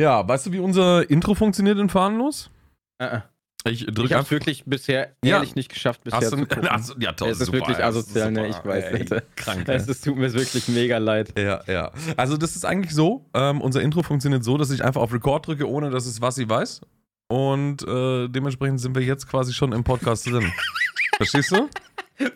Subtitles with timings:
[0.00, 2.50] Ja, weißt du, wie unser Intro funktioniert in Fahnenlos?
[2.98, 3.20] Äh,
[3.66, 5.36] Ich ich drücke es wirklich bisher Ja.
[5.36, 7.76] ehrlich nicht geschafft, bisher Hast zu du, hast du, ja, toll, Es ist super, wirklich
[7.78, 8.48] ja, asozial, ne?
[8.48, 9.22] Ich weiß, ey, Alter.
[9.36, 11.38] Krank, Es ist, tut mir wirklich mega leid.
[11.38, 11.92] Ja, ja.
[12.16, 15.46] Also das ist eigentlich so, ähm, unser Intro funktioniert so, dass ich einfach auf Record
[15.46, 16.80] drücke, ohne dass es was sie weiß.
[17.28, 20.50] Und äh, dementsprechend sind wir jetzt quasi schon im Podcast drin.
[21.18, 21.68] Verstehst du?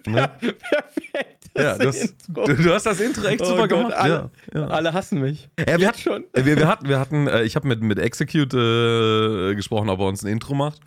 [0.06, 0.30] Ne?
[0.40, 1.33] Perfekt.
[1.56, 3.94] Ja, das, du, du hast das Intro echt Oh super Gott, gemacht.
[3.94, 4.66] alle- ja, ja.
[4.68, 5.48] Alle hassen mich.
[5.58, 6.24] Ja, wir, hatten, schon.
[6.34, 10.06] wir, wir hatten, wir hatten äh, ich habe mit, mit Execute äh, gesprochen, ob er
[10.06, 10.80] uns ein Intro macht.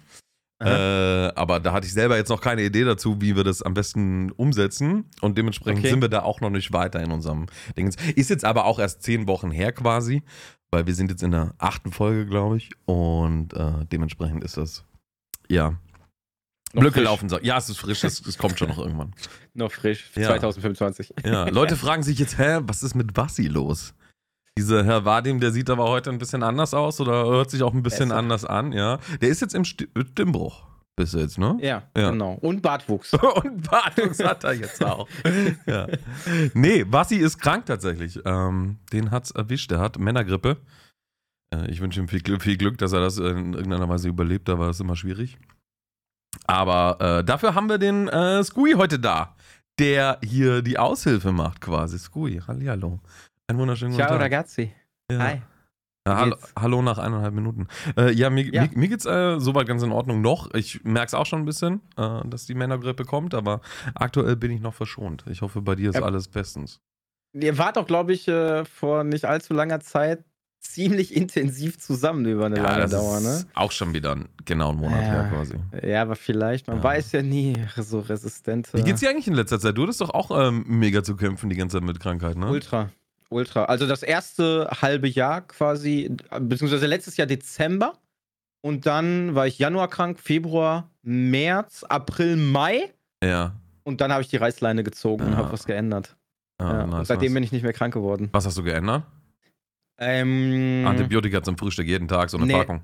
[0.59, 0.67] Äh,
[1.35, 4.31] aber da hatte ich selber jetzt noch keine Idee dazu, wie wir das am besten
[4.31, 5.05] umsetzen.
[5.22, 5.89] Und dementsprechend Okay.
[5.91, 7.45] sind wir da auch noch nicht weiter in unserem
[7.77, 7.94] Ding.
[8.16, 10.23] Ist jetzt aber auch erst zehn Wochen her quasi,
[10.72, 12.72] weil wir sind jetzt in der achten Folge, glaube ich.
[12.86, 14.84] Und äh, dementsprechend ist das,
[15.47, 15.75] ja,
[16.73, 16.95] Frisch.
[17.03, 17.39] laufen so.
[17.41, 19.13] Ja, es ist frisch, es, es kommt schon noch irgendwann.
[19.53, 20.12] Noch frisch.
[20.16, 20.27] Ja.
[20.27, 21.13] 2025.
[21.25, 23.94] Ja, Leute fragen sich jetzt, hä, was ist mit Bassi los?
[24.58, 27.73] Dieser Herr Vadim, der sieht aber heute ein bisschen anders aus oder hört sich auch
[27.73, 28.20] ein bisschen Besser.
[28.20, 28.98] anders an, ja.
[29.22, 31.58] Der ist jetzt im Sti- Stimmbruch bis jetzt, ne?
[31.61, 32.09] Ja, Ja.
[32.11, 32.33] genau.
[32.41, 33.13] Und Bartwuchs.
[33.44, 35.08] Und Bartwuchs hat er jetzt auch.
[35.67, 35.88] ja.
[36.56, 38.19] Nee, Bassi ist krank tatsächlich.
[38.25, 39.69] Ähm, den hat's erwischt.
[39.69, 40.58] Der hat Männergrippe.
[41.53, 44.47] Äh, ich wünsche ihm viel Glück, viel Glück, dass er das in irgendeiner Weise überlebt.
[44.50, 45.38] Da war es immer schwierig.
[46.48, 49.36] Aber äh, dafür haben wir den äh, Skui heute da,
[49.80, 52.00] der hier die Aushilfe macht quasi.
[52.00, 53.00] Skui, hallihallo.
[53.48, 54.22] Ein wunderschönen guten Ciao Tag.
[54.22, 54.73] ragazzi.
[55.12, 55.20] Ja.
[55.20, 55.42] Hi.
[56.08, 57.68] Hallo, hallo nach eineinhalb Minuten.
[57.98, 58.62] Äh, ja, mir, Ja.
[58.64, 60.53] Mir, mir geht's äh, soweit ganz in Ordnung noch.
[60.53, 63.59] Ich merke es auch schon ein bisschen, äh, dass die Männergrippe kommt, aber
[63.94, 65.25] aktuell bin ich noch verschont.
[65.30, 66.03] Ich hoffe, bei dir ist Ja.
[66.03, 66.80] alles bestens.
[67.34, 70.23] Ihr wart doch, glaube ich, äh, vor nicht allzu langer Zeit
[70.59, 73.45] ziemlich intensiv zusammen über eine lange das Dauer, ne?
[73.53, 75.08] auch schon wieder ein, genau einen Monat Ja.
[75.08, 75.55] her quasi.
[75.88, 76.83] Ja, aber vielleicht, man Ja.
[76.83, 78.78] weiß ja nie, so resistente.
[78.78, 79.78] Wie geht's dir eigentlich in letzter Zeit?
[79.78, 82.47] Du hattest doch auch ähm, mega zu kämpfen die ganze Zeit mit Krankheit, ne?
[82.50, 82.89] Ultra,
[83.30, 83.66] ultra.
[83.66, 87.94] Also das erste halbe Jahr quasi, beziehungsweise letztes Jahr Dezember.
[88.61, 92.94] Und dann war ich Januar krank, Februar, März, April, Mai.
[93.23, 93.53] Ja.
[93.83, 95.38] Und dann habe ich die Reißleine gezogen und Ja.
[95.38, 96.18] habe was geändert.
[96.59, 96.88] Ah, ja.
[96.88, 97.34] nice, seitdem nice.
[97.35, 98.29] bin ich nicht mehr krank geworden.
[98.34, 99.03] Was hast du geändert?
[100.00, 102.53] Ähm, Antibiotika zum Frühstück jeden Tag, so eine Nee.
[102.53, 102.84] Packung.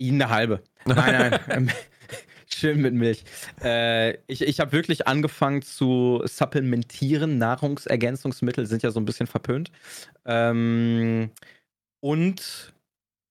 [0.00, 0.62] Eine halbe.
[0.84, 1.40] Nein, nein.
[1.48, 1.70] ähm,
[2.48, 3.24] Schön mit Milch.
[3.62, 7.38] Äh, ich ich habe wirklich angefangen zu supplementieren.
[7.38, 9.70] Nahrungsergänzungsmittel sind ja so ein bisschen verpönt.
[10.26, 11.30] Ähm,
[12.00, 12.72] und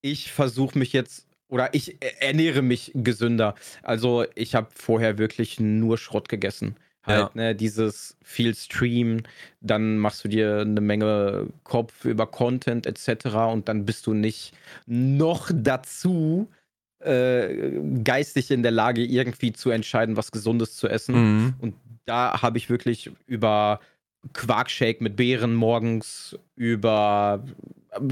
[0.01, 3.55] ich versuche mich jetzt, oder ich ernähre mich gesünder.
[3.83, 6.75] Also ich habe vorher wirklich nur Schrott gegessen.
[7.03, 9.23] Halt, ne, dieses viel Stream,
[9.59, 13.25] dann machst du dir eine Menge Kopf über Content etc.
[13.51, 14.53] und dann bist du nicht
[14.85, 16.47] noch dazu
[16.99, 17.71] äh,
[18.03, 21.15] geistig in der Lage, irgendwie zu entscheiden, was Gesundes zu essen.
[21.15, 21.53] Mhm.
[21.59, 21.75] Und
[22.05, 23.79] da habe ich wirklich über
[24.33, 27.43] Quarkshake mit Beeren morgens, über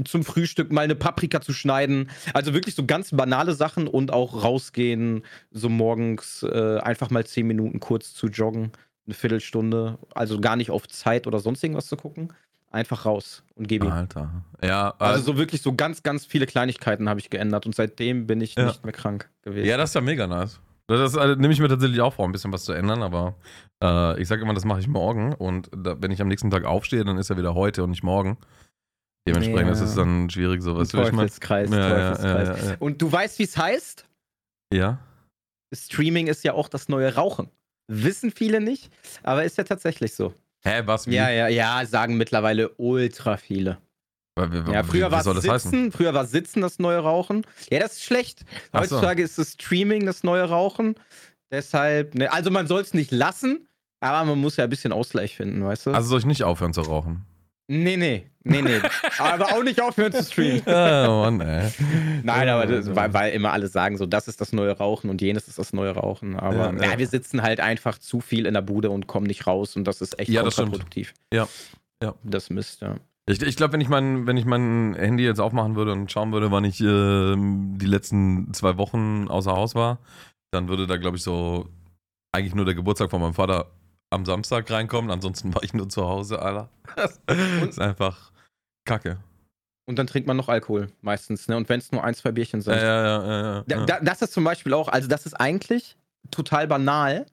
[0.04, 2.10] zum Frühstück mal eine Paprika zu schneiden.
[2.34, 7.46] Also wirklich so ganz banale Sachen und auch rausgehen, so morgens äh, einfach mal zehn
[7.46, 8.72] Minuten kurz zu joggen,
[9.06, 9.98] eine Viertelstunde.
[10.14, 12.32] Also gar nicht auf Zeit oder sonst irgendwas zu gucken.
[12.72, 13.92] Einfach raus und gebe ihm.
[13.92, 14.30] Alter.
[14.62, 18.40] Ja, Also so wirklich so ganz, ganz viele Kleinigkeiten habe ich geändert und seitdem bin
[18.40, 18.66] ich Ja.
[18.66, 19.66] nicht mehr krank gewesen.
[19.66, 20.60] Ja, das ist ja mega nice.
[20.86, 23.34] Das äh, nehme ich mir tatsächlich auch vor, ein bisschen was zu ändern, aber
[23.82, 26.64] äh, ich sage immer, das mache ich morgen und da, wenn ich am nächsten Tag
[26.64, 28.38] aufstehe, dann ist ja wieder heute und nicht morgen.
[29.34, 29.72] Dementsprechend Ja.
[29.72, 32.68] ist es dann schwierig, sowas Ein Teufelskreis, Ja, Teufelskreis.
[32.70, 32.76] ja.
[32.78, 34.06] Und du weißt, wie es heißt?
[34.72, 34.98] ja?
[35.74, 37.48] Streaming ist ja auch das neue Rauchen.
[37.88, 38.90] Wissen viele nicht,
[39.22, 40.34] aber ist ja tatsächlich so.
[40.62, 41.06] Hä, was?
[41.06, 41.14] Wie?
[41.14, 43.78] Ja, ja, ja, sagen mittlerweile ultra viele.
[44.72, 45.92] Ja, früher war Sitzen, heißen?
[45.92, 47.42] früher war Sitzen das neue Rauchen.
[47.70, 48.44] Ja, das ist schlecht.
[48.72, 48.96] Ach so.
[48.96, 50.94] Heutzutage ist das Streaming das neue Rauchen.
[51.52, 53.66] Deshalb, ne, also man soll es nicht lassen,
[54.00, 55.90] aber man muss ja ein bisschen Ausgleich finden, weißt du?
[55.90, 57.26] Also soll ich nicht aufhören zu rauchen?
[57.68, 58.80] nee, nee, nee, nee.
[59.18, 60.62] aber auch nicht aufhören zu streamen.
[60.66, 61.70] oh Mann, ey.
[62.22, 65.20] Nein, aber das, weil, weil immer alle sagen so, das ist das neue Rauchen und
[65.20, 66.38] jenes ist das neue Rauchen.
[66.38, 66.98] Aber Ja, ja, ja.
[66.98, 70.00] wir sitzen halt einfach zu viel in der Bude und kommen nicht raus und das
[70.00, 71.14] ist echt Ja, kontraproduktiv.
[71.32, 71.48] Ja,
[72.02, 72.14] ja.
[72.24, 72.96] Das Mist, ja.
[73.26, 76.32] Ich, ich glaube, wenn ich mein, wenn ich mein Handy jetzt aufmachen würde und schauen
[76.32, 79.98] würde, wann ich ähm, die letzten zwei Wochen außer Haus war,
[80.50, 81.68] dann würde da, glaube ich, so
[82.32, 83.70] eigentlich nur der Geburtstag von meinem Vater
[84.10, 85.10] am Samstag reinkommen.
[85.10, 86.68] Ansonsten war ich nur zu Hause, Alter.
[87.26, 88.29] Das ist einfach
[88.84, 89.18] Kacke.
[89.86, 91.56] Und dann trinkt man noch Alkohol meistens, ne?
[91.56, 92.74] Und wenn es nur ein, zwei Bierchen sind.
[92.74, 93.64] Ja, ja, ja, ja, ja.
[93.66, 95.96] Da, da, das ist zum Beispiel auch, also das ist eigentlich
[96.30, 97.26] total banal,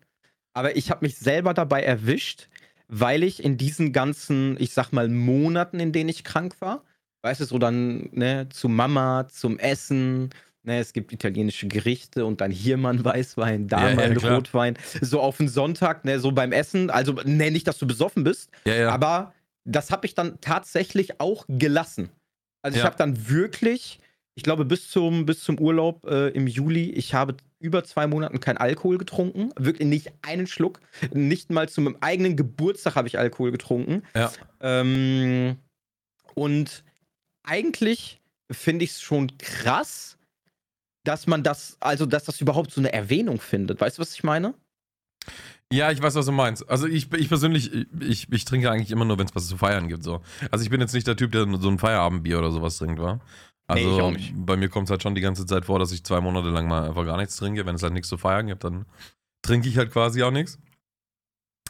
[0.53, 2.47] aber ich habe mich selber dabei erwischt,
[2.87, 6.83] weil ich in diesen ganzen, ich sag mal, Monaten, in denen ich krank war,
[7.21, 10.31] weißt du, so dann ne, zu Mama, zum Essen,
[10.63, 14.11] ne, es gibt italienische Gerichte und dann hier mal ein Weißwein, da Ja, mal ja,
[14.11, 14.35] ein klar.
[14.35, 18.23] Rotwein, so auf den Sonntag, ne, so beim Essen, also ne, nicht, dass du besoffen
[18.23, 18.89] bist, ja, ja.
[18.89, 19.33] aber
[19.67, 22.09] das habe ich dann tatsächlich auch gelassen.
[22.61, 22.85] Also ich Ja.
[22.85, 23.99] habe dann wirklich,
[24.35, 28.39] ich glaube bis zum, bis zum Urlaub äh, im Juli, ich habe über zwei Monaten
[28.39, 29.51] kein Alkohol getrunken.
[29.57, 30.79] Wirklich nicht einen Schluck.
[31.11, 34.03] Nicht mal zu meinem eigenen Geburtstag habe ich Alkohol getrunken.
[34.15, 34.31] Ja.
[34.61, 35.57] Ähm,
[36.35, 36.83] und
[37.43, 38.21] eigentlich
[38.51, 40.17] finde ich es schon krass,
[41.03, 43.81] dass man das, also dass das überhaupt so eine Erwähnung findet.
[43.81, 44.53] Weißt du, was ich meine?
[45.71, 46.69] Ja, ich weiß, was du meinst.
[46.69, 49.89] Also ich, ich persönlich, ich, ich trinke eigentlich immer nur, wenn es was zu feiern
[49.89, 50.03] gibt.
[50.03, 50.21] So.
[50.49, 53.15] Also ich bin jetzt nicht der Typ, der so ein Feierabendbier oder sowas trinkt, wa?
[53.15, 53.19] Nee,
[53.67, 54.33] Also ich auch nicht.
[54.35, 56.69] bei mir kommt es halt schon die ganze Zeit vor, dass ich zwei Monate lang
[56.69, 57.65] mal einfach gar nichts trinke.
[57.65, 58.85] Wenn es halt nichts zu feiern gibt, dann
[59.41, 60.57] trinke ich halt quasi auch nichts.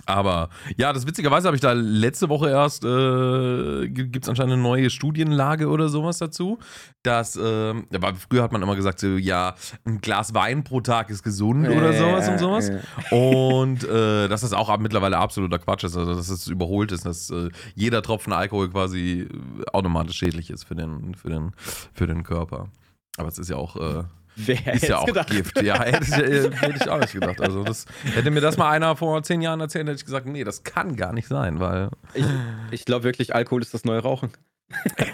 [0.06, 4.62] Aber ja, das witzigerweise habe ich da letzte Woche erst, äh, gibt es anscheinend eine
[4.62, 6.60] neue Studienlage oder sowas dazu.
[7.04, 9.56] Dass, ähm, aber früher hat man immer gesagt, so, ja,
[9.86, 12.70] ein Glas Wein pro Tag ist gesund oder sowas und sowas.
[12.70, 13.18] Ja.
[13.18, 17.30] Und äh, dass das auch mittlerweile absoluter Quatsch ist, also dass es überholt ist, dass
[17.30, 21.52] äh, jeder Tropfen Alkohol quasi äh, automatisch schädlich ist für den, für den,
[21.94, 22.70] für den Körper.
[23.18, 24.04] Aber es ist ja auch, äh,
[24.40, 25.30] Wer ist ja auch gedacht?
[25.32, 25.62] Gift.
[25.62, 27.42] Ja, hätte ich, äh, hätte ich auch nicht gedacht.
[27.42, 30.44] Also das, hätte mir das mal einer vor zehn Jahren erzählt, hätte ich gesagt, nee,
[30.44, 32.26] das kann gar nicht sein, weil Ich,
[32.72, 34.30] ich glaube wirklich, Alkohol ist das neue Rauchen.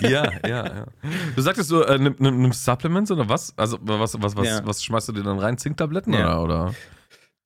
[0.00, 0.86] ja, ja, ja.
[1.34, 3.52] Du sagtest du, äh, nimm, nimm, nimmst Supplements oder was?
[3.56, 4.60] Also was, was, was, Ja.
[4.66, 5.58] was schmeißt du dir dann rein?
[5.58, 6.38] Zinktabletten Ja.
[6.38, 6.66] oder?
[6.66, 6.74] oder?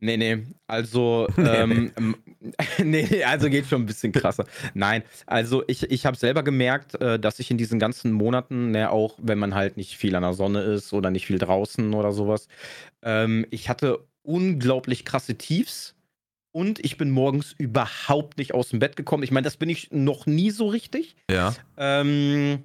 [0.00, 2.21] Nee, nee, also, Nee, ähm, ähm, nee,
[2.82, 4.44] nee, also geht schon ein bisschen krasser.
[4.74, 8.90] Nein, also ich, ich habe selber gemerkt, äh, dass ich in diesen ganzen Monaten, ne,
[8.90, 12.12] auch wenn man halt nicht viel an der Sonne ist oder nicht viel draußen oder
[12.12, 12.48] sowas,
[13.02, 15.94] ähm, ich hatte unglaublich krasse Tiefs
[16.52, 19.22] und ich bin morgens überhaupt nicht aus dem Bett gekommen.
[19.22, 21.16] Ich meine, das bin ich noch nie so richtig.
[21.30, 21.54] Ja.
[21.76, 22.64] Ähm,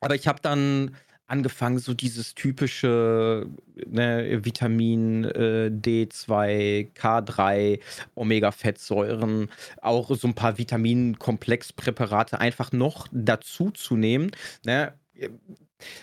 [0.00, 0.96] aber ich habe dann
[1.30, 3.46] angefangen, so dieses typische
[3.86, 7.80] ne, Vitamin äh, D2, K3,
[8.14, 9.48] Omega-Fettsäuren,
[9.80, 14.32] auch so ein paar Vitaminkomplexpräparate einfach noch dazu zu nehmen.
[14.64, 14.92] Ne?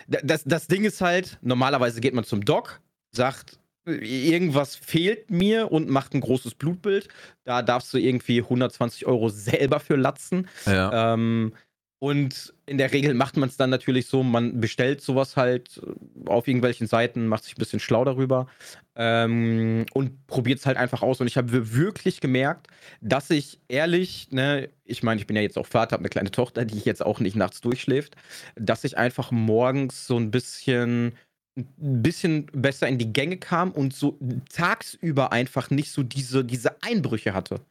[0.08, 2.82] Das, das Ding ist halt, normalerweise geht man zum Doc,
[3.12, 7.08] sagt, irgendwas fehlt mir und macht ein großes Blutbild.
[7.44, 10.48] Da darfst du irgendwie 120 Euro selber für latzen.
[10.66, 11.14] Ja.
[11.14, 11.54] Ähm,
[12.00, 15.82] und in der Regel macht man es dann natürlich so, man bestellt sowas halt
[16.26, 18.48] auf irgendwelchen Seiten, macht sich ein bisschen schlau darüber
[18.96, 21.22] ähm, und probiert es halt einfach aus.
[21.22, 22.68] Und ich habe wirklich gemerkt,
[23.02, 26.30] dass ich ehrlich, ne, ich meine, ich bin ja jetzt auch Vater, habe eine kleine
[26.30, 28.16] Tochter, die jetzt auch nicht nachts durchschläft,
[28.56, 31.14] dass ich einfach morgens so ein bisschen
[31.58, 34.20] ein bisschen besser in die Gänge kam und so
[34.54, 37.62] tagsüber einfach nicht so diese, diese Einbrüche hatte.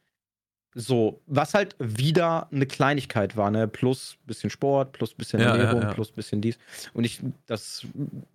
[0.79, 3.67] So, was halt wieder eine Kleinigkeit war, ne?
[3.67, 5.91] Plus bisschen Sport, plus bisschen Ja, ja, Ernährung, ja.
[5.91, 6.59] plus bisschen dies.
[6.93, 7.87] Und ich, das,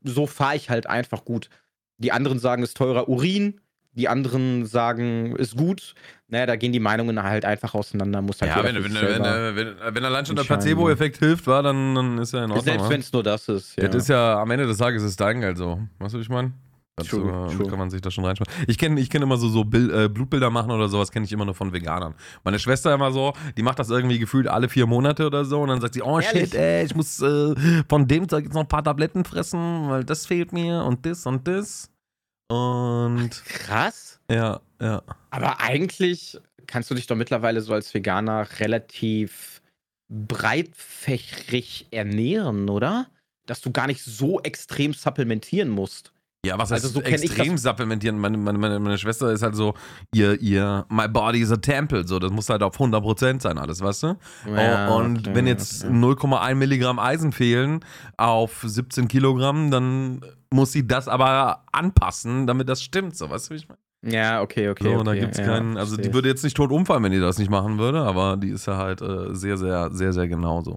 [0.03, 1.49] so fahre ich halt einfach gut.
[1.99, 3.61] Die anderen sagen, es ist teurer Urin,
[3.93, 5.95] die anderen sagen, ist gut.
[6.27, 8.23] Naja, da gehen die Meinungen halt einfach auseinander.
[8.23, 10.43] Muss halt Ja, wenn, wenn, wenn, wenn, wenn allein schon der.
[10.43, 12.65] Placebo-Effekt hilft, war, dann, dann ist ja in Ordnung.
[12.65, 13.77] Selbst wenn es nur das ist.
[13.77, 13.87] Ja.
[13.87, 15.79] Das ist ja am Ende des Tages ist dein Geld so.
[16.01, 16.53] Weißt du, wie ich meine?
[16.97, 17.69] Dazu True, true.
[17.69, 18.65] kann man sich da schon reinschmeißen.
[18.67, 21.33] Ich kenne ich kenn immer so, so Bil äh, Blutbilder machen oder sowas, kenne ich
[21.33, 22.15] immer nur von Veganern.
[22.45, 25.69] Meine Schwester immer so, die macht das irgendwie gefühlt alle vier Monate oder so und
[25.69, 26.51] dann sagt sie, oh Ehrlich?
[26.51, 27.55] shit, ey, ich muss äh,
[27.89, 31.25] von dem Zeug jetzt noch ein paar Tabletten fressen, weil das fehlt mir und das
[31.25, 31.91] und das.
[32.49, 34.21] Und krass.
[34.31, 35.03] ja, ja.
[35.31, 39.63] Aber eigentlich kannst du dich doch mittlerweile so als Veganer relativ
[40.11, 43.07] breitfächrig ernähren, oder?
[43.47, 46.13] Dass du gar nicht so extrem supplementieren musst.
[46.45, 48.19] Ja, was heißt Also so extrem supplementieren?
[48.19, 49.75] Meine, meine, meine, meine Schwester ist halt so,
[50.13, 53.81] ihr, ihr, my body is a temple, so, das muss halt auf 100% sein alles,
[53.81, 54.17] weißt du?
[54.49, 55.95] Oh, und okay, wenn jetzt okay.
[55.95, 57.85] 0,1 Milligramm Eisen fehlen
[58.17, 60.21] auf 17 Kilogramm, dann
[60.51, 63.79] muss sie das aber anpassen, damit das stimmt, so, weißt du, wie ich meine?
[64.05, 64.83] Ja, okay, okay.
[64.83, 67.21] so, okay, da gibt's ja, keinen, also die würde jetzt nicht tot umfallen, wenn die
[67.21, 70.61] das nicht machen würde, aber die ist ja halt äh, sehr, sehr, sehr, sehr genau
[70.63, 70.77] so.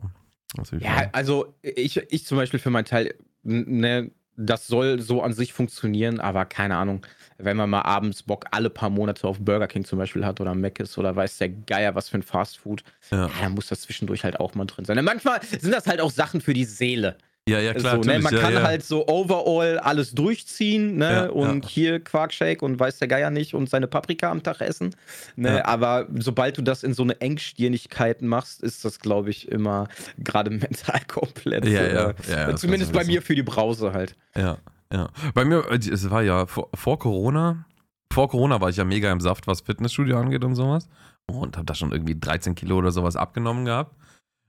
[0.80, 5.54] Ja, also ich, ich zum Beispiel für meinen Teil, ne, das soll so an sich
[5.54, 7.06] funktionieren, aber keine Ahnung,
[7.38, 10.56] wenn man mal abends Bock alle paar Monate auf Burger King zum Beispiel hat oder
[10.56, 13.26] Mc's oder weiß der Geier was für ein Fastfood, ja.
[13.26, 15.04] ja, dann muss das zwischendurch halt auch mal drin sein.
[15.04, 17.18] Manchmal sind das halt auch Sachen für die Seele.
[17.48, 18.18] Ja, ja, klar, so, ne?
[18.20, 18.64] Man ja, kann ja.
[18.64, 21.12] halt so overall alles durchziehen, ne?
[21.12, 21.70] Ja, und ja.
[21.70, 24.96] hier Quarkshake und weiß der Geier nicht und seine Paprika am Tag essen.
[25.36, 25.58] Ne?
[25.58, 25.66] Ja.
[25.66, 29.88] Aber sobald du das in so eine Engstirnigkeit machst, ist das, glaube ich, immer
[30.18, 31.66] gerade mental komplett.
[31.66, 34.16] Ja, äh, ja, ja, das Zumindest bei mir für die Brause halt.
[34.36, 34.58] Ja,
[34.92, 35.10] ja.
[35.36, 37.66] Bei mir, äh, es war ja vor, vor Corona,
[38.12, 40.90] vor Corona war ich ja mega im Saft, was Fitnessstudio angeht und sowas.
[41.28, 43.96] Und habe da schon irgendwie 13 Kilo oder sowas abgenommen gehabt.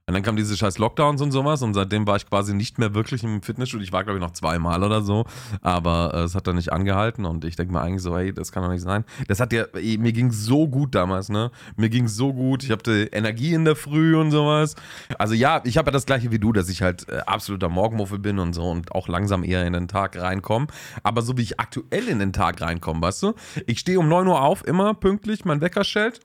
[0.09, 2.95] Und dann kam diese scheiß Lockdowns und sowas und seitdem war ich quasi nicht mehr
[2.95, 3.83] wirklich im Fitnessstudio.
[3.83, 5.25] Ich war, glaube ich, noch zweimal oder so,
[5.63, 8.53] aber äh, es hat dann nicht angehalten und ich denke mir eigentlich so, hey, das
[8.53, 9.05] kann doch nicht sein.
[9.27, 11.51] Das hat ja, ey, mir ging so gut damals, ne?
[11.75, 12.63] Mir ging so gut.
[12.63, 14.77] Ich hatte Energie in der Früh und sowas.
[15.19, 18.21] Also ja, ich habe ja das gleiche wie du, dass ich halt äh, absoluter Morgenmuffel
[18.21, 20.69] bin und so und auch langsam eher in den Tag reinkomme.
[21.03, 23.35] Aber so wie ich aktuell in den Tag reinkomme, weißt du?
[23.67, 26.21] Ich stehe um 9 Uhr auf, immer pünktlich, mein Wecker stellt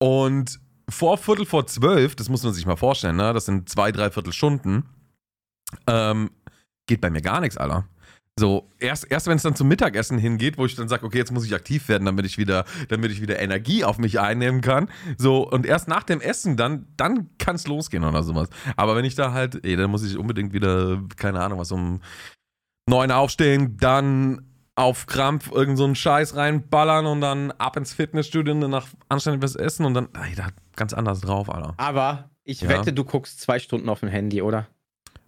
[0.00, 3.32] und vor Viertel vor zwölf, das muss man sich mal vorstellen, ne?
[3.32, 4.84] Das sind zwei, dreiviertel Stunden.
[5.86, 6.30] Ähm,
[6.86, 7.86] geht bei mir gar nichts, Alter.
[8.38, 11.32] So, erst, erst wenn es dann zum Mittagessen hingeht, wo ich dann sage, okay, jetzt
[11.32, 14.88] muss ich aktiv werden, damit ich wieder, damit ich wieder Energie auf mich einnehmen kann.
[15.16, 18.48] So, und erst nach dem Essen, dann, dann kann es losgehen oder sowas.
[18.76, 22.00] Aber wenn ich da halt, ey, dann muss ich unbedingt wieder, keine Ahnung, was um
[22.88, 24.47] neun aufstehen, dann
[24.78, 29.42] auf Krampf irgend so einen Scheiß reinballern und dann ab ins Fitnessstudio und danach anständig
[29.42, 31.74] was essen und dann, ey, da ganz anders drauf, Alter.
[31.78, 32.68] Aber ich Ja.
[32.68, 34.68] wette, du guckst zwei Stunden auf dem Handy, oder?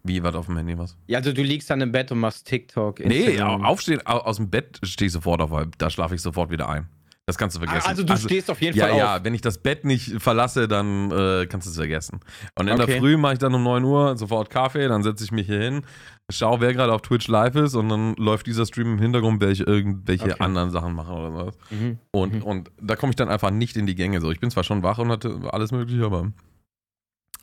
[0.03, 0.97] Wie, was auf dem Handy, was?
[1.09, 3.01] Ja, also du liegst dann im Bett und machst TikTok.
[3.01, 3.65] Nee, Instagram.
[3.65, 6.51] au- aufstehen, au- aus dem Bett stehe ich sofort auf, weil da schlafe ich sofort
[6.51, 6.89] wieder ein.
[7.27, 7.87] Das kannst du vergessen.
[7.87, 9.25] Also du stehst auf jeden ja, Fall ja, auf.
[9.25, 12.21] wenn ich das Bett nicht verlasse, dann äh, kannst du es vergessen.
[12.59, 12.99] Und in der Okay.
[12.99, 15.83] Früh mache ich dann um 9 Uhr sofort Kaffee, dann setze ich mich hier hin,
[16.31, 19.61] schaue, wer gerade auf Twitch live ist und dann läuft dieser Stream im Hintergrund, während
[19.61, 20.41] ich irgendwelche Okay.
[20.43, 21.59] anderen Sachen mache oder sowas.
[21.71, 21.99] Mhm.
[22.11, 22.43] Und, Mhm.
[22.43, 24.21] und da komme ich dann einfach nicht in die Gänge.
[24.21, 26.33] So, ich bin zwar schon wach und hatte alles mögliche, aber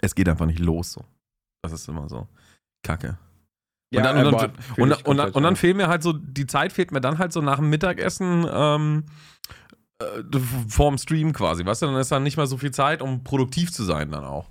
[0.01, 0.91] es geht einfach nicht los.
[0.93, 1.05] So.
[1.61, 2.27] Das ist immer so.
[2.83, 3.17] Kacke.
[3.93, 5.55] Ja, und, dann, und, dann, und, und, dann, ja.
[5.55, 9.05] fehlt mir halt so, die Zeit fehlt mir dann halt so nach dem Mittagessen ähm,
[9.99, 11.85] äh, vorm Stream quasi, weißt du?
[11.87, 14.49] Dann ist dann nicht mehr so viel Zeit, um produktiv zu sein dann auch.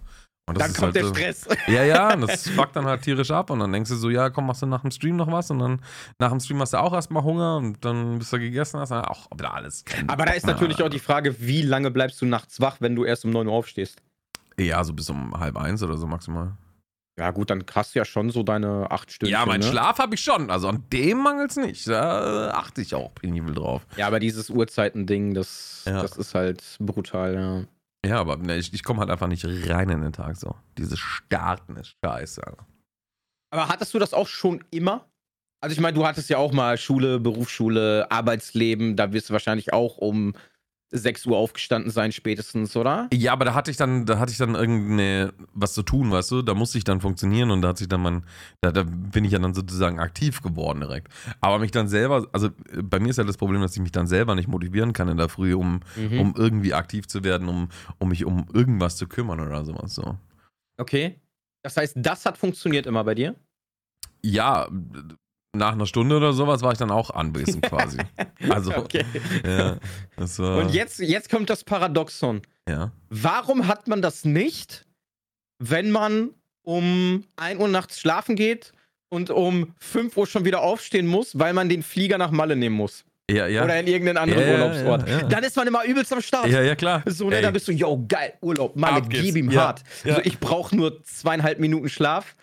[0.49, 1.49] Und Dann kommt halt der Stress.
[1.67, 4.31] Ja, ja, und das fuckt dann halt tierisch ab und dann denkst du so, ja,
[4.31, 5.81] komm, machst du nach dem Stream noch was und dann
[6.21, 9.05] nach dem Stream hast du auch erstmal Hunger und dann bis du gegessen hast, dann
[9.05, 9.85] auch wieder alles.
[10.07, 13.05] Aber da ist natürlich auch die Frage, wie lange bleibst du nachts wach, wenn du
[13.05, 14.01] erst um 9 Uhr aufstehst?
[14.57, 16.57] Ja, so bis um halb eins oder so maximal.
[17.19, 19.33] Ja, gut, dann hast du ja schon so deine acht Stunden.
[19.33, 19.67] ja, mein ne?
[19.67, 21.89] Schlaf habe ich schon, also an dem mangelt's nicht.
[21.89, 23.87] Da achte ich auch penibel drauf.
[23.97, 26.03] Ja, aber dieses Uhrzeiten-Ding, das, Ja.
[26.03, 27.65] das ist halt brutal, ja.
[28.11, 30.55] Ja, aber ne, ich, ich komme halt einfach nicht rein in den Tag so.
[30.77, 32.43] Dieses Starten ist scheiße.
[33.51, 35.07] Aber hattest du das auch schon immer?
[35.63, 39.73] Also ich meine, du hattest ja auch mal Schule, Berufsschule, Arbeitsleben, da wirst du wahrscheinlich
[39.73, 40.35] auch um
[40.91, 43.09] 6 Uhr aufgestanden sein spätestens, oder?
[43.13, 46.31] Ja, aber da hatte ich dann, da hatte ich dann irgendeine was zu tun, weißt
[46.31, 46.43] du?
[46.43, 48.25] Da musste ich dann funktionieren und da hat sich dann mein,
[48.61, 51.13] da, da bin ich ja dann sozusagen aktiv geworden direkt.
[51.41, 52.51] Aber mich dann selber, also
[52.83, 55.17] bei mir ist ja das Problem, dass ich mich dann selber nicht motivieren kann in
[55.17, 56.19] der Früh, um, Mhm.
[56.21, 59.95] um irgendwie aktiv zu werden, um, um mich um irgendwas zu kümmern oder sowas.
[59.95, 60.17] So.
[60.79, 61.21] Okay.
[61.63, 63.35] Das heißt, das hat funktioniert immer bei dir?
[64.23, 64.69] Ja,
[65.57, 67.99] nach einer Stunde oder sowas war ich dann auch anwesend quasi.
[68.51, 69.05] Also, Okay.
[69.47, 69.77] ja,
[70.17, 72.43] das war, Und jetzt, jetzt kommt das Paradoxon.
[72.69, 72.93] ja.
[73.11, 74.85] Warum hat man das nicht,
[75.59, 76.31] wenn man
[76.63, 78.73] um 1 Uhr nachts schlafen geht
[79.09, 82.77] und um 5 Uhr schon wieder aufstehen muss, weil man den Flieger nach Malle nehmen
[82.77, 83.05] muss?
[83.29, 83.65] Ja, ja.
[83.65, 85.09] Oder in irgendeinen anderen Ja, Urlaubsort.
[85.09, 85.27] ja, ja.
[85.29, 86.47] Dann ist man immer übelst am Start.
[86.47, 87.03] ja, ja, klar.
[87.07, 89.83] So, ne, da bist du, yo, geil, Urlaub, Malle, gib ihm Ja, hart.
[90.05, 90.15] ja.
[90.15, 92.37] Also ich brauche nur zweieinhalb Minuten Schlaf.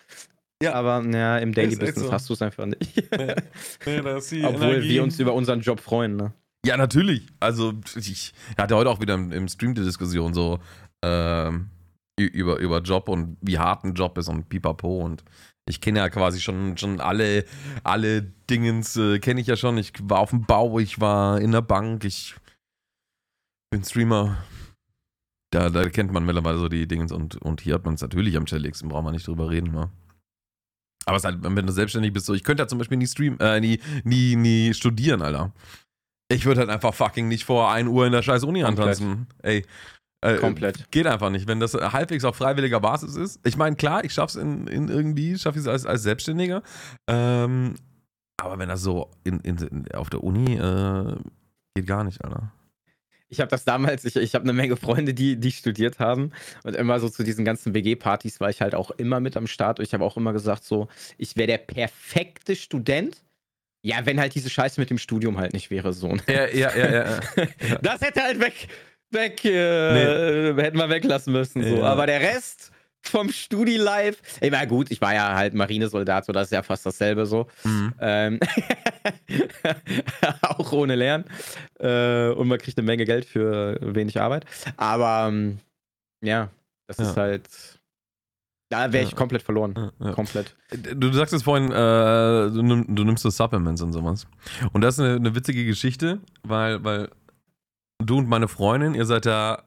[0.64, 0.74] Ja.
[0.74, 2.12] Aber ja, im Daily Business so.
[2.12, 2.98] hast du es einfach nicht.
[2.98, 4.88] Ist die Obwohl Energie.
[4.88, 6.32] wir uns über unseren Job freuen, ne?
[6.64, 7.26] Ja, natürlich.
[7.40, 10.60] Also, ich hatte heute auch wieder im, im Stream die Diskussion so
[11.04, 11.68] ähm,
[12.18, 15.04] über, über Job und wie hart ein Job ist und pipapo.
[15.04, 15.24] Und
[15.68, 17.44] ich kenne ja quasi schon, schon alle,
[17.82, 19.76] alle Dingens, äh, kenne ich ja schon.
[19.78, 22.34] Ich war auf dem Bau, ich war in der Bank, ich
[23.70, 24.38] bin Streamer.
[25.50, 28.36] Da, da kennt man mittlerweile so die Dingens und, und hier hat man es natürlich
[28.36, 29.90] am chilligsten, brauchen wir nicht drüber reden, ne?
[31.06, 33.60] Aber halt, wenn du selbstständig bist, so, ich könnte ja zum Beispiel nie streamen, äh,
[33.60, 35.52] nie, nie, nie studieren, Alter.
[36.28, 38.88] Ich würde halt einfach fucking nicht vor 1 Uhr in der scheiß Uni Komplett.
[38.88, 39.26] antanzen.
[39.42, 39.64] Ey.
[40.22, 40.90] Äh, Komplett.
[40.90, 43.40] Geht einfach nicht, wenn das halbwegs auf freiwilliger Basis ist.
[43.46, 46.62] Ich meine, klar, ich schaff's in, in irgendwie, schaffe ich es als, als Selbstständiger.
[47.06, 47.74] Ähm,
[48.38, 51.16] aber wenn das so in, in, auf der Uni äh,
[51.74, 52.50] geht gar nicht, Alter.
[53.34, 56.30] Ich habe das damals, ich, ich habe eine Menge Freunde, die, die studiert haben.
[56.62, 59.80] Und immer so zu diesen ganzen WG-Partys war ich halt auch immer mit am Start.
[59.80, 60.86] Und ich habe auch immer gesagt, so,
[61.18, 63.22] ich wäre der perfekte Student.
[63.82, 66.16] Ja, wenn halt diese Scheiße mit dem Studium halt nicht wäre, so.
[66.28, 67.20] Ja, ja, ja, ja.
[67.82, 68.68] Das hätte halt weg,
[69.10, 71.62] weg, äh, hätten wir weglassen müssen.
[71.62, 71.78] So.
[71.78, 71.82] Ja.
[71.82, 72.70] Aber der Rest
[73.08, 76.84] vom Studi-Life, ich war gut, ich war ja halt Marinesoldat, so das ist ja fast
[76.86, 77.46] dasselbe so.
[77.64, 77.92] Mhm.
[78.00, 78.40] Ähm,
[80.42, 81.24] auch ohne Lernen.
[81.78, 84.44] Äh, und man kriegt eine Menge Geld für wenig Arbeit.
[84.76, 85.58] Aber ähm,
[86.22, 86.48] ja,
[86.86, 87.04] das Ja.
[87.10, 87.48] ist halt.
[88.70, 89.16] Da wäre ich Ja.
[89.16, 89.74] komplett verloren.
[89.76, 90.12] Ja, ja.
[90.12, 90.56] Komplett.
[90.70, 91.74] Du sagst jetzt vorhin, äh,
[92.50, 94.26] du, nimm, du nimmst so Supplements und sowas.
[94.72, 97.08] Und das ist eine, eine witzige Geschichte, weil, weil
[98.02, 99.62] du und meine Freundin, ihr seid ja,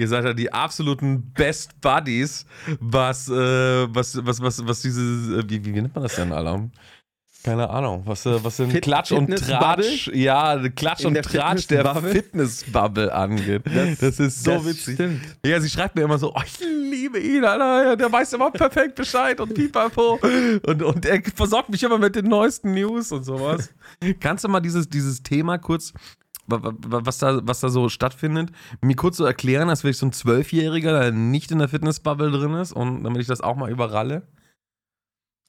[0.00, 2.46] Ihr seid ja die absoluten Best Buddies,
[2.78, 3.32] was, äh,
[3.92, 6.70] was, was, was, was diese, äh, wie, wie nennt man das denn, Alarm?
[7.42, 11.24] Keine Ahnung, was, äh, was denn Fit- Klatsch und Tratsch, ja, Klatsch In und der
[11.24, 13.12] Tratsch der Fitnessbubble?
[13.12, 13.62] Angeht.
[14.00, 14.94] Das, ist so das witzig.
[14.94, 15.20] Stimmt.
[15.44, 18.94] Ja, sie schreibt mir immer so, oh, ich liebe ihn, Alter, der weiß immer perfekt
[18.94, 20.20] Bescheid und pipapo.
[20.64, 23.70] Und, und er versorgt mich immer mit den neuesten News und sowas.
[24.20, 25.92] Kannst du mal dieses, dieses Thema kurz,
[26.48, 28.50] was da, was da so stattfindet,
[28.80, 32.30] mir kurz so erklären, als wäre ich so ein Zwölfjähriger, der nicht in der Fitnessbubble
[32.30, 34.22] drin ist und damit ich das auch mal überralle?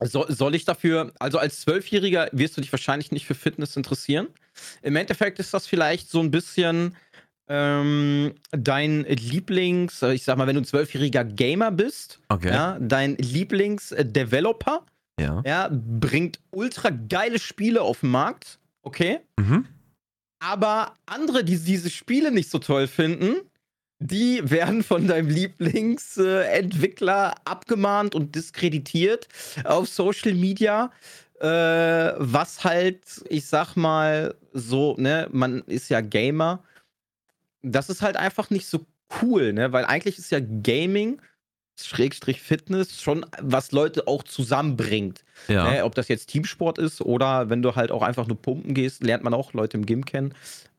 [0.01, 4.27] So, soll ich dafür, also als Zwölfjähriger wirst du dich wahrscheinlich nicht für Fitness interessieren.
[4.81, 6.95] Im Endeffekt ist das vielleicht so ein bisschen
[7.49, 12.49] ähm, dein Lieblings, äh, ich sag mal, wenn du ein zwölfjähriger Gamer bist, Okay.
[12.49, 14.85] ja, dein Lieblings-Developer,
[15.19, 15.41] Ja.
[15.45, 19.19] ja, bringt ultra geile Spiele auf den Markt, okay?
[19.37, 19.65] Mhm.
[20.39, 23.41] Aber andere, die diese Spiele nicht so toll finden,
[23.99, 29.27] die werden von deinem Lieblingsentwickler abgemahnt und diskreditiert
[29.65, 30.91] auf Social Media.
[31.41, 36.63] Äh, was halt, ich sag mal, so, ne, man ist ja Gamer.
[37.61, 38.85] Das ist halt einfach nicht so
[39.21, 39.71] cool, ne?
[39.73, 41.21] Weil eigentlich ist ja Gaming,
[41.87, 45.23] Schrägstrich Fitness, schon was Leute auch zusammenbringt.
[45.47, 45.69] Ja.
[45.69, 49.03] Ne, ob das jetzt Teamsport ist oder wenn du halt auch einfach nur pumpen gehst,
[49.03, 50.33] lernt man auch Leute im Gym kennen.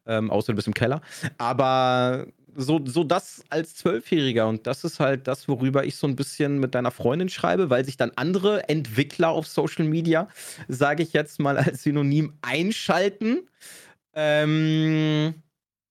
[0.06, 1.02] Ähm, außer du bist im Keller.
[1.38, 2.26] Aber
[2.56, 6.58] so, so das als Zwölfjähriger und das ist halt das, worüber ich so ein bisschen
[6.58, 10.28] mit deiner Freundin schreibe, weil sich dann andere Entwickler auf Social Media,
[10.68, 13.48] sage ich jetzt mal als Synonym, einschalten,
[14.14, 15.34] ähm,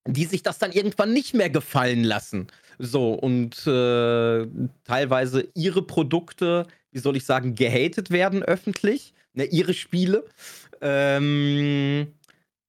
[0.06, 2.48] die sich das dann irgendwann nicht mehr gefallen lassen.
[2.80, 4.48] So, und äh,
[4.86, 10.26] teilweise ihre Produkte, wie soll ich sagen, gehatet werden öffentlich, ne, ihre Spiele.
[10.82, 12.08] Ähm,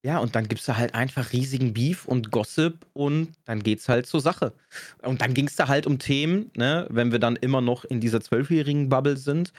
[0.03, 3.89] ja, und dann gibt es da halt einfach riesigen Beef und Gossip und dann geht's
[3.89, 4.53] halt zur Sache.
[5.03, 8.01] Und dann ging es da halt um Themen, ne, wenn wir dann immer noch in
[8.01, 9.53] dieser zwölfjährigen Bubble sind,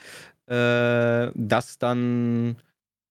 [0.48, 2.58] äh, dass dann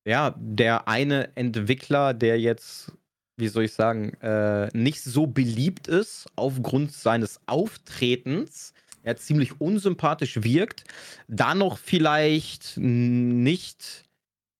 [0.05, 2.93] ja der eine Entwickler, der jetzt,
[3.41, 10.43] wie soll ich sagen, äh, nicht so beliebt ist aufgrund seines Auftretens, er ziemlich unsympathisch
[10.43, 10.85] wirkt,
[11.27, 14.05] da noch vielleicht nicht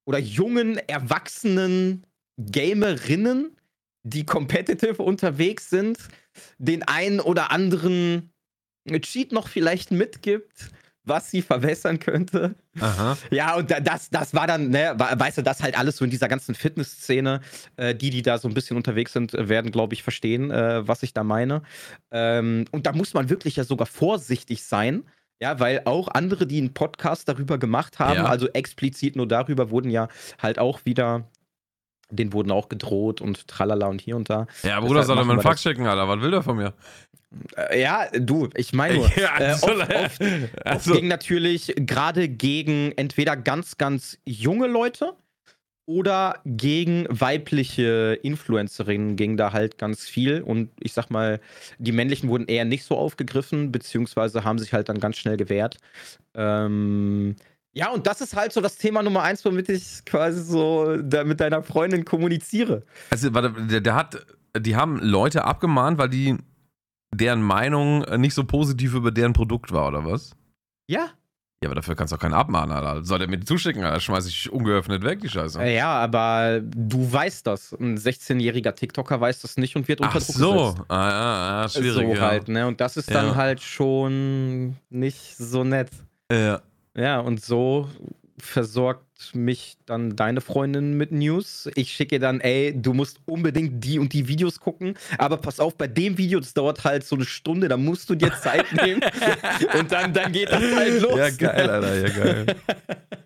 [0.07, 2.07] oder jungen, erwachsenen
[2.39, 3.57] Gamerinnen,
[4.03, 5.99] die competitive unterwegs sind,
[6.59, 8.33] den einen oder anderen
[9.03, 10.71] Cheat noch vielleicht mitgibt,
[11.11, 12.55] was sie verbessern könnte.
[12.81, 13.19] Aha.
[13.31, 16.11] Ja, und da- das, das war dann, ne, weißt du, das halt alles so in
[16.11, 17.43] dieser ganzen Fitnessszene.
[17.77, 20.89] Äh, die, die da so ein bisschen unterwegs sind, äh, werden, glaube ich, verstehen, äh,
[20.89, 21.63] was ich da meine.
[22.11, 25.03] Ähm, und da muss man wirklich ja sogar vorsichtig sein.
[25.43, 28.27] Ja, weil auch andere, die einen Podcast darüber gemacht haben, Ja.
[28.27, 31.25] also explizit nur darüber, wurden ja halt auch wieder,
[32.11, 34.47] denen wurden auch gedroht und tralala und hier und da.
[34.63, 36.09] Ja, Bruder, soll er mal einen Fax schicken, Alter.
[36.09, 36.75] Was will der von mir?
[37.57, 39.11] Äh, ja, du, ich meine nur.
[39.17, 40.21] Ja, äh, soll oft, oft,
[40.65, 45.13] also- oft ging natürlich gerade gegen entweder ganz, ganz junge Leute
[45.87, 50.41] oder gegen weibliche Influencerinnen ging da halt ganz viel.
[50.41, 51.41] Und ich sag mal,
[51.79, 55.79] die männlichen wurden eher nicht so aufgegriffen, beziehungsweise haben sich halt dann ganz schnell gewehrt.
[56.35, 57.35] Ähm,
[57.73, 61.25] ja, und das ist halt so das Thema Nummer eins, womit ich quasi so da
[61.25, 62.85] mit deiner Freundin kommuniziere.
[63.11, 64.27] Also, warte, der, der hat,
[64.59, 66.37] die haben Leute abgemahnt, weil die
[67.15, 70.33] deren Meinung nicht so positiv über deren Produkt war, oder was?
[70.89, 71.11] Ja,
[71.63, 73.05] Ja, aber dafür kannst du auch keinen abmahnen, Alter.
[73.05, 74.01] Soll der mir zuschicken, Alter?
[74.01, 75.61] Schmeiß ich ungeöffnet weg, die Scheiße.
[75.61, 77.73] Äh, Ja, aber du weißt das.
[77.75, 80.53] Ein 16-jähriger TikToker weiß das nicht und wird unter Ach Druck so.
[80.73, 80.83] gesetzt.
[80.89, 82.21] Ah, ja, ja, schwierig, so ja.
[82.21, 82.67] halt, ne?
[82.67, 83.21] Und das ist Ja.
[83.23, 85.91] dann halt schon nicht so nett.
[86.33, 86.61] Ja.
[86.97, 87.89] Ja, und so
[88.41, 91.69] versorgt mich dann deine Freundin mit News.
[91.75, 94.95] Ich schicke ihr dann, ey, du musst unbedingt die und die Videos gucken.
[95.19, 98.15] Aber pass auf, bei dem Video, das dauert halt so eine Stunde, da musst du
[98.15, 99.03] dir Zeit nehmen.
[99.79, 101.17] und dann, dann geht das halt los.
[101.17, 102.47] Ja, geil, Alter, ja, geil.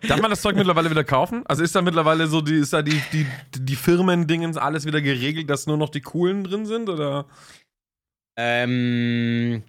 [0.07, 1.43] Darf man das Zeug mittlerweile wieder kaufen?
[1.45, 3.25] Also ist da mittlerweile so, die, ist da die, die,
[3.57, 6.89] die Firmen-Dingens alles wieder geregelt, dass nur noch die coolen drin sind?
[6.89, 7.25] Oder?
[8.37, 9.63] Ähm,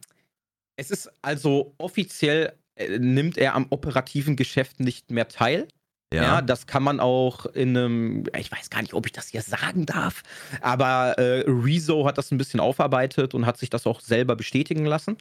[0.76, 2.52] es ist also offiziell
[2.98, 5.68] nimmt er am operativen Geschäft nicht mehr teil.
[6.14, 6.40] Ja.
[6.40, 9.86] das kann man auch in einem, ich weiß gar nicht, ob ich das hier sagen
[9.86, 10.22] darf,
[10.60, 14.86] aber äh, Rezo hat das ein bisschen aufarbeitet und hat sich das auch selber bestätigen
[14.86, 15.16] lassen.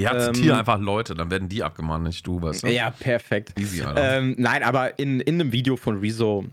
[0.00, 2.68] Ja, ähm, zitiere einfach Leute, dann werden die abgemahnt, nicht du, weißt du?
[2.68, 3.58] Ja, perfekt.
[3.58, 4.18] Easy, Alter.
[4.18, 6.46] Ähm, nein, aber in, in einem Video von Rezo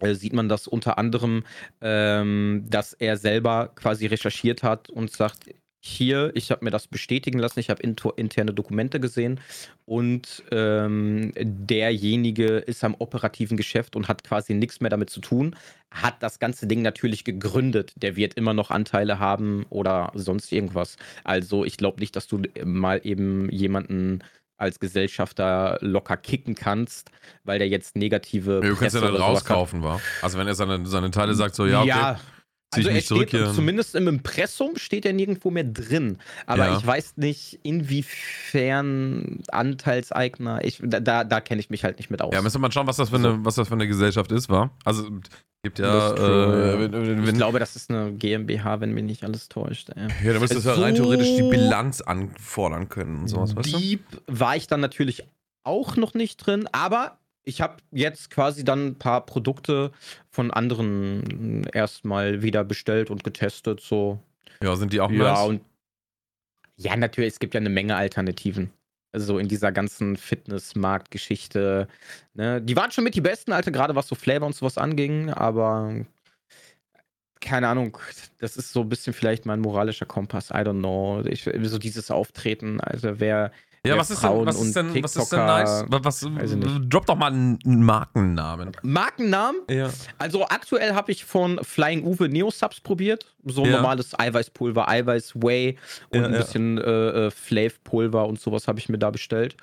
[0.00, 1.44] äh, sieht man das unter anderem,
[1.80, 5.48] ähm, dass er selber quasi recherchiert hat und sagt,
[5.80, 9.40] hier, ich habe mir das bestätigen lassen, ich habe interne Dokumente gesehen
[9.84, 15.54] und ähm, derjenige ist am operativen Geschäft und hat quasi nichts mehr damit zu tun,
[15.90, 17.92] hat das ganze Ding natürlich gegründet.
[17.96, 20.96] Der wird immer noch Anteile haben oder sonst irgendwas.
[21.24, 24.22] Also ich glaube nicht, dass du mal eben jemanden
[24.58, 27.10] als Gesellschafter locker kicken kannst,
[27.44, 28.60] weil der jetzt negative.
[28.62, 30.00] Ja, du kannst ja dann rauskaufen, war.
[30.22, 32.20] Also wenn er seine, seine Teile sagt, so ja, okay, ja,
[32.76, 36.18] also er steht, zumindest im Impressum steht er nirgendwo mehr drin.
[36.46, 36.78] Aber ja.
[36.78, 42.34] ich weiß nicht, inwiefern Anteilseigner, ich, da, da kenne ich mich halt nicht mit aus.
[42.34, 44.48] Ja, müssen wir mal schauen, was das für eine, was das für eine Gesellschaft ist,
[44.48, 44.70] war.
[44.84, 45.08] Also
[45.66, 46.12] gibt ja.
[46.14, 49.90] Äh, wenn, wenn, ich glaube, das ist eine GmbH, wenn mich nicht alles täuscht.
[49.90, 50.08] Ey.
[50.24, 53.78] Ja, dann müsstest du so rein theoretisch die Bilanz anfordern können und sowas, weißt du?
[53.78, 55.24] Dieb war ich dann natürlich
[55.64, 59.92] auch noch nicht drin, aber ich habe jetzt quasi dann ein paar Produkte
[60.28, 63.80] von anderen erstmal wieder bestellt und getestet.
[63.80, 64.20] So.
[64.60, 65.46] Ja, sind die auch ja, nice?
[65.46, 65.60] Und
[66.76, 68.72] ja, natürlich, es gibt ja eine Menge Alternativen.
[69.12, 71.88] Also in dieser ganzen Fitnessmarkt-Geschichte.
[72.34, 72.60] Ne?
[72.60, 76.04] Die waren schon mit die besten, Alte, gerade was so Flavor und sowas anging, aber
[77.40, 77.96] keine Ahnung,
[78.38, 80.50] das ist so ein bisschen vielleicht mein moralischer Kompass.
[80.50, 81.22] I don't know.
[81.24, 83.52] Ich, so dieses Auftreten, also wer
[83.88, 85.84] ja, was ist, denn, was, ist denn, was ist denn nice?
[85.88, 86.26] Was,
[86.88, 88.72] drop doch mal einen Markennamen.
[88.82, 89.62] Markennamen?
[89.70, 89.90] Ja.
[90.18, 93.34] Also aktuell habe ich von Flying Uwe Neo Subs probiert.
[93.44, 93.72] So ja.
[93.72, 95.78] normales Eiweißpulver, Eiweiß-Whey
[96.10, 99.56] und ja, ein bisschen äh, äh, Flav-Pulver und sowas habe ich mir da bestellt.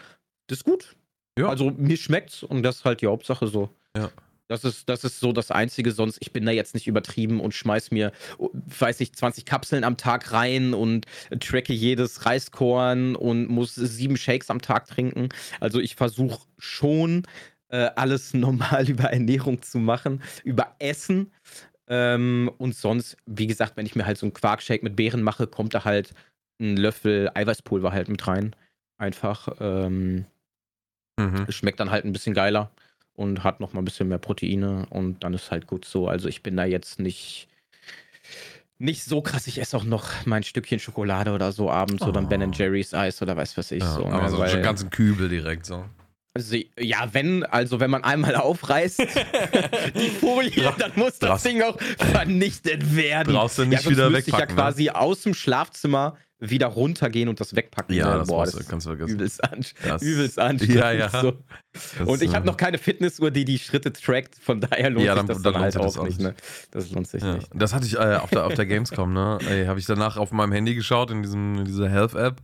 [0.47, 0.95] Das ist gut.
[1.37, 1.49] Ja.
[1.49, 3.69] Also mir schmeckt's und das ist halt die Hauptsache so.
[3.95, 4.09] Ja.
[4.53, 7.55] Das ist, das ist so das Einzige, sonst ich bin da jetzt nicht übertrieben und
[7.55, 11.07] schmeiß mir, weiß ich, 20 Kapseln am Tag rein und
[11.39, 15.29] tracke jedes Reiskorn und muss sieben Shakes am Tag trinken.
[15.59, 17.23] Also ich versuche schon
[17.69, 21.31] äh, alles normal über Ernährung zu machen, über Essen.
[21.87, 25.47] Ähm, und sonst, wie gesagt, wenn ich mir halt so einen Quarkshake mit Beeren mache,
[25.47, 26.13] kommt da halt
[26.61, 28.55] ein Löffel Eiweißpulver halt mit rein.
[28.99, 29.47] Einfach.
[29.59, 30.25] Ähm,
[31.19, 31.47] mhm.
[31.49, 32.69] Schmeckt dann halt ein bisschen geiler
[33.15, 36.07] und hat noch mal ein bisschen mehr Proteine und dann ist halt gut so.
[36.07, 37.47] Also ich bin da jetzt nicht
[38.79, 39.47] nicht so krass.
[39.47, 42.07] Ich esse auch noch mein Stückchen Schokolade oder so abends oh.
[42.07, 44.05] oder ein Ben Jerry's Eis oder weiß was ich ja, so.
[44.05, 44.29] Aber ne?
[44.29, 45.85] so einen ganzen Kübel direkt so.
[46.35, 48.99] Also, ja, wenn, also wenn man einmal aufreißt,
[49.95, 53.35] die Folie, dann muss das Ding auch vernichtet werden.
[53.35, 54.33] Brauchst du nicht ja, wieder wegpacken.
[54.33, 54.53] Ich ja ne?
[54.53, 54.95] quasi ne?
[54.95, 56.17] aus dem Schlafzimmer
[56.49, 57.95] wieder runtergehen und das wegpacken.
[57.95, 59.15] Ja, das, Boah, das kannst du vergessen.
[59.15, 59.41] Übelst,
[59.83, 60.75] das, übelst anstrengend.
[60.75, 61.09] Ja, ja.
[61.97, 62.05] So.
[62.05, 65.25] und ich habe noch keine Fitnessuhr, die die Schritte trackt, von daher lohnt ja, dann,
[65.25, 66.19] sich das dann, dann halt auch nicht.
[66.19, 66.35] Ne?
[66.69, 67.35] Das lohnt sich ja.
[67.35, 67.49] nicht.
[67.51, 69.39] Das hatte ich äh, auf, der, auf der Gamescom, ne?
[69.67, 72.41] Habe ich danach auf meinem Handy geschaut, in, diesem, in dieser Health-App.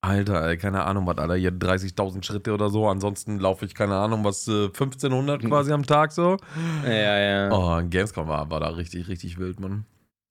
[0.00, 2.88] Alter, ey, keine Ahnung, was, Alter, hier 30.000 Schritte oder so.
[2.88, 6.38] Ansonsten laufe ich, keine Ahnung, was, 1500 äh, quasi am Tag so.
[6.84, 7.50] Ja, ja.
[7.52, 9.84] Oh, Gamescom war, war da richtig, richtig wild, Mann.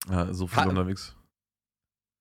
[0.10, 1.16] Ja, so viel Hat, unterwegs.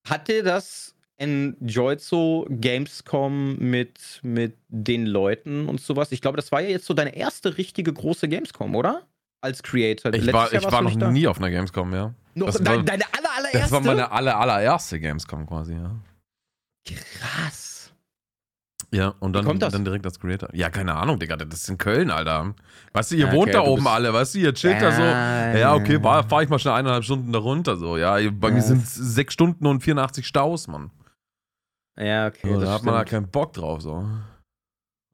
[0.09, 6.13] Hat dir das enjoyed so Gamescom mit, mit den Leuten und sowas.
[6.13, 9.07] Ich glaube, das war ja jetzt so deine erste richtige große Gamescom, oder?
[9.41, 10.13] Als Creator.
[10.13, 12.15] Ich war, ich war noch nie auf einer Gamescom, ja.
[12.35, 13.59] Noch, das deine, war, deine aller, allererste?
[13.59, 15.95] Das war meine aller, allererste Gamescom quasi, ja.
[16.85, 17.64] Krass.
[18.95, 20.49] Ja, und dann, dann direkt als Creator.
[20.53, 22.55] Ja, keine Ahnung, Digga, das ist in Köln, Alter.
[22.93, 25.03] Weißt du, ihr okay, wohnt da oben alle, weißt du, ihr chillt da so.
[25.03, 27.97] Ja, okay, fahr ich mal schnell eineinhalb Stunden da runter, so.
[27.97, 28.55] Ja, bei ja.
[28.55, 30.93] mir sind es sechs Stunden und 84 Staus, Mann.
[31.99, 32.55] Ja, okay.
[32.55, 34.07] So, da hat man da keinen Bock drauf, so.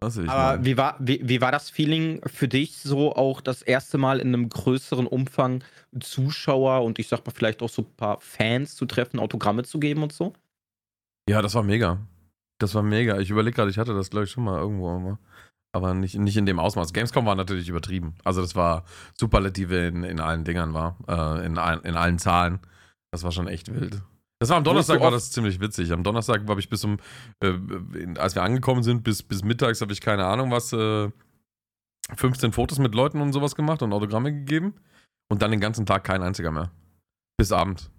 [0.02, 4.18] Aber wie war, wie, wie war das Feeling für dich, so auch das erste Mal
[4.18, 5.64] in einem größeren Umfang
[5.98, 9.80] Zuschauer und ich sag mal vielleicht auch so ein paar Fans zu treffen, Autogramme zu
[9.80, 10.34] geben und so?
[11.28, 11.98] Ja, das war mega.
[12.60, 13.18] Das war mega.
[13.18, 15.18] Ich überlege gerade, ich hatte das, glaube ich, schon mal irgendwo.
[15.72, 16.92] Aber nicht, nicht in dem Ausmaß.
[16.92, 18.14] Gamescom war natürlich übertrieben.
[18.22, 18.84] Also, das war
[19.18, 20.96] Superlative in, in allen Dingern, war.
[21.08, 22.60] Äh, in, in allen Zahlen.
[23.12, 24.02] Das war schon echt wild.
[24.40, 25.92] Das war am Donnerstag, war das ziemlich witzig.
[25.92, 26.98] Am Donnerstag habe ich bis um,
[27.40, 27.52] äh,
[28.18, 31.10] als wir angekommen sind, bis, bis mittags habe ich keine Ahnung was, äh,
[32.14, 34.74] 15 Fotos mit Leuten und sowas gemacht und Autogramme gegeben.
[35.30, 36.70] Und dann den ganzen Tag kein einziger mehr.
[37.36, 37.90] Bis Abend.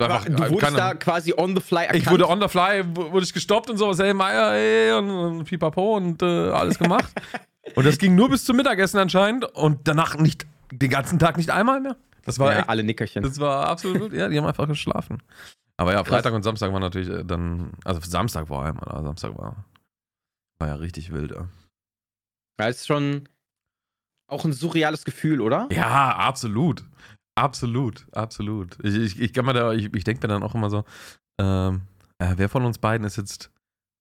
[0.00, 2.02] Einfach, du wurdest keine, da quasi on the fly erkannt.
[2.02, 5.44] Ich wurde on the fly, wurde ich gestoppt und sowas, hey Meier, ey, und, und
[5.44, 7.12] pipapo und äh, alles gemacht.
[7.74, 11.50] und das ging nur bis zum Mittagessen anscheinend und danach nicht, den ganzen Tag nicht
[11.50, 11.96] einmal mehr.
[12.24, 13.22] Das war ja, echt, alle Nickerchen.
[13.22, 15.22] Das war absolut, ja, die haben einfach geschlafen.
[15.76, 19.02] Aber ja, Freitag und Samstag war natürlich äh, dann, also Samstag vor allem, oder?
[19.02, 19.64] Samstag war,
[20.58, 21.48] war ja richtig wild, ja.
[22.58, 23.28] Das ist schon
[24.30, 25.68] auch ein surreales Gefühl, oder?
[25.72, 26.84] Ja, absolut.
[27.40, 28.76] Absolut, absolut.
[28.82, 30.84] Ich, ich, ich, ich, ich denke mir dann auch immer so,
[31.40, 31.82] ähm,
[32.18, 33.50] äh, wer von uns beiden ist jetzt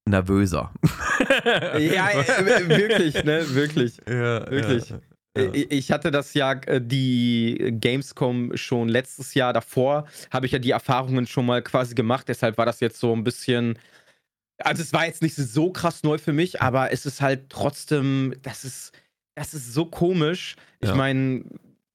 [0.06, 0.74] nervöser?
[1.46, 3.46] ja, äh, wirklich, ne?
[3.54, 3.98] Wirklich.
[4.10, 4.90] Ja, wirklich.
[4.90, 5.00] Ja.
[5.38, 5.52] Ja.
[5.54, 10.72] Ich hatte das ja, äh, die Gamescom schon letztes Jahr davor, habe ich ja die
[10.72, 12.28] Erfahrungen schon mal quasi gemacht.
[12.28, 13.78] Deshalb war das jetzt so ein bisschen.
[14.62, 18.34] Also, es war jetzt nicht so krass neu für mich, aber es ist halt trotzdem,
[18.42, 18.92] das ist,
[19.36, 20.58] das ist so komisch.
[20.82, 20.96] Ich Ja.
[20.96, 21.46] meine,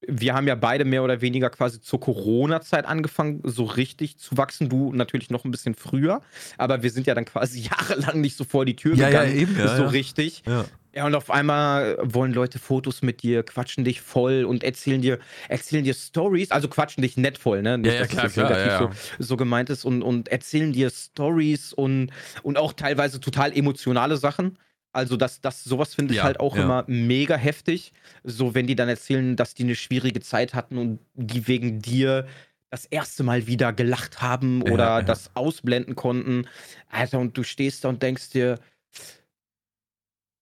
[0.08, 4.68] wir haben ja beide mehr oder weniger quasi zur Corona-Zeit angefangen, so richtig zu wachsen.
[4.68, 6.20] Du natürlich noch ein bisschen früher,
[6.58, 9.36] aber wir sind ja dann quasi jahrelang nicht so vor die Tür Ja, ja, gegangen.
[9.38, 9.88] eben, ja, so ja.
[9.88, 10.42] richtig.
[10.46, 10.64] Ja.
[10.96, 15.18] Ja, und auf einmal wollen Leute Fotos mit dir, quatschen dich voll und erzählen dir,
[15.48, 17.78] erzählen dir Stories, also quatschen dich nett voll, ne?
[17.78, 18.78] Nicht, Ja, ja, klar, das klar, ja, ja.
[19.18, 22.12] So, so gemeint ist und, und erzählen dir Stories und,
[22.44, 24.56] und auch teilweise total emotionale Sachen.
[24.94, 26.62] Also, das, das, sowas finde ich Ja, halt auch ja.
[26.62, 27.92] immer mega heftig.
[28.22, 32.26] So, wenn die dann erzählen, dass die eine schwierige Zeit hatten und die wegen dir
[32.70, 35.02] das erste Mal wieder gelacht haben oder ja.
[35.02, 36.46] das ausblenden konnten.
[36.88, 38.58] Alter, und du stehst da und denkst dir,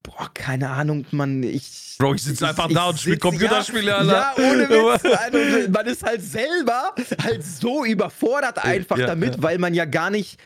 [0.02, 1.96] boah, keine Ahnung, Mann, ich.
[1.98, 4.12] Bro, ich sitze einfach da und spiele Computerspiele, ja, Alter.
[4.12, 5.04] Ja, ohne Witz.
[5.04, 9.42] Also, man ist halt selber halt so überfordert einfach Ja, damit, ja.
[9.42, 10.38] weil man ja gar nicht,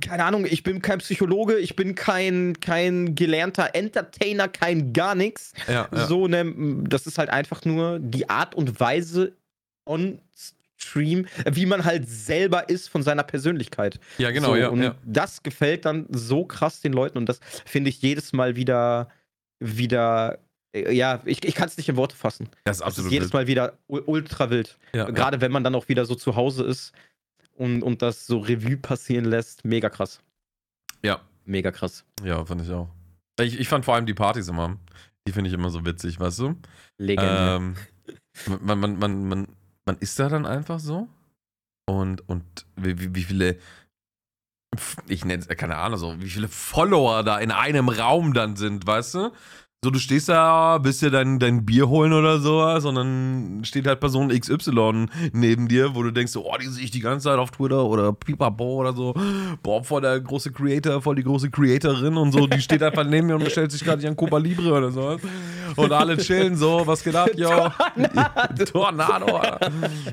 [0.00, 5.52] keine Ahnung, ich bin kein Psychologe, ich bin kein, kein gelernter Entertainer, kein gar nichts.
[5.68, 6.06] Ja, ja.
[6.06, 6.54] So, ne,
[6.88, 9.32] das ist halt einfach nur die Art und Weise
[9.86, 10.20] on
[10.80, 13.98] Stream, wie man halt selber ist von seiner Persönlichkeit.
[14.18, 14.94] ja, genau, so, ja, und ja.
[15.04, 19.08] das gefällt dann so krass den Leuten und das finde ich jedes Mal wieder,
[19.58, 20.38] wieder,
[20.72, 22.48] äh, ja, ich, ich kann es nicht in Worte fassen.
[22.64, 23.32] Das ist Es ist absolut jedes.
[23.32, 24.78] Mal wieder ultra wild.
[24.92, 25.10] Ja, ja.
[25.10, 26.92] Gerade wenn man dann auch wieder so zu Hause ist
[27.54, 29.64] und, und das so Revue passieren lässt.
[29.64, 30.20] Mega krass.
[31.04, 31.20] Ja.
[31.44, 32.04] Mega krass.
[32.22, 32.88] Ja, fand ich auch.
[33.40, 34.76] Ich, ich fand vor allem die Partys immer,
[35.26, 36.56] die finde ich immer so witzig, weißt du?
[36.98, 37.56] Legendär.
[37.56, 37.76] Ähm,
[38.60, 39.46] man, man, man, man,
[39.88, 41.08] man ist da dann einfach so
[41.88, 42.44] und, und
[42.76, 43.58] wie, wie, viele,
[45.08, 48.86] ich nenne es, keine Ahnung, so, wie viele Follower da in einem Raum dann sind,
[48.86, 49.32] weißt du?
[49.84, 53.86] So, du stehst da, bist dir dein, dein Bier holen oder sowas und dann steht
[53.86, 57.28] halt Person XY neben dir, wo du denkst, so, oh, die sehe ich die ganze
[57.28, 59.14] Zeit auf Twitter oder Pipapo oder so.
[59.62, 63.28] Boah, voll der große Creator, voll die große Creatorin und so, die steht einfach neben
[63.28, 65.20] mir und bestellt sich gerade ihren Cuba Libre oder sowas.
[65.76, 67.48] Und alle chillen so, was geht ab, yo?
[67.48, 68.64] Tornado.
[68.72, 69.40] Tornado.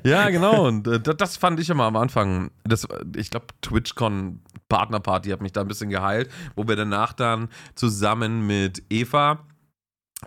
[0.04, 0.67] Ja, genau.
[0.67, 2.51] Und äh, das, das fand ich immer am Anfang.
[2.65, 7.49] Das, ich glaube, TwitchCon Partnerparty hat mich da ein bisschen geheilt, wo wir danach dann
[7.73, 9.39] zusammen mit Eva,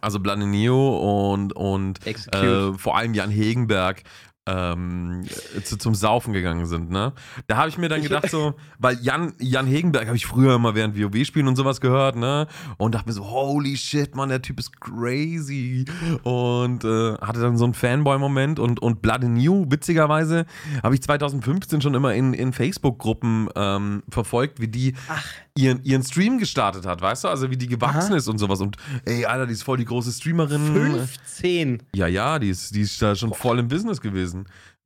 [0.01, 4.03] also Blanenio und, und äh, vor allem Jan Hegenberg
[4.49, 5.25] ähm,
[5.63, 7.13] zu, zum Saufen gegangen sind, ne?
[7.47, 10.75] Da habe ich mir dann gedacht, so, weil Jan, Jan Hegenberg habe ich früher immer
[10.75, 12.47] während WoW-Spielen und sowas gehört, ne?
[12.79, 15.85] Und dachte mir so, holy shit, Mann, der Typ ist crazy.
[16.23, 20.47] Und äh, hatte dann so einen Fanboy-Moment und, und Blood and New, witzigerweise,
[20.83, 25.25] habe ich 2015 schon immer in, in Facebook-Gruppen ähm, verfolgt, wie die Ach,
[25.59, 27.29] ihren, ihren Stream gestartet hat, weißt du?
[27.29, 28.17] Also wie die gewachsen Aha.
[28.17, 28.61] ist und sowas.
[28.61, 30.65] Und ey, Alter, die ist voll die große Streamerin.
[30.73, 31.83] 15.
[31.95, 34.38] Ja, ja, die ist, die ist da schon voll im Business gewesen.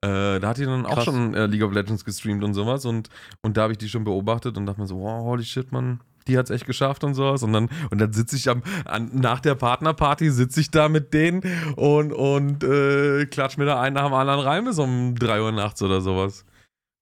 [0.05, 1.05] Äh, da hat die dann auch Krass.
[1.05, 2.85] schon äh, League of Legends gestreamt und sowas.
[2.85, 3.09] Und,
[3.43, 6.01] und da habe ich die schon beobachtet und dachte mir so, wow, holy shit, Mann,
[6.27, 7.43] die hat's echt geschafft und sowas.
[7.45, 11.15] Und dann, und dann sitze ich am, an, nach der Partnerparty, sitze ich da mit
[11.15, 11.43] denen
[11.77, 15.53] und, und äh, klatsch mir da einen nach dem anderen rein bis um 3 Uhr
[15.53, 16.45] nachts oder sowas.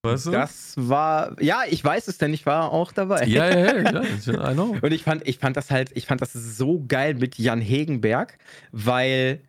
[0.03, 0.31] Weißt du?
[0.31, 3.25] Das war, ja, ich weiß es, denn ich war auch dabei.
[3.27, 4.05] ja, ja, ja, klar.
[4.51, 4.77] I know.
[4.81, 8.39] Und ich fand, ich fand das halt, ich fand das so geil mit Jan Hegenberg,
[8.73, 9.43] weil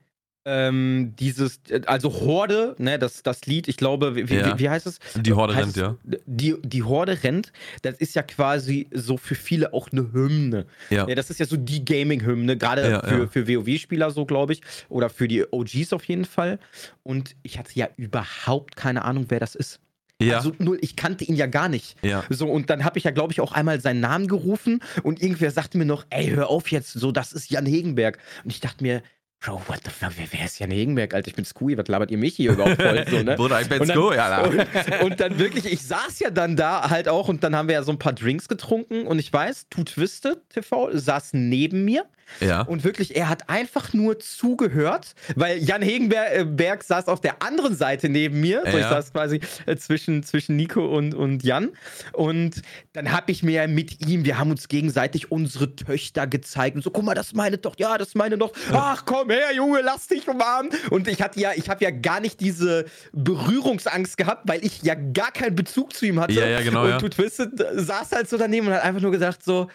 [0.45, 4.55] ähm, dieses, also Horde, ne, das, das Lied, ich glaube, wie, Ja.
[4.55, 4.99] wie, wie heißt es?
[5.15, 6.19] Die Horde heißt rennt, es- ja.
[6.25, 7.51] Die, die Horde rennt,
[7.83, 10.65] das ist ja quasi so für viele auch eine Hymne.
[10.89, 11.07] Ja.
[11.07, 14.61] Ja, das ist ja so die Gaming-Hymne, gerade Ja, für, für WoW-Spieler so, glaube ich.
[14.89, 16.57] Oder für die OGs auf jeden Fall.
[17.03, 19.79] Und ich hatte ja überhaupt keine Ahnung, wer das ist.
[20.21, 20.37] Ja.
[20.37, 21.95] Also null, ich kannte ihn ja gar nicht.
[22.03, 22.23] ja.
[22.29, 25.49] So, und dann habe ich ja, glaube ich, auch einmal seinen Namen gerufen und irgendwer
[25.51, 28.19] sagte mir noch, ey, hör auf jetzt, so, das ist Jan Hegenberg.
[28.43, 29.01] Und ich dachte mir,
[29.43, 31.29] Bro, what the fuck, wer, wer ist Jan Hegenberg, Alter?
[31.29, 33.05] Ich bin Scooey, was labert ihr mich hier überhaupt voll?
[33.09, 33.35] So, ne?
[33.37, 34.41] Bruder, ich dann- gut, ja.
[34.43, 37.73] und, und dann wirklich, ich saß ja dann da halt auch und dann haben wir
[37.73, 42.05] ja so ein paar Drinks getrunken und ich weiß, Tu Twiste TV saß neben mir
[42.39, 42.61] Ja.
[42.61, 47.75] und wirklich, er hat einfach nur zugehört, weil Jan Hegenberg äh, saß auf der anderen
[47.75, 48.61] Seite neben mir.
[48.65, 48.89] So, ich Ja.
[48.89, 51.69] saß quasi äh, zwischen, zwischen Nico und, und Jan.
[52.13, 52.61] Und
[52.93, 56.75] dann habe ich mir mit ihm, wir haben uns gegenseitig unsere Töchter gezeigt.
[56.75, 58.59] Und so, guck mal, das ist meine Tochter, ja, das ist meine Tochter.
[58.73, 60.71] Ach, komm her, Junge, lass dich umarmen.
[60.89, 64.95] Und ich hatte ja, ich habe ja gar nicht diese Berührungsangst gehabt, weil ich ja
[64.95, 66.33] gar keinen Bezug zu ihm hatte.
[66.33, 66.97] Ja, ja, genau, Und ja.
[66.97, 69.67] Du Twisted saß halt so daneben und hat einfach nur gesagt so,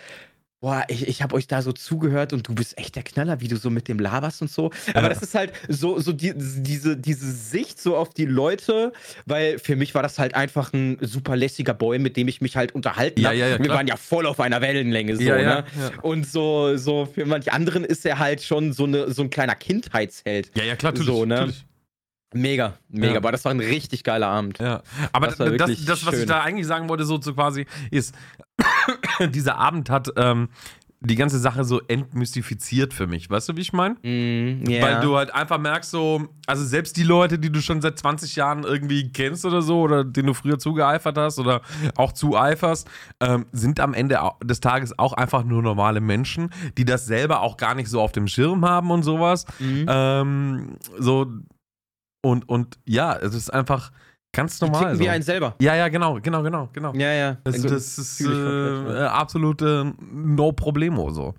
[0.66, 3.46] boah, ich, ich habe euch da so zugehört und du bist echt der Knaller, wie
[3.46, 4.72] du so mit dem laberst und so.
[4.94, 5.09] Aber Ja.
[5.11, 8.92] das ist halt so, so die, diese, diese Sicht so auf die Leute,
[9.26, 12.57] weil für mich war das halt einfach ein super lässiger Boy, mit dem ich mich
[12.57, 13.37] halt unterhalten Ja, hab.
[13.37, 15.64] ja, ja, Wir waren ja voll auf einer Wellenlänge so, ne?
[16.02, 19.55] Und so, so für manche anderen ist er halt schon so, eine, so ein kleiner
[19.55, 20.50] Kindheitsheld.
[20.57, 21.14] Ja, ja, klar, natürlich.
[21.14, 21.35] So, ne?
[21.37, 21.64] natürlich.
[22.37, 23.12] Mega, mega.
[23.12, 23.18] Ja.
[23.18, 24.59] Aber das war ein richtig geiler Abend.
[24.59, 28.14] Ja, aber Das das, das, was ich da eigentlich sagen wollte, so, so quasi, ist,
[29.33, 30.49] dieser Abend hat ähm,
[31.01, 33.29] die ganze Sache so entmystifiziert für mich.
[33.29, 33.96] Weißt du, wie ich meine?
[34.03, 34.83] Mm, ja.
[34.83, 38.37] Weil du halt einfach merkst, so, also selbst die Leute, die du schon seit 20
[38.37, 41.61] Jahren irgendwie kennst oder so, oder denen du früher zugeeifert hast oder
[41.96, 42.88] auch zueiferst,
[43.20, 47.57] ähm, sind am Ende des Tages auch einfach nur normale Menschen, die das selber auch
[47.57, 49.44] gar nicht so auf dem Schirm haben und sowas.
[49.59, 49.87] Mhm.
[49.88, 51.27] Ähm, so,
[52.30, 53.92] und, und ja, es ist einfach
[54.34, 54.82] ganz Die normal.
[54.82, 55.04] ticken So.
[55.04, 55.54] wie ein selber.
[55.60, 56.92] Ja, ja, genau, genau, genau, genau.
[56.94, 57.38] Ja, ja.
[57.44, 61.34] Das, Also, das ist äh, absolute No Problemo so.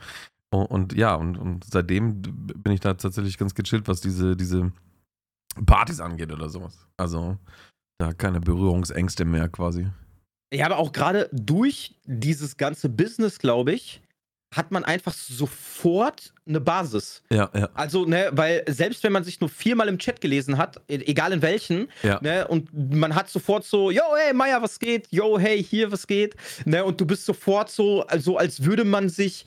[0.49, 4.71] Und, und ja, und, und seitdem bin ich da tatsächlich ganz gechillt, was diese, diese
[5.65, 6.87] Partys angeht oder sowas.
[6.97, 7.37] Also
[7.99, 9.87] da keine Berührungsängste mehr quasi.
[10.53, 14.01] Ja, aber auch gerade durch dieses ganze Business, glaube ich,
[14.57, 17.21] hat man einfach sofort eine Basis.
[17.29, 20.77] Ja, ja, Also, ne, weil selbst wenn man sich nur viermal im Chat gelesen hat,
[20.89, 22.19] e- egal in welchen, Ja.
[22.21, 25.07] ne, und man hat sofort so, yo, hey, Maya, was geht?
[25.11, 26.35] Yo, hey, hier, was geht?
[26.65, 29.45] Ne, und du bist sofort so, also als würde man sich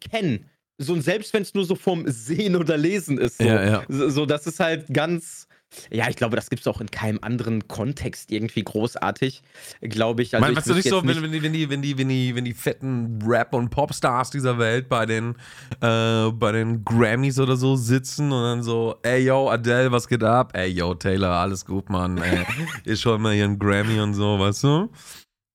[0.00, 0.46] kennen.
[0.78, 3.38] So, und selbst wenn es nur so vom Sehen oder Lesen ist.
[3.38, 3.84] So, Ja, ja.
[3.88, 5.46] so, so das ist halt ganz.
[5.90, 9.42] Ja, ich glaube, das gibt es auch in keinem anderen Kontext irgendwie großartig,
[9.80, 10.34] glaube ich.
[10.34, 11.98] Also mein, ich weißt du nicht so, jetzt wenn, wenn, die, wenn, die, wenn, die,
[11.98, 15.34] wenn, die, wenn die fetten Rap- und Popstars dieser Welt bei den,
[15.80, 20.22] äh, bei den Grammys oder so sitzen und dann so, ey yo, Adele, was geht
[20.22, 20.56] ab?
[20.56, 22.18] Ey yo, Taylor, alles gut, Mann.
[22.18, 22.44] Ey,
[22.84, 24.90] ich schau mal hier einen Grammy und so, weißt du?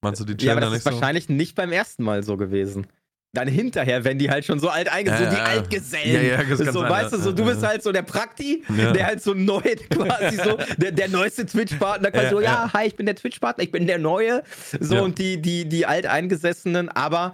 [0.01, 0.91] Meinst du, die Ja, chillen aber da das nicht ist so?
[0.91, 2.88] wahrscheinlich nicht beim ersten Mal so gewesen.
[3.33, 5.47] Dann hinterher, wenn die halt schon so alt eingesetzt, Ja, so die ja.
[5.47, 6.25] Altgesellen.
[6.25, 7.17] Ja, ja, so, sein, weißt ja.
[7.17, 8.93] du, so du bist halt so der Prakti, Ja.
[8.93, 12.73] der halt so neu quasi so, der, der neueste Twitch-Partner, quasi Ja, so, ja, ja.
[12.73, 14.43] hi, ich bin der Twitch-Partner, ich bin der Neue.
[14.79, 15.01] So, Ja.
[15.01, 17.33] und die, die, die Alteingesessenen, aber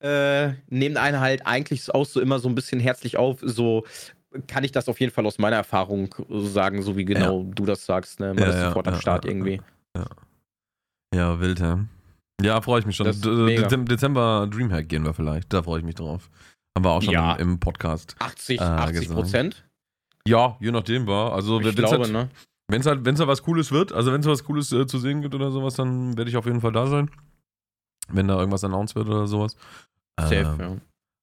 [0.00, 3.84] äh, nehmen einen halt eigentlich auch so immer so ein bisschen herzlich auf, so
[4.46, 7.84] kann ich das auf jeden Fall aus meiner Erfahrung sagen, so wie genau du das
[7.84, 8.28] sagst, ne?
[8.34, 9.60] Man Ja, ist ja, sofort am ja, Start ja, irgendwie.
[11.14, 11.80] Ja, wild, ja.
[12.42, 13.06] Ja, freue ich mich schon.
[13.86, 15.52] Dezember Dreamhack gehen wir vielleicht.
[15.52, 16.30] Da freue ich mich drauf.
[16.76, 17.34] Haben wir auch schon Ja.
[17.34, 18.16] im, im Podcast.
[18.18, 19.20] 80, Ah, 80 gesagt.
[19.20, 19.64] Prozent?
[20.26, 21.32] Ja, je nachdem war.
[21.32, 22.28] Also, Ich wenn es glaube, halt, ne?
[22.68, 25.22] wenn's halt, wenn's halt was Cooles wird, also wenn es was Cooles äh, zu sehen
[25.22, 27.10] gibt oder sowas, dann werde ich auf jeden Fall da sein.
[28.08, 29.56] Wenn da irgendwas announced wird oder sowas.
[30.18, 30.76] Safe, Ähm, ja.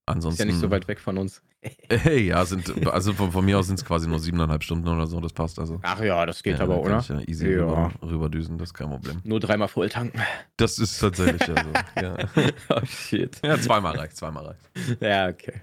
[0.08, 0.42] Ansonsten.
[0.42, 1.42] Ist ja nicht so weit weg von uns.
[1.90, 5.06] Hey, ja, sind, also von, von mir aus sind es quasi nur siebeneinhalb Stunden oder
[5.08, 5.80] so, das passt also.
[5.82, 7.00] Ach ja, das geht ja, aber, oder?
[7.00, 7.64] Ich ja easy Ja.
[7.66, 9.22] Rüber, rüberdüsen, das ist kein Problem.
[9.26, 10.22] Nur dreimal voll tanken.
[10.56, 11.70] Das ist tatsächlich ja so.
[12.02, 12.16] Ja.
[12.70, 13.40] oh shit.
[13.44, 15.02] ja, zweimal reicht, zweimal reicht.
[15.02, 15.54] Ja, okay.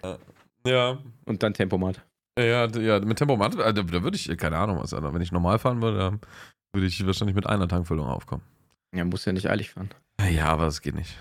[0.66, 2.04] Ja, Und dann Tempomat.
[2.38, 5.14] Ja, ja, mit Tempomat, äh, da, da würde ich, keine Ahnung was, Alter.
[5.14, 6.20] Wenn ich normal fahren würde, dann
[6.74, 8.42] würde ich wahrscheinlich mit einer Tankfüllung aufkommen.
[8.94, 9.90] Ja, muss ja nicht eilig fahren.
[10.30, 11.16] Ja, aber das geht nicht.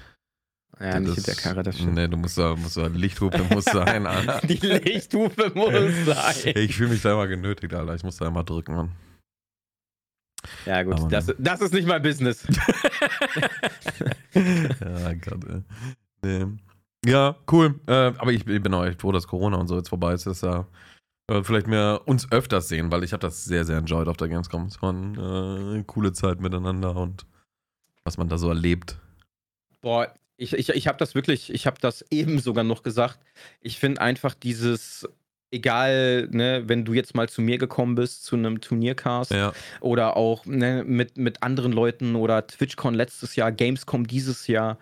[0.80, 1.94] Ja, nicht mit der Karre, das stimmt.
[1.94, 4.46] Nee, du musst da, musst da Lichthupe muss sein, Alter.
[4.48, 6.54] Die Lichthupe muss sein.
[6.56, 7.96] Ich fühle mich da immer genötigt, Alter.
[7.96, 8.92] Ich muss da immer drücken, Mann.
[10.66, 12.46] Ja, gut, das, das ist nicht mein Business.
[14.34, 15.62] ja, Gott, ey.
[16.22, 16.48] Nee.
[17.06, 17.80] Ja, cool.
[17.88, 20.26] Äh, aber ich, ich bin auch echt froh, dass Corona und so jetzt vorbei ist,
[20.26, 20.68] dass da
[21.30, 24.30] äh, vielleicht mehr uns öfters sehen, weil ich habe das sehr, sehr enjoyed auf der
[24.30, 24.66] Gamescom.
[24.66, 27.26] Es war eine äh, coole Zeit miteinander und
[28.04, 28.98] was man da so erlebt.
[29.82, 33.20] Boah, ich, ich, ich habe das wirklich, ich habe das eben sogar noch gesagt.
[33.62, 35.08] Ich finde einfach dieses,
[35.52, 40.18] egal, ne, wenn du jetzt mal zu mir gekommen bist, zu einem Turniercast Ja, oder
[40.18, 44.80] auch ne, mit, mit anderen Leuten oder TwitchCon letztes Jahr, Gamescom dieses Jahr.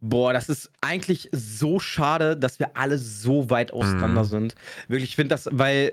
[0.00, 4.28] Boah, das ist eigentlich so schade, dass wir alle so weit auseinander Mhm.
[4.28, 4.54] sind.
[4.86, 5.92] Wirklich, ich finde das, weil,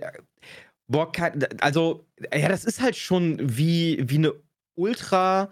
[0.87, 1.11] boah,
[1.59, 4.33] also, ja, das ist halt schon wie, wie eine
[4.75, 5.51] ultra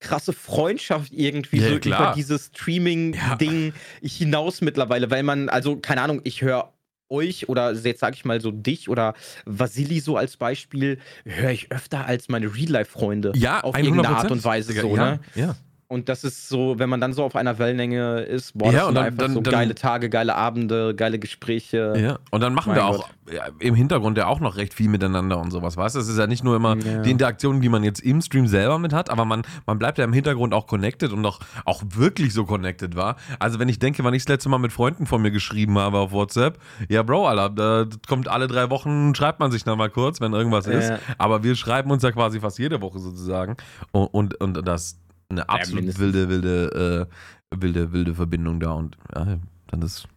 [0.00, 2.00] krasse Freundschaft irgendwie Ja, so klar.
[2.00, 6.72] über dieses Streaming-Ding hinaus mittlerweile, weil man, also, keine Ahnung, ich höre
[7.08, 11.70] euch oder jetzt sage ich mal so dich oder Vasili so als Beispiel, höre ich
[11.72, 13.32] öfter als meine Real-Life-Freunde.
[13.34, 13.84] ja auf 100%.
[13.84, 15.20] irgendeine Art und Weise so, ja, ne?
[15.34, 15.56] Ja.
[15.92, 18.86] Und das ist so, wenn man dann so auf einer Wellenlänge ist, boah, Ja, das
[18.86, 21.94] sind dann- einfach dann- so dann- geile Tage, geile Abende, geile Gespräche.
[21.98, 25.38] Ja, und dann machen wir auch ja, im Hintergrund ja auch noch recht viel miteinander
[25.40, 26.00] und sowas, weißt du?
[26.00, 27.02] Es ist ja nicht nur immer Ja.
[27.02, 30.04] die Interaktion, die man jetzt im Stream selber mit hat, aber man, man bleibt ja
[30.04, 33.16] im Hintergrund auch connected und auch, auch wirklich so connected war.
[33.40, 35.98] Also wenn ich denke, wann ich das letzte Mal mit Freunden von mir geschrieben habe
[35.98, 39.90] auf WhatsApp, ja Bro, Alter, da kommt alle drei Wochen, schreibt man sich dann mal
[39.90, 40.92] kurz, wenn irgendwas ist.
[41.18, 43.56] Aber wir schreiben uns ja quasi fast jede Woche sozusagen
[43.90, 44.99] und, und, und das
[45.30, 46.02] eine absolut mindestens.
[46.02, 47.08] wilde, wilde,
[47.52, 49.38] äh, wilde, wilde Verbindung da und ja,
[49.68, 50.08] dann ist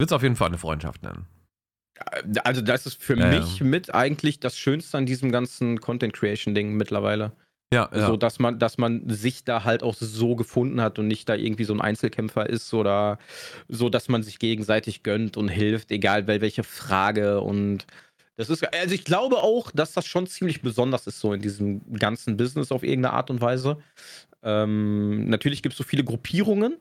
[0.00, 1.26] würde es auf jeden Fall eine Freundschaft nennen.
[2.42, 3.38] Also, das ist für Ja, ja.
[3.38, 7.32] mich mit eigentlich das Schönste an diesem ganzen Content Creation Ding mittlerweile.
[7.72, 8.06] Ja, ja.
[8.06, 11.34] So, dass man, dass man sich da halt auch so gefunden hat und nicht da
[11.34, 13.18] irgendwie so ein Einzelkämpfer ist oder
[13.68, 17.40] so, dass man sich gegenseitig gönnt und hilft, egal wel- welche Frage.
[17.40, 17.86] Und
[18.36, 21.80] das ist, also ich glaube auch, dass das schon ziemlich besonders ist, so in diesem
[21.98, 23.78] ganzen Business auf irgendeine Art und Weise.
[24.42, 26.76] Ähm, natürlich gibt es so viele Gruppierungen,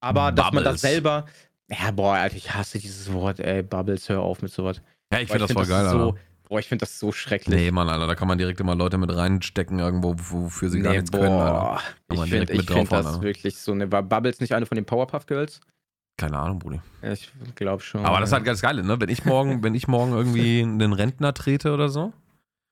[0.00, 0.80] aber dass man das Bubbles.
[0.80, 1.26] selber.
[1.68, 4.80] Ja, boah, Alter, ich hasse dieses Wort, ey, Bubbles, hör auf mit sowas.
[5.12, 6.20] ja, ich Boah, finde das voll geil, so, Alter.
[6.48, 7.56] Boah, ich finde das so schrecklich.
[7.56, 10.92] Nee, Mann, Alter, da kann man direkt immer Leute mit reinstecken, irgendwo, wofür sie gar
[10.92, 11.52] nichts können, Alter.
[11.52, 11.82] boah.
[12.08, 13.22] Kann man Ich direkt finde mit ich find das Alter.
[13.22, 13.90] wirklich so eine.
[13.90, 15.60] War Bubbles nicht eine von den Powerpuff Girls?
[16.18, 16.80] Keine Ahnung, Brudi.
[17.02, 18.04] Ja, Ich glaube schon.
[18.04, 19.00] Aber das ist halt ganz geil, ne?
[19.00, 22.12] Wenn ich morgen, wenn ich morgen irgendwie einen Rentner trete oder so,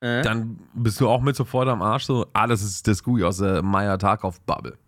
[0.01, 0.23] äh?
[0.23, 3.37] dann bist du auch mit sofort am Arsch so, ah, das ist das Gui aus
[3.39, 4.79] der Meier Tag auf Bubble.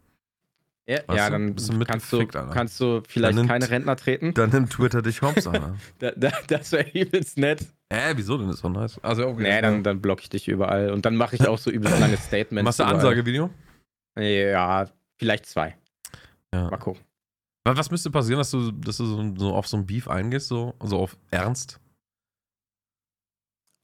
[0.89, 2.47] ja, ja, dann Bist du kannst, du, Alter.
[2.53, 4.33] kannst du vielleicht nimmt- keine Rentner treten.
[4.33, 5.75] Dann nimmt Twitter dich hops, Alter.
[5.99, 7.67] Da, da, das wäre übelst nett.
[7.91, 8.47] äh, wieso denn?
[8.47, 8.99] Das ist doch nice.
[9.03, 9.43] Also, okay.
[9.43, 10.91] Nee, dann, dann block ich dich überall.
[10.93, 12.65] Und dann mache ich auch so übelst lange Statements.
[12.65, 12.85] Machst du.
[12.85, 13.51] Ansagevideo?
[14.19, 14.87] Ja,
[15.19, 15.77] vielleicht zwei.
[16.55, 16.71] Ja.
[16.71, 17.03] Mal gucken.
[17.75, 20.75] Was müsste passieren, dass du, dass du so, so auf so ein Beef eingehst, so,
[20.83, 21.81] so auf Ernst?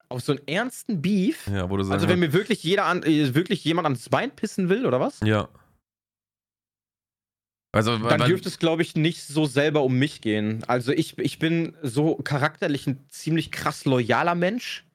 [0.09, 1.49] Auf so einen ernsten Beef.
[1.49, 4.31] Ja, wo du sagst, Also, wenn mir wirklich jeder an, äh, wirklich jemand ans Bein
[4.37, 5.21] pissen will, oder was?
[5.21, 5.49] ja.
[7.75, 10.63] Also, Dann weil- dürfte es, glaube ich, nicht so selber um mich gehen.
[10.65, 14.87] Also ich, ich bin so charakterlich ein ziemlich krass loyaler Mensch.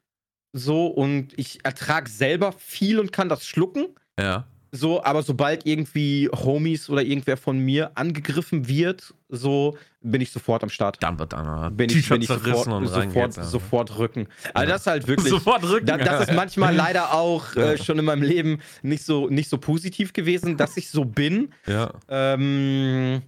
[0.54, 3.88] So, und ich ertrage selber viel und kann das schlucken.
[4.20, 4.48] ja.
[4.72, 10.64] So, aber sobald irgendwie Homies oder irgendwer von mir angegriffen wird, so bin ich sofort
[10.64, 11.02] am Start.
[11.02, 14.28] Dann wird einer Bin ich, bin ich sofort, und sofort, sofort rücken.
[14.54, 14.74] Also Ja.
[14.74, 15.30] das ist halt wirklich.
[15.30, 15.86] Sofort rücken.
[15.86, 17.74] Da, das ist manchmal leider auch Ja.
[17.74, 21.54] äh, schon in meinem Leben nicht so, nicht so positiv gewesen, dass ich so bin.
[21.66, 21.94] Ja.
[22.10, 23.22] Ähm,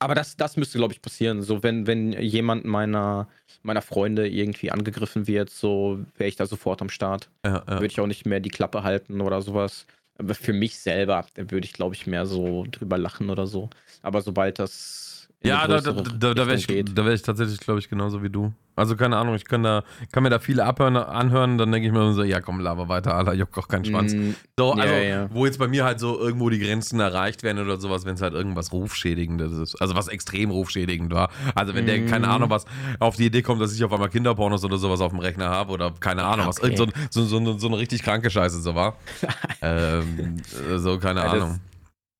[0.00, 1.42] aber das, das müsste, glaube ich, passieren.
[1.42, 3.28] So, wenn, wenn jemand meiner,
[3.62, 7.28] meiner Freunde irgendwie angegriffen wird, so wäre ich da sofort am Start.
[7.44, 7.66] Ja, ja.
[7.66, 9.86] Würde ich auch nicht mehr die Klappe halten oder sowas.
[10.18, 13.70] Aber für mich selber, würde ich, glaube ich, mehr so drüber lachen oder so.
[14.02, 15.17] Aber sobald das.
[15.44, 18.28] Ja, da, da, da, da wäre ich, da wär ich tatsächlich, glaube ich, genauso wie
[18.28, 18.52] du.
[18.74, 19.82] Also keine Ahnung, ich kann, da,
[20.12, 23.14] kann mir da viele abhören, anhören, dann denke ich mir so, ja komm, laber weiter,
[23.14, 24.14] Alter, juckt auch keinen Schwanz.
[24.14, 25.28] Mm, So, also, ja.
[25.32, 28.22] wo jetzt bei mir halt so irgendwo die Grenzen erreicht werden oder sowas, wenn es
[28.22, 29.80] halt irgendwas Rufschädigendes ist.
[29.80, 31.30] Also was extrem rufschädigend war.
[31.54, 32.06] Also wenn der, Mhm.
[32.06, 32.66] keine Ahnung, was
[32.98, 35.72] auf die Idee kommt, dass ich auf einmal Kinderpornos oder sowas auf dem Rechner habe
[35.72, 36.58] oder keine Ahnung, was.
[36.60, 36.74] Okay.
[36.74, 38.96] Irgend so, so, so, so eine richtig kranke Scheiße so war.
[39.62, 40.36] ähm,
[40.76, 41.60] so, keine Ahnung.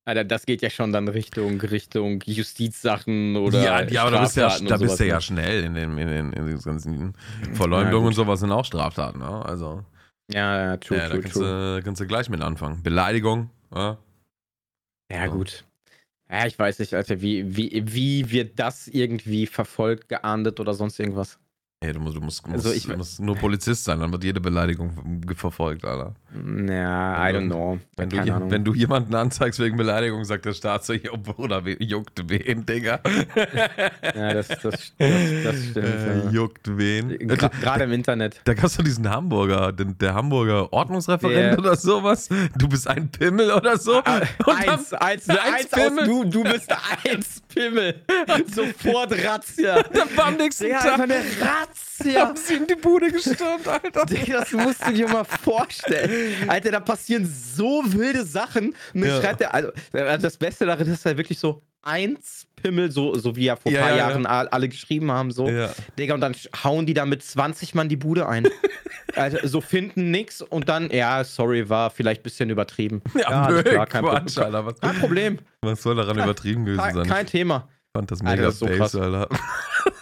[0.09, 3.63] Alter, das geht ja schon dann Richtung, Richtung Justizsachen oder.
[3.63, 5.21] ja, ja, aber da bist du ja, da bist du ja ne?
[5.21, 8.09] schnell in den, in den, in den ganzen Ja, Verleumdungen gut.
[8.09, 9.45] und sowas sind auch Straftaten, ne?
[9.45, 9.85] Also,
[10.33, 11.77] Ja, ja, true, ja, da true, kannst, true.
[11.77, 12.83] du, kannst du gleich mit anfangen.
[12.83, 13.99] Beleidigung, ja?
[15.11, 15.65] Ja, gut.
[16.31, 20.99] Ja, ich weiß nicht, Alter, wie, wie, wie wird das irgendwie verfolgt, geahndet oder sonst
[21.01, 21.39] irgendwas?
[21.81, 24.41] Ey, du musst, du musst, Also musst, ich- musst nur Polizist sein, dann wird jede
[24.41, 24.91] Beleidigung
[25.37, 26.13] verfolgt, Alter.
[26.35, 27.79] Ja, I don't know.
[27.97, 31.63] Wenn du, je- wenn du jemanden anzeigst wegen Beleidigung, sagt der Staat so, jo, Bruder,
[31.79, 32.99] juckt wen, Digga.
[34.03, 35.77] ja, das, das, das, das stimmt.
[35.77, 36.31] äh, ja.
[36.33, 37.13] juckt wen.
[37.17, 38.41] Gra- Gerade im Internet.
[38.43, 42.29] Da gab's doch diesen Hamburger, den, der Hamburger Ordnungsreferent Der- oder sowas.
[42.59, 44.03] Du bist ein Pimmel oder so.
[44.05, 46.05] Ah, Und dann- eins, eins, Eins eins, aus, Pimmel.
[46.07, 46.73] du, du bist
[47.05, 48.03] eins Pimmel.
[48.53, 49.81] Sofort Razzia.
[49.93, 51.68] dann war am nächsten Ja, Tag einfach eine Razzia.
[52.17, 54.07] Haben sie in die Bude gestürmt, Alter.
[54.09, 56.35] Digga, Das musst du dir mal vorstellen.
[56.49, 58.75] Alter, da passieren so wilde Sachen.
[58.95, 59.21] Und Ja.
[59.21, 63.45] schreibt er, also, das Beste darin ist halt wirklich so eins Pimmel, so, so wie
[63.45, 64.09] ja vor ein Ja, paar ja, ja.
[64.11, 65.49] Jahren alle geschrieben haben, so.
[65.49, 65.71] Ja.
[65.99, 68.49] Digga, und dann hauen die da mit 20 Mann die Bude ein.
[69.17, 73.01] Alter, so finden nix und dann, ja, sorry, war vielleicht ein bisschen übertrieben.
[73.19, 74.67] Ja, nö, klar, kein, Quatsch, Pro- Alter.
[74.67, 75.39] Was, kein Problem.
[75.63, 77.07] was soll daran übertrieben gewesen sein?
[77.09, 77.69] kein Thema.
[77.71, 79.29] Ich fand das Alter, mega das ist so Space, krass.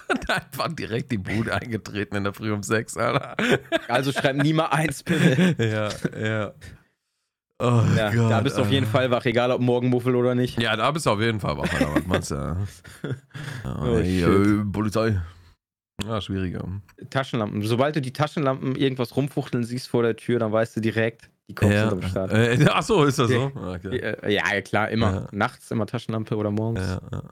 [0.09, 0.35] Alter.
[0.37, 3.37] Einfach direkt die Bude eingetreten in der Früh um sechs, Alter.
[3.89, 5.55] Also schreib nie mal eins Pimmel.
[5.59, 5.89] ja,
[6.19, 6.53] ja.
[7.59, 8.85] Oh Ja, Gott, da bist du auf jeden.
[8.87, 10.61] Fall wach, egal ob Morgenmuffel oder nicht.
[10.61, 11.95] Ja, da bist du auf jeden Fall wach, Alter.
[11.95, 12.67] Was meinst du?
[13.65, 14.29] Oh, ey, shit.
[14.29, 15.21] äh, Polizei.
[16.07, 16.63] Ja, schwieriger.
[17.09, 17.63] Taschenlampen.
[17.63, 21.55] Sobald du die Taschenlampen irgendwas rumfuchteln siehst vor der Tür, dann weißt du direkt, die
[21.55, 21.89] Cops Ja.
[21.89, 22.33] sind am Start.
[22.33, 23.51] Äh, ach so, ist das so?
[23.55, 23.97] Okay.
[24.01, 25.13] Äh, Ja, ja, klar, immer.
[25.13, 25.29] Ja.
[25.33, 26.87] Nachts immer Taschenlampe oder morgens.
[26.87, 27.23] Ja, ja.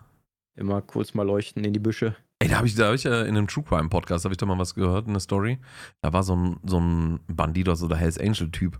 [0.56, 2.16] Immer kurz mal leuchten in die Büsche.
[2.44, 4.36] Ey, da habe ich, da hab ich äh, in einem True Crime Podcast, habe ich
[4.36, 5.58] da mal was gehört, eine Story.
[6.02, 8.78] Da war so ein, so ein Bandidos oder Hells Angel Typ.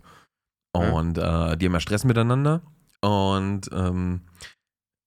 [0.77, 0.91] Ja.
[0.91, 2.61] Und äh, die haben ja Stress miteinander.
[3.01, 4.21] Und ähm,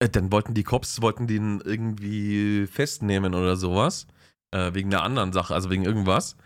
[0.00, 4.08] äh, dann wollten die Cops, wollten den irgendwie festnehmen oder sowas.
[4.50, 6.36] Äh, wegen einer anderen Sache, also wegen irgendwas.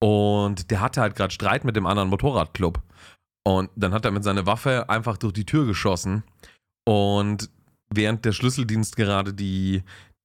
[0.00, 2.80] Und der hatte halt gerade Streit mit dem anderen Motorradclub.
[3.46, 6.22] Und dann hat er mit seiner Waffe einfach durch die Tür geschossen.
[6.86, 7.50] Und
[7.90, 9.82] während der Schlüsseldienst gerade die,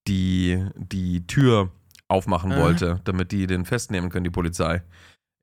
[0.08, 1.72] die, die Tür
[2.08, 2.60] aufmachen Ah.
[2.62, 4.84] wollte, damit die den festnehmen können, die Polizei.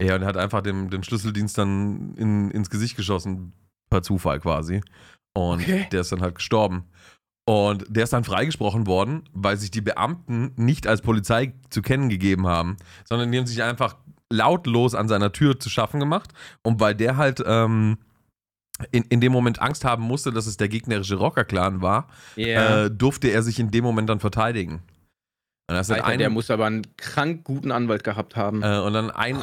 [0.02, 3.52] Ja, und er hat einfach dem, dem Schlüsseldienst dann in, ins Gesicht geschossen,
[3.90, 4.82] per Zufall quasi.
[5.36, 5.86] Und Okay.
[5.92, 6.84] der ist dann halt gestorben.
[7.48, 12.08] Und der ist dann freigesprochen worden, weil sich die Beamten nicht als Polizei zu kennen
[12.08, 12.76] gegeben haben,
[13.08, 13.96] sondern die haben sich einfach
[14.32, 16.32] lautlos an seiner Tür zu schaffen gemacht.
[16.62, 17.98] Und weil der halt ähm,
[18.91, 22.85] in, in dem Moment Angst haben musste, dass es der gegnerische Rocker-Clan war, Ja.
[22.87, 24.83] äh, durfte er sich in dem Moment dann verteidigen.
[25.68, 28.62] Und, das Alter, ein, der muss aber einen krank guten Anwalt gehabt haben.
[28.64, 29.37] äh, und dann ein,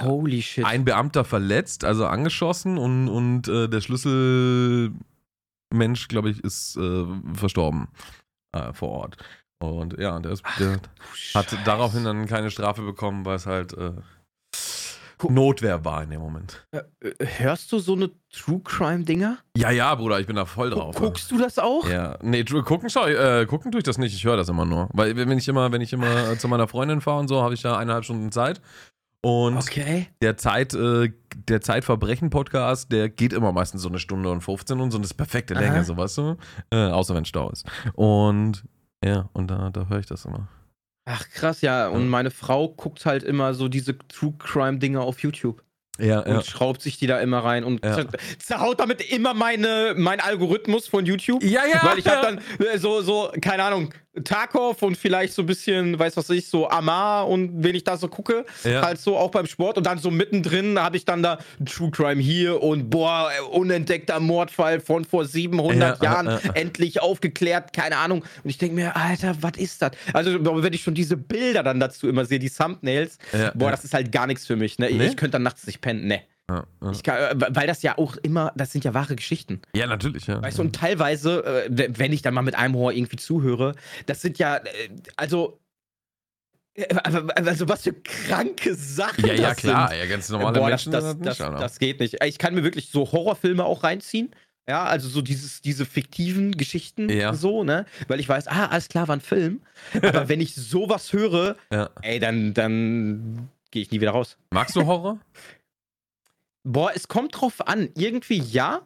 [0.63, 4.97] ein Beamter verletzt, also angeschossen und, und äh, der Schlüsselmensch,
[6.09, 7.87] glaube ich, ist äh, verstorben
[8.53, 9.17] äh, vor Ort.
[9.59, 10.79] Und ja, der, ist, der
[11.33, 13.93] hat daraufhin dann keine Strafe bekommen, weil es halt äh,
[15.29, 16.67] Notwehr war in dem Moment.
[16.71, 16.81] Äh,
[17.39, 19.39] Hörst du so eine True Crime Dinger?
[19.55, 20.95] Ja, ja, Bruder, ich bin da voll drauf.
[20.95, 21.89] Guckst du das auch?
[21.89, 24.89] Ja, nee, gucken, schau, äh, gucken tue ich das nicht, ich höre das immer nur.
[24.93, 27.53] Weil wenn ich immer, wenn ich immer äh, zu meiner Freundin fahre und so, habe
[27.53, 28.61] ich ja eineinhalb Stunden Zeit.
[29.21, 30.07] Und Okay.
[30.21, 31.11] der Zeit, äh,
[31.49, 35.11] der Zeitverbrechen-Podcast, der geht immer meistens so eine Stunde und 15 und so, und das
[35.11, 35.83] ist perfekte Länge, Aha.
[35.83, 36.37] so weißt du?
[36.71, 37.65] Äh, außer wenn Stau ist.
[37.93, 38.63] Und
[39.03, 40.47] ja, und da, da höre ich das immer.
[41.09, 41.87] Ach krass, ja.
[41.87, 42.07] Und Ja.
[42.09, 45.63] meine Frau guckt halt immer so diese True Crime Dinger auf YouTube
[45.99, 47.95] Ja, und schraubt sich die da immer rein und Ja.
[47.95, 48.07] zer-
[48.39, 51.41] zerhaut damit immer meine, mein Algorithmus von YouTube.
[51.43, 51.81] Ja, ja.
[51.83, 53.93] Weil ich hab dann äh, so, so, keine Ahnung,
[54.23, 57.97] Tarkov und vielleicht so ein bisschen, weiß was ich, so Amar und wenn ich da
[57.97, 58.81] so gucke, Ja.
[58.81, 62.21] halt so auch beim Sport und dann so mittendrin habe ich dann da True Crime
[62.21, 66.61] hier und boah, unentdeckter Mordfall von vor 700 Ja, Jahren, äh, äh.
[66.61, 68.23] endlich aufgeklärt, keine Ahnung.
[68.43, 69.91] Und ich denke mir, Alter, was ist das?
[70.13, 73.83] Also, wenn ich schon diese Bilder dann dazu immer sehe, die Thumbnails, Ja, boah, das
[73.83, 74.79] ist halt gar nichts für mich.
[74.79, 74.89] Ne?
[74.91, 75.07] Nee?
[75.07, 76.21] Ich könnte dann nachts nicht pennen, ne.
[76.49, 76.91] Ja, ja.
[77.03, 79.61] Kann, äh, weil das ja auch immer, das sind ja wahre Geschichten.
[79.75, 80.41] ja, natürlich, ja.
[80.41, 83.75] Weißt du, und teilweise, äh, wenn ich dann mal mit einem Horror irgendwie zuhöre,
[84.05, 85.59] das sind ja, äh, also,
[87.35, 89.25] also was für kranke Sachen.
[89.25, 89.99] ja, ja, das klar, Sind.
[89.99, 92.23] ja, ganz normale Boah, Menschen das, das, das, das geht nicht.
[92.23, 94.31] Ich kann mir wirklich so Horrorfilme auch reinziehen.
[94.69, 97.33] Ja, also so dieses, diese fiktiven Geschichten Ja.
[97.33, 97.85] so, ne?
[98.09, 99.61] Weil ich weiß, ah, alles klar, war ein Film.
[100.01, 101.89] Aber wenn ich sowas höre, ja.
[102.01, 104.37] ey, dann, dann gehe ich nie wieder raus.
[104.51, 105.19] Magst du Horror?
[106.69, 107.89] Boah, es kommt drauf an.
[107.95, 108.81] Irgendwie ja.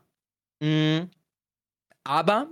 [0.62, 1.10] Mm,
[2.04, 2.48] aber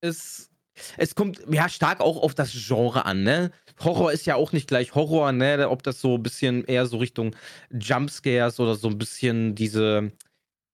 [0.00, 0.50] es,
[0.96, 3.50] es kommt ja stark auch auf das Genre an, ne?
[3.82, 5.68] Horror ist ja auch nicht gleich Horror, ne?
[5.70, 7.34] Ob das so ein bisschen eher so Richtung
[7.70, 10.12] Jumpscares oder so ein bisschen diese,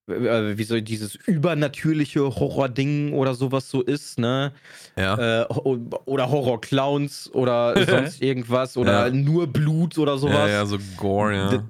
[0.08, 4.52] äh, wie soll dieses übernatürliche Horror-Ding oder sowas so ist, ne?
[4.96, 5.42] Ja.
[5.42, 9.12] Äh, oder Horror-Clowns oder sonst irgendwas oder Ja.
[9.14, 10.48] nur Blut oder sowas.
[10.48, 11.48] ja, ja, so Gore, ja.
[11.58, 11.60] D-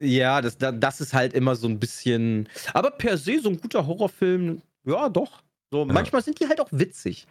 [0.00, 2.48] Ja, das, da- das ist halt immer so ein bisschen.
[2.72, 5.42] Aber per se, so ein guter Horrorfilm, ja, doch.
[5.70, 5.92] So, Ja.
[5.92, 7.26] Manchmal sind die halt auch witzig.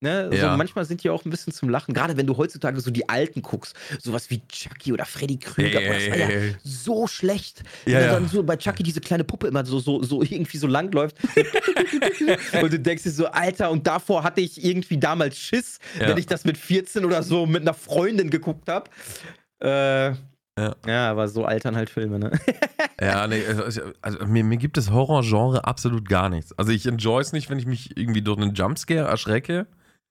[0.00, 0.28] Ne?
[0.32, 0.56] So, Ja.
[0.56, 1.94] manchmal sind die auch ein bisschen zum Lachen.
[1.94, 3.76] Gerade wenn du heutzutage so die alten guckst.
[4.00, 5.80] Sowas wie Chucky oder Freddy Krüger.
[5.80, 6.56] Ey, boah, das war ja ey, ey.
[6.64, 7.62] so schlecht.
[7.86, 10.66] Ja, wenn dann so bei Chucky diese kleine Puppe immer so, so, so irgendwie so
[10.66, 11.16] lang läuft.
[12.62, 16.26] und du denkst dir so, Alter, und davor hatte ich irgendwie damals Schiss, wenn ich
[16.26, 18.90] das mit 14 oder so mit einer Freundin geguckt habe.
[19.60, 20.14] Äh,
[20.58, 20.76] Ja.
[20.86, 22.30] ja, aber so altern halt Filme, ne?
[23.00, 26.56] Ja, nee, also, also mir, mir gibt das Horrorgenre absolut gar nichts.
[26.56, 29.66] Also ich enjoy es nicht, wenn ich mich irgendwie durch einen Jumpscare erschrecke.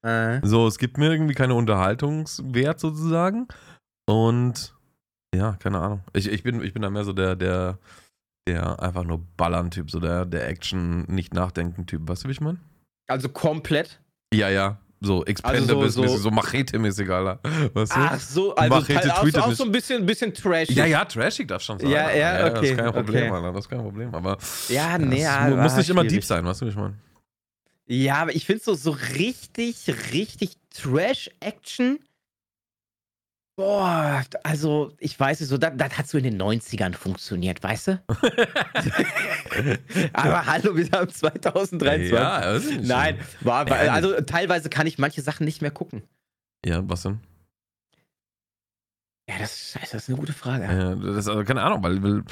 [0.05, 3.47] Äh, So, es gibt mir irgendwie keine Unterhaltungswert sozusagen.
[4.09, 4.75] Und
[5.33, 6.03] ja, keine Ahnung.
[6.11, 7.77] Ich, ich, bin, ich bin da mehr so der, der,
[8.45, 12.09] der einfach nur Ballern-Typ, so der, der Action, nicht nachdenken-Typ.
[12.09, 12.59] Weißt du, wie ich meine?
[13.07, 13.99] also komplett.
[14.33, 14.77] Ja, ja.
[15.03, 17.39] So Expendables, so- so, so Machete-mäßig, Alter.
[17.73, 17.95] Weißt du?
[17.99, 20.75] Ach so, also Machete teil- auch, auch so ein bisschen, bisschen trashig.
[20.75, 21.89] ja, ja, trashig darf schon sein.
[21.89, 22.17] Ja, Alter.
[22.19, 23.35] ja, Das okay, ist kein Problem, okay.
[23.35, 23.51] Alter.
[23.53, 24.13] Das ist kein Problem.
[24.13, 24.37] Aber
[24.69, 26.13] Ja, das nee, ja, mu- muss nicht immer schwierig.
[26.17, 26.93] deep sein, weißt du, wie ich meine?
[27.87, 29.75] Ja, aber ich finde so, so richtig,
[30.13, 31.99] richtig Trash-Action.
[33.61, 37.89] Boah, also ich weiß nicht, so, das, das hat so in den 90ern funktioniert, weißt
[37.89, 38.01] du?
[40.13, 42.11] aber hallo, wir haben 2023.
[42.11, 42.59] Ja.
[42.81, 46.01] Nein, war, war, also teilweise kann ich manche Sachen nicht mehr gucken.
[46.65, 47.19] Ja, was denn?
[49.29, 50.63] Ja, das, das ist eine gute Frage.
[50.63, 52.23] Ja, das ist also keine Ahnung, weil, weil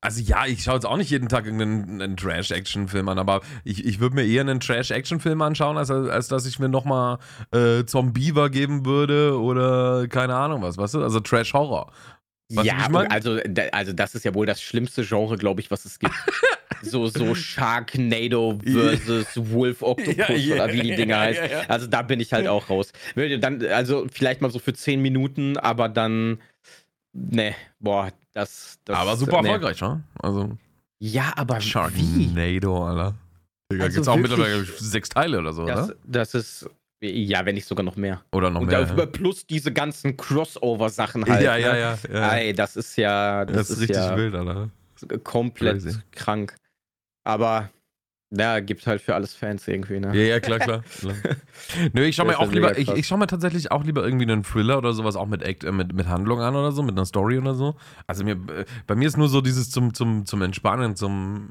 [0.00, 3.84] also ja, ich schaue jetzt auch nicht jeden Tag irgendeinen einen Trash-Action-Film an, aber ich,
[3.84, 7.18] ich würde mir eher einen Trash-Action-Film anschauen, als, als dass ich mir nochmal
[7.52, 11.02] äh, Zombiever geben würde oder keine Ahnung was, weißt du?
[11.02, 11.92] Also Trash-Horror.
[12.52, 12.76] Weißt ja,
[13.10, 13.38] also,
[13.70, 16.14] also das ist ja wohl das schlimmste Genre, glaube ich, was es gibt.
[16.82, 21.44] so, so Sharknado versus Wolf Octopus Ja, ja, oder wie die Dinger heißen.
[21.44, 21.64] ja, ja.
[21.68, 22.92] Also da bin ich halt auch raus.
[23.14, 26.40] Dann, also vielleicht mal so für 10 Minuten, aber dann.
[27.12, 28.78] Ne, boah, das.
[28.84, 29.48] das aber super nee.
[29.48, 30.02] erfolgreich, ne?
[30.22, 30.56] Also
[31.00, 31.62] Ja, aber wie?
[31.62, 33.14] Sharknado, Alter.
[33.72, 35.96] Digga, Also gibt's auch mittlerweile sechs Teile oder so, Das, oder?
[36.04, 36.70] das ist.
[37.02, 38.22] Ja, wenn nicht sogar noch mehr.
[38.32, 38.84] Oder noch Und mehr.
[38.84, 41.42] darüber plus diese ganzen Crossover-Sachen halt.
[41.42, 41.60] ja, ne?
[41.62, 42.32] ja, ja, ja.
[42.34, 43.44] Ey, das ist ja.
[43.46, 44.68] Das, Das ist richtig ja wild, Alter.
[45.24, 45.98] komplett Crazy.
[46.12, 46.54] krank.
[47.24, 47.70] Aber
[48.30, 50.14] ja, gibt halt für alles Fans irgendwie, ne?
[50.14, 50.82] Ja, ja, klar, klar.
[51.00, 51.14] klar.
[51.92, 54.42] Nö, ich schau mir auch lieber, ich, ich schau mir tatsächlich auch lieber irgendwie einen
[54.42, 57.04] Thriller oder sowas auch mit, Act, äh, mit, mit Handlung an oder so, mit einer
[57.06, 57.76] Story oder so.
[58.06, 61.50] Also mir, äh, bei mir ist nur so dieses zum, zum, zum Entspannen, zum,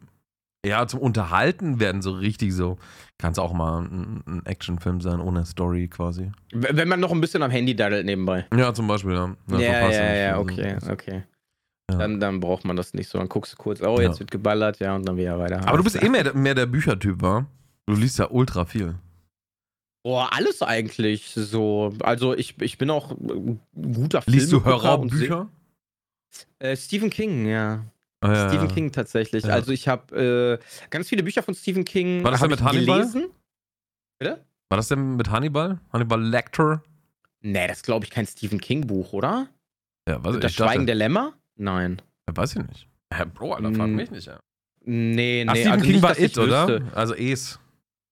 [0.66, 2.78] ja, zum Unterhalten werden so richtig so.
[3.18, 6.32] Kann es auch mal ein, ein Actionfilm sein, ohne Story quasi.
[6.52, 8.46] Wenn man noch ein bisschen am Handy daddelt nebenbei.
[8.56, 9.36] Ja, zum Beispiel, ja.
[9.50, 11.24] Ja, so ja, ja, ja, okay, das- okay.
[11.90, 11.98] Ja.
[11.98, 13.18] Dann, dann braucht man das nicht so.
[13.18, 14.08] Dann guckst du kurz, oh, Ja.
[14.10, 15.68] jetzt wird geballert, ja, und dann wieder weiter.
[15.68, 17.46] Aber du bist eh mehr, mehr der Büchertyp, wa?
[17.88, 18.96] Du liest ja ultra viel.
[20.04, 21.94] Boah, alles eigentlich so.
[22.02, 25.50] Also ich, ich bin auch ein guter Liest du Hörerbücher?
[26.60, 27.84] Äh, Stephen King, ja.
[28.22, 28.74] Ah, ja, Stephen ja.
[28.74, 29.44] King tatsächlich.
[29.44, 29.54] Ja.
[29.54, 33.00] Also ich habe äh, ganz viele Bücher von Stephen King War das denn mit Hannibal?
[33.00, 33.30] gelesen.
[34.20, 34.46] Bitte?
[34.70, 35.80] War das denn mit Hannibal?
[35.92, 36.84] Hannibal Lecter?
[37.42, 39.48] Nee, das glaube ich kein Stephen King Buch, oder?
[40.08, 41.34] Ja, was das ich dachte- Schweigen der Lämmer?
[41.60, 42.02] Nein.
[42.28, 42.88] Ja, weiß ich nicht.
[43.12, 44.40] Ja, Bro, Alter, frag Mm, mich nicht, ja.
[44.86, 45.46] Nee, nee.
[45.48, 46.82] Ach, Stephen also King nicht, war It, oder?
[46.96, 47.60] Also Es.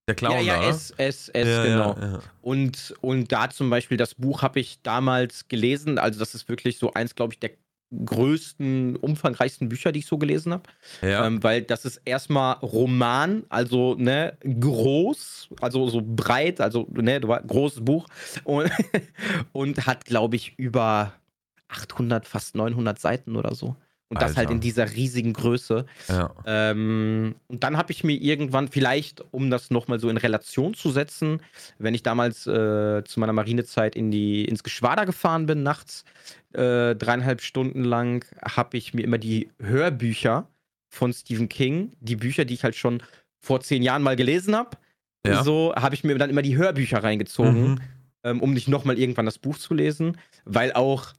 [0.08, 1.95] Der Clown, ja, ja, S, S, S, ja, genau.
[2.00, 2.20] Ja, ja.
[2.41, 5.98] Und, und da zum Beispiel, das Buch habe ich damals gelesen.
[5.98, 7.52] Also, das ist wirklich so eins, glaube ich, der
[8.06, 10.64] größten, umfangreichsten Bücher, die ich so gelesen habe.
[11.02, 11.26] ja.
[11.26, 17.84] Ähm, weil das ist erstmal Roman, also ne, groß, also so breit, also ne, großes
[17.84, 18.06] Buch
[18.43, 18.70] und,
[19.54, 21.14] und hat, glaube ich, über
[21.70, 23.76] 800, fast 900 Seiten oder so.
[24.09, 24.51] Und das halt Alter.
[24.53, 25.86] in dieser riesigen Größe.
[26.07, 26.34] ja.
[26.45, 30.91] Ähm, und dann habe ich mir irgendwann, vielleicht, um das nochmal so in Relation zu
[30.91, 31.41] setzen,
[31.78, 36.05] wenn ich damals äh, zu meiner Marinezeit in die, ins Geschwader gefahren bin, nachts,
[36.53, 40.47] äh, dreieinhalb Stunden lang, habe ich mir immer die Hörbücher
[40.88, 43.03] von Stephen King, die Bücher, die ich halt schon
[43.41, 44.78] vor zehn Jahren mal gelesen habe,
[45.26, 45.43] Ja.
[45.43, 47.80] so habe ich mir dann immer die Hörbücher reingezogen Mhm.
[48.24, 51.11] ähm, um nicht nochmal irgendwann das Buch zu lesen, weil auch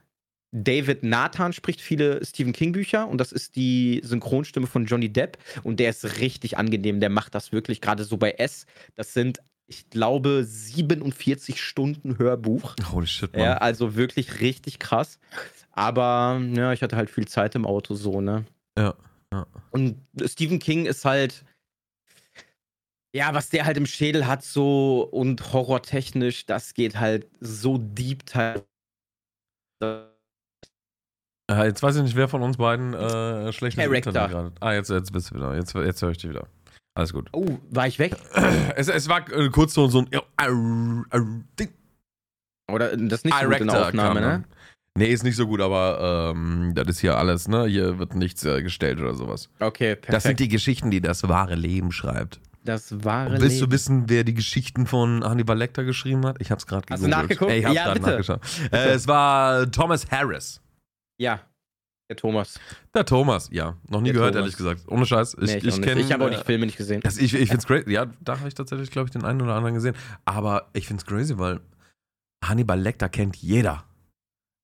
[0.52, 5.38] David Nathan spricht viele Stephen King Bücher und das ist die Synchronstimme von Johnny Depp
[5.62, 8.64] und der ist richtig angenehm, der macht das wirklich gerade so bei S.
[8.94, 12.76] Das sind, ich glaube, 47 Stunden Hörbuch.
[12.90, 13.42] Holy shit, Mann.
[13.42, 15.18] Ja, also wirklich richtig krass.
[15.72, 18.46] Aber ja, ich hatte halt viel Zeit im Auto so, ne?
[18.78, 18.94] Ja,
[19.32, 19.46] ja.
[19.70, 21.44] Und Stephen King ist halt,
[23.14, 28.24] ja, was der halt im Schädel hat, so und horrortechnisch, das geht halt so deep
[28.24, 28.64] teil.
[31.50, 34.10] Äh, jetzt weiß ich nicht, wer von uns beiden äh, schlechtes Character.
[34.10, 34.52] Internet gerade.
[34.60, 35.54] Ah, jetzt, jetzt bist du wieder.
[35.56, 36.46] Jetzt, jetzt höre ich dich wieder.
[36.94, 37.28] Alles gut.
[37.32, 38.16] Oh, war ich weg?
[38.76, 40.04] Es, es war äh, kurz so, so
[40.36, 41.68] ein Ding.
[42.70, 44.44] Oder das ist nicht so gut in der Aufnahme, ne?
[44.96, 47.66] Nee, ist nicht so gut, aber ähm, das ist hier alles, ne?
[47.66, 49.48] Hier wird nichts äh, gestellt oder sowas.
[49.60, 50.12] Okay, perfekt.
[50.12, 52.40] Das sind die Geschichten, die das wahre Leben schreibt.
[52.64, 53.72] das wahre Und willst du Leben.
[53.72, 56.36] wissen, wer die Geschichten von Hannibal Lecter geschrieben hat?
[56.40, 57.50] Ich hab's gerade Hast du nachgeguckt?
[57.52, 58.40] Ey, ich hab's Ja, gerade nachgeschaut.
[58.72, 60.60] Äh, es war Thomas Harris.
[61.20, 61.40] Ja,
[62.10, 62.58] der Thomas.
[62.94, 63.76] Der Thomas, ja.
[63.88, 64.42] Noch nie Der gehört, Thomas.
[64.44, 64.82] ehrlich gesagt.
[64.88, 65.34] Ohne Scheiß.
[65.34, 66.00] Ich, Nee, ich, kenne.
[66.00, 67.00] ich habe auch die Filme nicht gesehen.
[67.02, 67.86] Das, ich ich finde es great.
[67.88, 69.94] Ja, da habe ich tatsächlich, glaube ich, den einen oder anderen gesehen.
[70.24, 71.60] Aber ich finde es crazy, weil
[72.44, 73.84] Hannibal Lecter kennt jeder.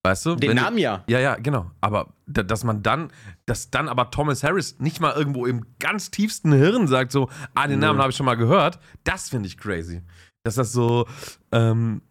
[0.07, 0.37] Weißt du?
[0.37, 0.99] Den Namen ja.
[1.07, 1.71] Du, ja, ja, genau.
[1.81, 3.11] Aber da- dass man dann,
[3.47, 7.67] dass dann aber Thomas Harris nicht mal irgendwo im ganz tiefsten Hirn sagt, so, ah,
[7.67, 7.79] den.
[7.81, 10.03] Namen habe ich schon mal gehört, das finde ich crazy.
[10.45, 11.09] Dass das so,
[11.53, 12.03] ähm,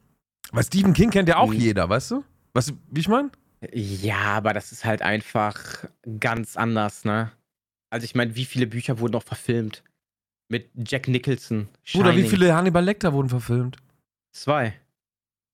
[0.52, 1.60] weil Stephen King kennt ja auch Mhm.
[1.60, 2.24] jeder, weißt du?
[2.56, 3.30] Weißt du, wie ich meine?
[3.72, 5.86] Ja, aber das ist halt einfach
[6.20, 7.32] ganz anders, ne?
[7.90, 9.84] Also ich meine, wie viele Bücher wurden noch verfilmt?
[10.50, 11.70] Mit Jack Nicholson.
[11.96, 12.30] Oder wie Shining.
[12.30, 13.78] viele Hannibal Lecter wurden verfilmt?
[14.36, 14.74] Zwei.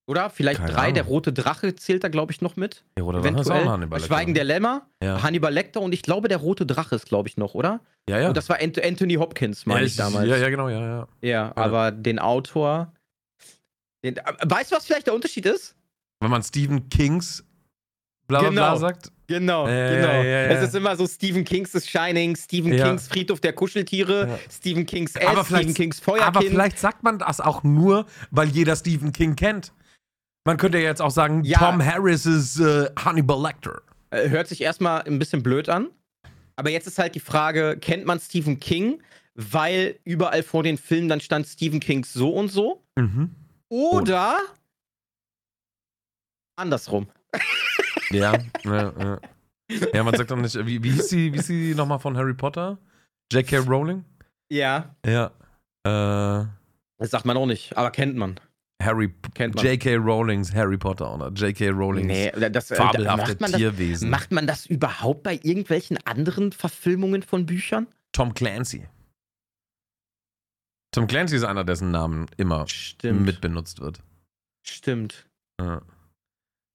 [0.08, 0.92] Oder vielleicht Keine drei.
[0.92, 1.14] Der Ahnung.
[1.14, 2.84] rote Drache zählt da, glaube ich, noch mit.
[2.98, 4.16] Ja, oder war das auch ein Hannibal Lecter?
[4.16, 5.22] Schweigen der Lämmer, ja.
[5.22, 7.82] Hannibal Lecter und ich glaube, der rote Drache ist, glaube ich, noch, oder?
[8.10, 8.28] ja, ja.
[8.30, 10.28] Und das war Ant Anthony Hopkins, meine ja, ich damals.
[10.28, 11.08] Ja, ja, genau, ja, ja.
[11.22, 12.92] Ja, aber den Autor.
[14.04, 15.76] Den, äh, weißt du, was vielleicht der Unterschied ist?
[16.22, 17.44] Wenn man Stephen Kings
[18.30, 18.76] bla bla bla Genau.
[18.80, 19.12] sagt.
[19.28, 20.08] Genau, Ja, genau.
[20.08, 20.44] ja, ja, ja.
[20.48, 22.72] Es ist immer so Stephen Kings The Shining, Stephen.
[22.76, 24.40] Kings Friedhof der Kuscheltiere.
[24.50, 26.46] Stephen Kings S, Aber Stephen Kings Aber Feuerkind.
[26.52, 29.74] vielleicht sagt man das auch nur, weil jeder Stephen King kennt.
[30.46, 31.44] Man könnte ja jetzt auch sagen.
[31.44, 33.82] Tom Harris ist äh, Hannibal Lecter.
[34.12, 35.90] Äh, Hört sich erstmal ein bisschen blöd an.
[36.56, 39.04] Aber jetzt ist halt die Frage, kennt man Stephen King,
[39.36, 42.84] weil überall vor den Filmen dann stand Stephen Kings so und so?
[42.98, 43.36] Mhm.
[43.70, 44.38] Oder
[46.56, 47.08] andersrum.
[48.12, 49.20] Ja, ja, ja.
[49.94, 52.34] Ja, man sagt doch nicht, wie, wie hieß sie, wie hieß sie nochmal von Harry
[52.34, 52.80] Potter?
[53.32, 53.58] J.K.
[53.60, 54.04] Rowling?
[54.52, 54.96] Ja.
[55.06, 55.28] Ja.
[55.84, 56.48] Äh,
[56.98, 58.40] Das sagt man auch nicht, aber kennt man.
[58.82, 59.64] Harry, Kennt man.
[59.66, 59.98] J.K.
[59.98, 61.70] Rowlings Harry Potter oder J.K.
[61.70, 64.10] Rowlings Nee, das, fabelhafte macht, man das, Tierwesen.
[64.10, 67.88] macht man das überhaupt bei irgendwelchen anderen Verfilmungen von Büchern?
[68.14, 68.88] Tom Clancy.
[70.92, 73.22] Tom Clancy ist einer, dessen Namen immer Stimmt.
[73.26, 74.02] mit benutzt wird.
[74.66, 75.28] Stimmt.
[75.62, 75.82] Ja.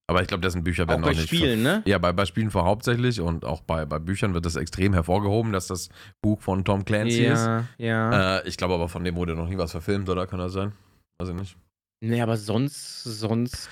[0.06, 1.28] Aber ich glaube, dessen Bücher Auch werden bei auch nicht.
[1.28, 1.82] Spielen, ne?
[1.86, 5.52] Ja, bei, bei Spielen vor hauptsächlich und auch bei, bei Büchern wird das extrem hervorgehoben,
[5.52, 5.88] dass das
[6.22, 7.44] Buch von Tom Clancy ist.
[7.44, 8.38] Ja, ja.
[8.38, 10.26] Äh, ich glaube aber, von dem wurde noch nie was verfilmt, oder?
[10.26, 10.72] Kann das sein?
[11.18, 11.56] Weiß ich nicht.
[12.02, 13.70] Nee, aber sonst, sonst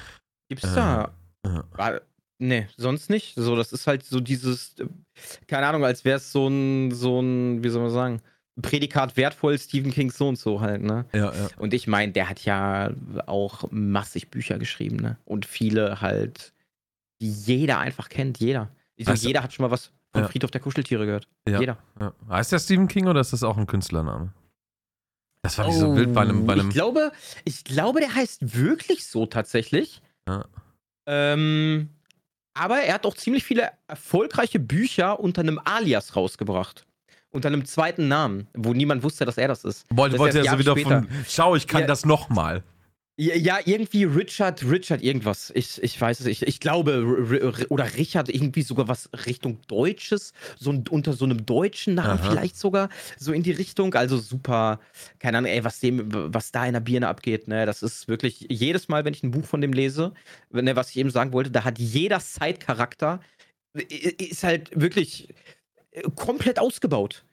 [0.48, 1.14] gibt's Äh, da.
[1.44, 1.64] ja.
[1.76, 2.00] Ah,
[2.38, 3.34] Nee, sonst nicht.
[3.36, 4.86] So, das ist halt so dieses, äh,
[5.46, 8.22] keine Ahnung, als wäre es so ein, so ein, wie soll man sagen,
[8.60, 11.06] Prädikat wertvoll Stephen King so und so halt, ne?
[11.14, 11.48] Ja, ja.
[11.56, 12.92] Und ich meine, der hat ja
[13.26, 15.16] auch massig Bücher geschrieben, ne?
[15.24, 16.52] Und viele halt,
[17.22, 18.68] die jeder einfach kennt, jeder.
[18.96, 20.28] Ich du- jeder hat schon mal was von Ja.
[20.28, 21.26] Friedhof der Kuscheltiere gehört.
[21.48, 21.60] Ja.
[21.60, 21.78] Jeder.
[21.98, 22.12] ja.
[22.28, 24.32] Heißt der Stephen King oder ist das auch ein Künstlername?
[25.42, 26.46] Das fand ich so wild bei einem.
[26.46, 27.12] Bei einem Oh, ich, glaube,
[27.44, 30.02] ich glaube, der heißt wirklich so tatsächlich.
[30.28, 30.44] Ja.
[31.08, 31.88] Ähm,
[32.54, 36.86] aber er hat auch ziemlich viele erfolgreiche Bücher unter einem Alias rausgebracht.
[37.32, 39.86] Unter einem zweiten Namen, wo niemand wusste, dass er das ist.
[39.90, 41.08] wollte wollte er so wieder von.
[41.28, 41.86] Schau, ich kann Ja.
[41.86, 42.62] das nochmal.
[43.18, 45.52] Ja, ja, irgendwie Richard, Richard irgendwas.
[45.54, 46.42] Ich, ich weiß es nicht.
[46.42, 47.04] Ich glaube,
[47.68, 52.30] oder Richard irgendwie sogar was Richtung Deutsches, so ein, unter so einem deutschen Namen Aha.
[52.30, 53.94] vielleicht sogar, so in die Richtung.
[53.94, 54.80] Also super,
[55.18, 58.46] keine Ahnung, ey, was dem, was da in der Birne abgeht, ne, das ist wirklich
[58.48, 60.14] jedes Mal, wenn ich ein Buch von dem lese,
[60.50, 63.20] ne, was ich eben sagen wollte, da hat jeder Side-Charakter,
[63.74, 65.28] ist halt wirklich
[66.16, 67.24] komplett ausgebaut.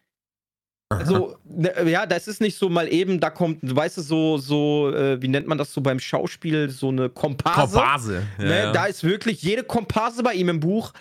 [0.92, 4.92] Also, ne, ja, das ist nicht so mal eben, da kommt, weißt du, so, so,
[4.92, 7.76] äh, wie nennt man das so beim Schauspiel, so eine Komparse.
[7.76, 8.24] Komparse.
[8.40, 8.72] Ja, Ne, ja.
[8.72, 10.94] Da ist wirklich jede Komparse bei ihm im Buch,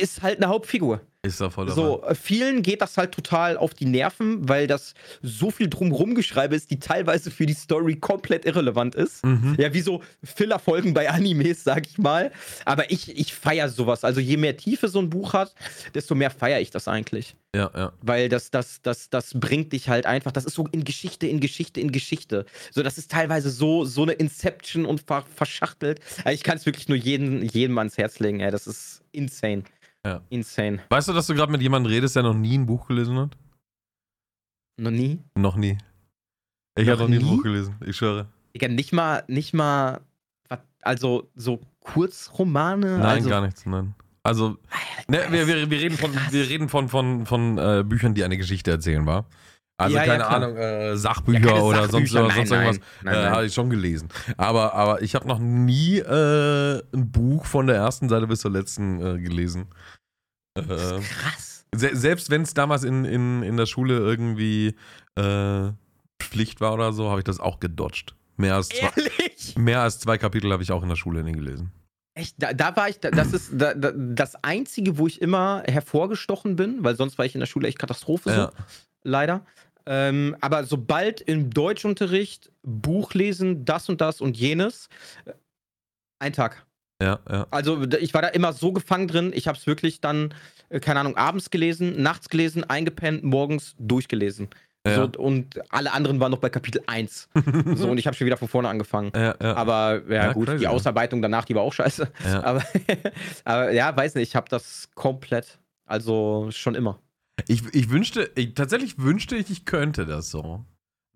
[0.00, 1.00] ist halt eine Hauptfigur.
[1.22, 1.74] ist da voll dabei.
[1.74, 6.54] So, vielen geht das halt total auf die Nerven, weil das so viel drumrum geschreibe
[6.54, 9.24] ist, die teilweise für die Story komplett irrelevant ist.
[9.24, 9.56] Mhm.
[9.58, 12.30] Ja, wie so Filler-Folgen bei Animes, sag ich mal.
[12.64, 14.04] Aber ich, ich feiere sowas.
[14.04, 15.54] Also je mehr Tiefe so ein Buch hat,
[15.94, 17.34] desto mehr feiere ich das eigentlich.
[17.54, 17.92] Ja, ja.
[18.02, 21.40] Weil das, das, das, das bringt dich halt einfach, das ist so in Geschichte, in
[21.40, 22.46] Geschichte, in Geschichte.
[22.70, 26.00] So, das ist teilweise so, so eine Inception und ver verschachtelt.
[26.24, 28.50] Also ich kann es wirklich nur jedem, jedem ans Herz legen, ey.
[28.50, 29.64] Das ist insane.
[30.04, 30.20] Ja.
[30.28, 30.80] Insane.
[30.90, 33.36] Weißt du, dass du gerade mit jemandem redest, der noch nie ein Buch gelesen hat?
[34.76, 35.20] Noch nie?
[35.34, 35.78] Noch nie.
[36.76, 37.22] Ich habe noch nie ein?
[37.22, 38.26] Buch gelesen, ich schwöre.
[38.54, 40.00] Digga, nicht mal, nicht mal,
[40.82, 42.98] also so Kurzromane.
[42.98, 43.94] Nein, also, gar nichts, nein.
[44.22, 44.56] Also,
[45.08, 48.36] ne, wir, wir, wir reden von, wir reden von, von, von äh, Büchern, die eine
[48.36, 49.26] Geschichte erzählen, war.
[49.76, 50.36] Also, Ja, ja, keine klar.
[50.42, 52.86] Ahnung, äh, Ja, Sachbücher keine oder sonst, Sachbücher, sonst nein, irgendwas.
[53.02, 54.08] Nein, äh, Habe ich schon gelesen.
[54.36, 58.52] Aber, aber ich habe noch nie äh, ein Buch von der ersten Seite bis zur
[58.52, 59.66] letzten äh, gelesen.
[60.56, 61.66] Äh, Krass.
[61.74, 64.76] se selbst wenn es damals in, in, in der Schule irgendwie
[65.18, 65.70] äh,
[66.22, 68.14] Pflicht war oder so, habe ich das auch gedodged.
[68.36, 69.54] Mehr als zwei, Ehrlich?
[69.56, 71.72] mehr als zwei Kapitel habe ich auch in der Schule nie gelesen.
[72.16, 75.64] Echt, da, da war ich, da, das ist da, da, das Einzige, wo ich immer
[75.66, 78.52] hervorgestochen bin, weil sonst war ich in der Schule echt Katastrophe, so, Ja.
[79.02, 79.44] leider.
[79.86, 84.88] Ähm, aber sobald im Deutschunterricht Buch lesen, das und das und jenes,
[85.26, 85.32] äh,
[86.18, 86.64] ein Tag.
[87.02, 87.46] Ja, ja.
[87.50, 90.32] Also ich war da immer so gefangen drin, ich habe es wirklich dann,
[90.70, 94.48] äh, keine Ahnung, abends gelesen, nachts gelesen, eingepennt, morgens durchgelesen.
[94.86, 94.96] Ja.
[94.96, 97.28] So, und alle anderen waren noch bei Kapitel 1.
[97.74, 99.12] so, und ich habe schon wieder von vorne angefangen.
[99.14, 99.56] ja, ja.
[99.56, 100.66] Aber ja, gut, crazy, die.
[100.66, 102.08] Ausarbeitung danach, die war auch scheiße.
[102.24, 102.42] ja.
[102.42, 102.62] Aber,
[103.44, 107.00] aber ja, weiß nicht, ich habe das komplett, also schon immer.
[107.48, 110.64] Ich, ich wünschte, ich, tatsächlich wünschte ich, ich könnte das so.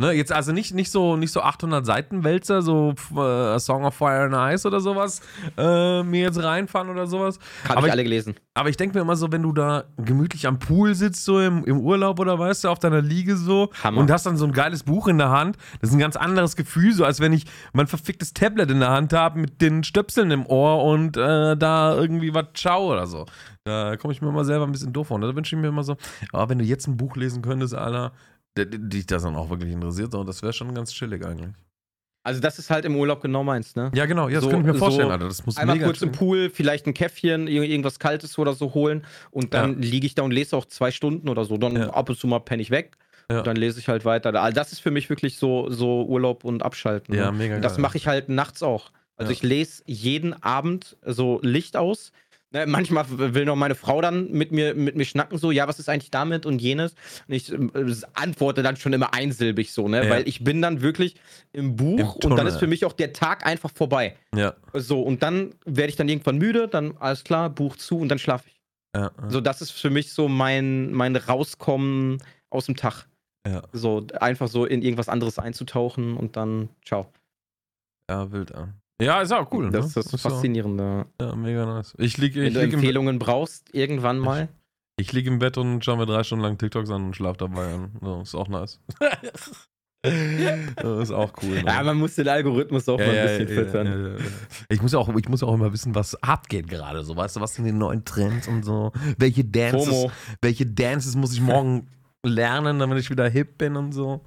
[0.00, 3.84] Ne, jetzt also nicht, nicht so nicht so 800 Seiten Wälzer, so äh, A Song
[3.84, 5.20] of Fire and Ice oder sowas,
[5.56, 7.40] äh, mir jetzt reinfahren oder sowas.
[7.64, 8.36] Habe Aber ich ich- alle gelesen.
[8.54, 11.64] Aber ich denke mir immer so, wenn du da gemütlich am Pool sitzt, so im,
[11.64, 14.00] im Urlaub oder weißt du, auf deiner Liege so Hammer.
[14.00, 16.54] und hast dann so ein geiles Buch in der Hand, das ist ein ganz anderes
[16.54, 20.30] Gefühl, so als wenn ich mein verficktes Tablet in der Hand habe mit den Stöpseln
[20.30, 23.26] im Ohr und äh, da irgendwie was schaue oder so.
[23.68, 25.14] Da komme ich mir immer selber ein bisschen doof vor.
[25.16, 25.96] Und da wünsche ich mir immer so,
[26.32, 28.12] aber wenn du jetzt ein Buch lesen könntest, Alter,
[28.56, 31.50] dich das dann auch wirklich interessiert, so, das wäre schon ganz chillig eigentlich.
[32.24, 33.90] Also das ist halt im Urlaub genau meins, ne?
[33.94, 35.28] Ja, genau, ja, das So- könnte ich mir so vorstellen, Alter.
[35.28, 38.52] Das muss Einmal mega kurz im chillig- Pool, vielleicht ein Käffchen, ir- irgendwas Kaltes oder
[38.52, 41.56] so holen und dann liege ich da und lese auch zwei Stunden oder so.
[41.56, 41.90] Dann Ja.
[41.90, 42.96] ab und zu mal penne ich weg
[43.30, 43.38] Ja.
[43.38, 44.34] und dann lese ich halt weiter.
[44.42, 47.14] Also das ist für mich wirklich so, so Urlaub und Abschalten.
[47.14, 47.38] Ja, ne?
[47.38, 47.82] mega Und das geil.
[47.82, 48.90] mache ich halt nachts auch.
[49.16, 49.36] Also Ja.
[49.36, 52.12] ich lese jeden Abend so Licht aus.
[52.50, 55.78] Ne, manchmal will noch meine Frau dann mit mir, mit mir schnacken, so, ja, was
[55.78, 56.94] ist eigentlich damit und jenes?
[57.26, 60.04] Und ich äh, antworte dann schon immer einsilbig so, ne?
[60.04, 60.10] Ja.
[60.10, 61.16] Weil ich bin dann wirklich
[61.52, 64.16] im Buch Im und dann ist für mich auch der Tag einfach vorbei.
[64.34, 68.08] Ja, So, und dann werde ich dann irgendwann müde, dann alles klar, Buch zu und
[68.08, 68.58] dann schlafe ich.
[68.94, 69.30] ja, ja.
[69.30, 73.04] So, das ist für mich so mein, mein Rauskommen aus dem Tag.
[73.46, 73.62] Ja.
[73.72, 77.12] So, einfach so in irgendwas anderes einzutauchen und dann, ciao.
[78.08, 78.72] Ja, wild, ja.
[79.00, 79.70] Ja, ist auch cool.
[79.70, 79.86] das ne?
[79.88, 81.06] ist das Ist Faszinierende.
[81.20, 81.94] Ja, mega nice.
[81.98, 84.48] Ich liege Wenn ich du lieg im, Empfehlungen brauchst, irgendwann mal.
[84.98, 87.74] ich lieg im Bett und schaue mir drei Stunden lang TikToks an und schlafe dabei
[87.74, 87.92] an.
[88.00, 88.80] So, ist auch nice.
[90.02, 91.56] Das ist auch cool.
[91.56, 91.64] Ne?
[91.66, 94.16] Ja, man muss den Algorithmus auch Ja, mal ein bisschen ja, füttern.
[94.18, 94.24] ja.
[94.68, 97.02] Ich muss auch, ich muss auch immer wissen, was abgeht gerade.
[97.02, 98.92] So, weißt du, was sind die neuen Trends und so?
[99.18, 100.12] Welche Dances, FOMO.
[100.40, 101.88] welche Dances muss ich morgen
[102.24, 104.24] lernen, damit ich wieder hip bin und so?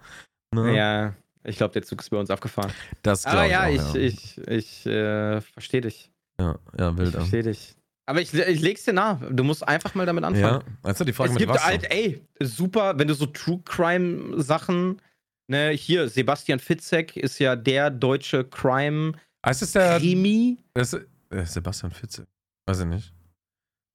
[0.54, 0.76] Ne?
[0.76, 1.14] Ja,
[1.44, 2.72] ich glaube, der Zug ist bei uns abgefahren.
[3.02, 4.02] Das glaube ja, ich, ich, auch, ja.
[4.02, 6.12] ich, ich äh, verstehe dich.
[6.39, 7.14] ja, ja, Ich wild.
[7.14, 7.20] ja.
[7.20, 7.76] verstehe dich.
[8.08, 9.14] Aber ich, ich leg's dir nah.
[9.30, 10.62] Du musst einfach mal damit anfangen.
[10.68, 11.64] Ja, also die Frage es mit gibt was.
[11.66, 15.02] halt, ey, super, wenn du so True Crime Sachen,
[15.48, 19.14] ne, hier, Sebastian Fitzek ist ja der deutsche Crime
[19.44, 20.58] Ah, ist der, Krimi.
[20.74, 21.00] das, äh,
[21.46, 22.28] Sebastian Fitze?
[22.68, 23.14] Weiß ich nicht.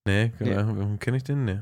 [0.06, 0.50] Nee, Nee.
[0.50, 1.44] äh, kenne ich den?
[1.44, 1.60] Nee.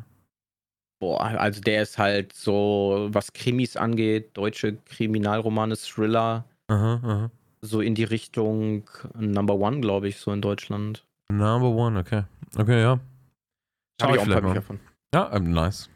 [1.01, 7.30] Boah, also der ist halt so, was Krimis angeht, deutsche Kriminalromane, Thriller, Aha, aha.
[7.62, 11.05] so in die Richtung Number One, glaube ich, so in Deutschland.
[11.30, 12.22] Number one, okay.
[12.57, 13.01] Okay, ja.
[14.01, 14.49] Schau Hab ich auch vielleicht mal.
[14.51, 14.80] Bücher von.
[15.14, 15.88] Ja, ähm, nice.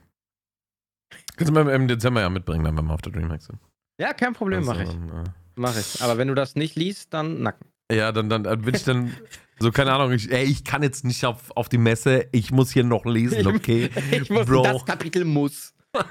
[1.36, 3.58] Kannst du mir im Dezember ja mitbringen, dann, wenn wir auf der Dreamhack sind.
[4.00, 4.88] Ja, kein Problem, Also, mache ich.
[4.90, 6.02] dann, äh, Mach ich.
[6.02, 7.66] Aber wenn du das nicht liest, dann nacken.
[7.90, 9.12] Ja, dann, dann, dann bin ich dann
[9.58, 12.70] so, keine Ahnung, ich, ey, ich kann jetzt nicht auf, auf die Messe, ich muss
[12.70, 13.90] hier noch lesen, okay?
[14.10, 14.62] Ich muss, Bro.
[14.62, 15.74] das Kapitel muss.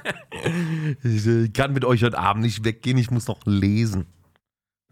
[1.03, 4.07] Ich, äh, kann mit euch heute Abend nicht weggehen, ich muss noch lesen.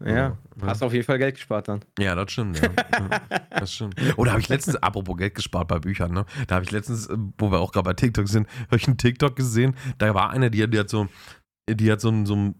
[0.04, 0.36] Ja, Ja.
[0.62, 1.80] hast auf jeden Fall Geld gespart dann.
[1.98, 2.68] Ja, das stimmt, ja.
[3.50, 3.96] Das stimmt.
[4.16, 6.24] Oder habe ich letztens, apropos Geld gespart bei Büchern, ne?
[6.46, 8.96] Da habe ich letztens, äh, wo wir auch gerade bei TikTok sind, habe ich einen
[8.98, 11.08] TikTok gesehen, da war eine, die, die hat so,
[11.68, 12.54] die hat so, so ein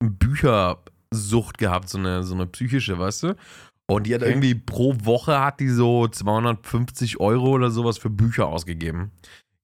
[0.00, 3.36] Büchersucht gehabt, so eine, so eine psychische, weißt du?
[3.90, 4.30] Und die hat Okay.
[4.30, 9.10] irgendwie pro Woche hat die so 250 Euro oder sowas für Bücher ausgegeben.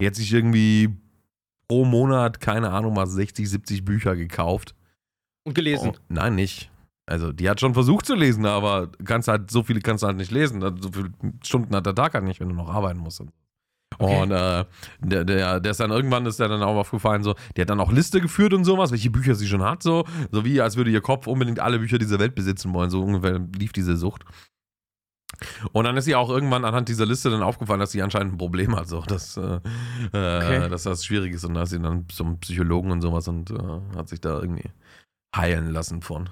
[0.00, 0.96] Die hat sich irgendwie
[1.68, 4.74] pro Monat, keine Ahnung, mal 60, 70 Bücher gekauft.
[5.46, 5.92] Und gelesen.
[5.94, 6.70] Oh, nein, nicht.
[7.06, 10.16] Also, die hat schon versucht zu lesen, aber kannst halt, so viele kannst du halt
[10.16, 10.62] nicht lesen.
[10.80, 11.12] So viele
[11.42, 13.22] Stunden hat der Tag halt nicht, wenn du noch arbeiten musst.
[13.98, 14.22] Okay.
[14.22, 14.64] Und äh,
[15.00, 17.80] der, der, der ist dann irgendwann ist der dann auch aufgefallen, so, der hat dann
[17.80, 20.90] auch Liste geführt und sowas, welche Bücher sie schon hat, so, so wie als würde
[20.90, 22.90] ihr Kopf unbedingt alle Bücher dieser Welt besitzen wollen.
[22.90, 24.24] So ungefähr lief diese Sucht.
[25.72, 28.38] Und dann ist ihr auch irgendwann anhand dieser Liste dann aufgefallen, dass sie anscheinend ein
[28.38, 29.60] Problem hat, so, dass, äh,
[30.12, 30.64] Okay.
[30.66, 31.44] äh, dass das schwierig ist.
[31.44, 34.70] Und da ist sie dann zum Psychologen und sowas und äh, hat sich da irgendwie
[35.34, 36.28] heilen lassen von.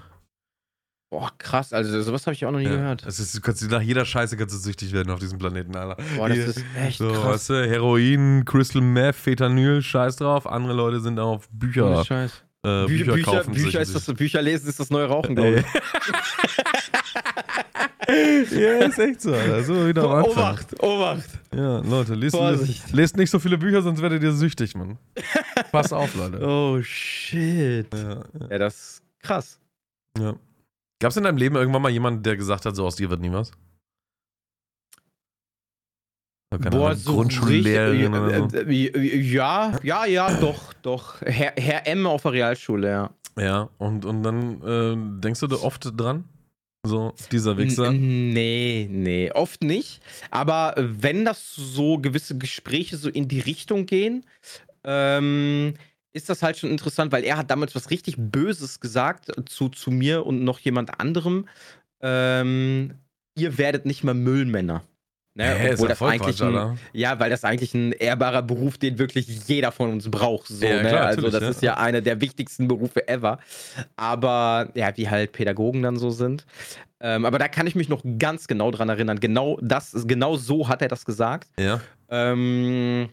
[1.13, 1.71] Boah, krass.
[1.73, 2.71] Also sowas habe ich auch noch nie Ja.
[2.71, 3.05] gehört.
[3.05, 6.01] Es ist, du kannst, nach jeder Scheiße kannst du süchtig werden auf diesem Planeten, Alter.
[6.17, 7.23] Boah, das Hier- ist echt so, krass.
[7.25, 10.47] weißt du, Heroin, Crystal Meth, Fentanyl, scheiß drauf.
[10.47, 12.31] Andere Leute sind auf Bücher, Ohne Scheiß.
[12.63, 13.53] äh, Bücher, Bücher, Bücher, kaufen.
[13.53, 15.65] Bücher, ist das, Bücher lesen ist das neue Rauchen, glaube ich.
[18.51, 19.63] ja, ist echt so, Alter.
[19.63, 20.31] So wieder am Anfang.
[20.33, 21.29] Obacht, Obacht.
[21.55, 24.97] Ja, Leute, lest, lest, lest nicht so viele Bücher, sonst werdet ihr süchtig, Mann.
[25.71, 26.39] Pass auf, Leute.
[26.47, 27.85] Oh, shit.
[27.93, 29.59] Ja, Ja, das ist krass.
[30.17, 30.33] ja.
[31.03, 33.19] Gab es in deinem Leben irgendwann mal jemanden, der gesagt hat, so aus dir wird
[33.19, 33.51] nie was?
[36.53, 38.45] So, keine Ahnung, Grundschullehrerin oder so.
[38.45, 41.19] richtig- äh, äh, Ja, ja, ja, doch, doch.
[41.21, 43.09] Herr, Herr M auf der Realschule, ja.
[43.37, 46.23] Ja, und, und dann äh, denkst du da oft dran?
[46.85, 47.87] So, dieser Wichser.
[47.87, 50.01] N- Nee, nee, oft nicht.
[50.31, 54.25] Aber äh, wenn das so gewisse Gespräche so in die Richtung gehen,
[54.85, 55.73] ähm,
[56.13, 59.91] ist das halt schon interessant, weil er hat damals was richtig Böses gesagt zu, zu
[59.91, 61.47] mir und noch jemand anderem.
[62.01, 62.93] Ähm,
[63.35, 64.83] ihr werdet nicht mehr Müllmänner.
[65.35, 65.45] Ne?
[65.45, 69.27] Hä, Obwohl ja das eigentlich ein, ja, weil das eigentlich ein ehrbarer Beruf, den wirklich
[69.47, 70.47] jeder von uns braucht.
[70.47, 70.89] So, Ja, ne?
[70.89, 71.49] klar, also das ja.
[71.49, 73.39] ist ja einer der wichtigsten Berufe ever.
[73.95, 76.45] Aber ja, wie halt Pädagogen dann so sind.
[76.99, 79.19] Ähm, aber da kann ich mich noch ganz genau dran erinnern.
[79.19, 81.49] Genau das, genau so hat er das gesagt.
[81.57, 81.81] Ja.
[82.09, 83.09] Ähm,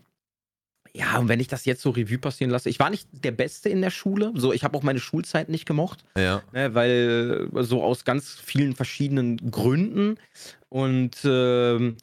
[0.95, 3.68] ja, und wenn ich das jetzt so Revue passieren lasse, ich war nicht der Beste
[3.68, 4.32] in der Schule.
[4.34, 6.43] So, ich habe auch meine Schulzeit nicht gemocht Ja.
[6.53, 10.16] ne, weil so aus ganz vielen verschiedenen Gründen.
[10.68, 11.97] Und ähm,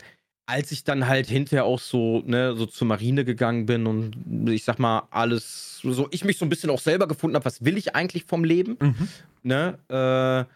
[0.46, 4.16] als ich dann halt hinterher auch so, ne, so zur Marine gegangen bin und
[4.50, 7.66] ich sag mal, alles, so ich mich so ein bisschen auch selber gefunden habe, was
[7.66, 9.08] will ich eigentlich vom Leben, Mhm.
[9.44, 9.78] ne?
[10.48, 10.54] Äh,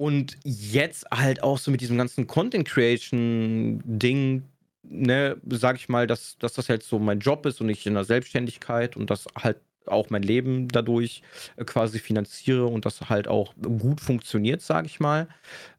[0.00, 4.44] und jetzt halt auch so mit diesem ganzen Content Creation Ding,
[4.82, 7.94] ne, sag ich mal, dass, dass das jetzt so mein Job ist und ich in
[7.94, 11.22] der Selbstständigkeit und das halt auch mein Leben dadurch
[11.56, 15.28] äh, quasi finanziere und das halt auch gut funktioniert, sag ich mal.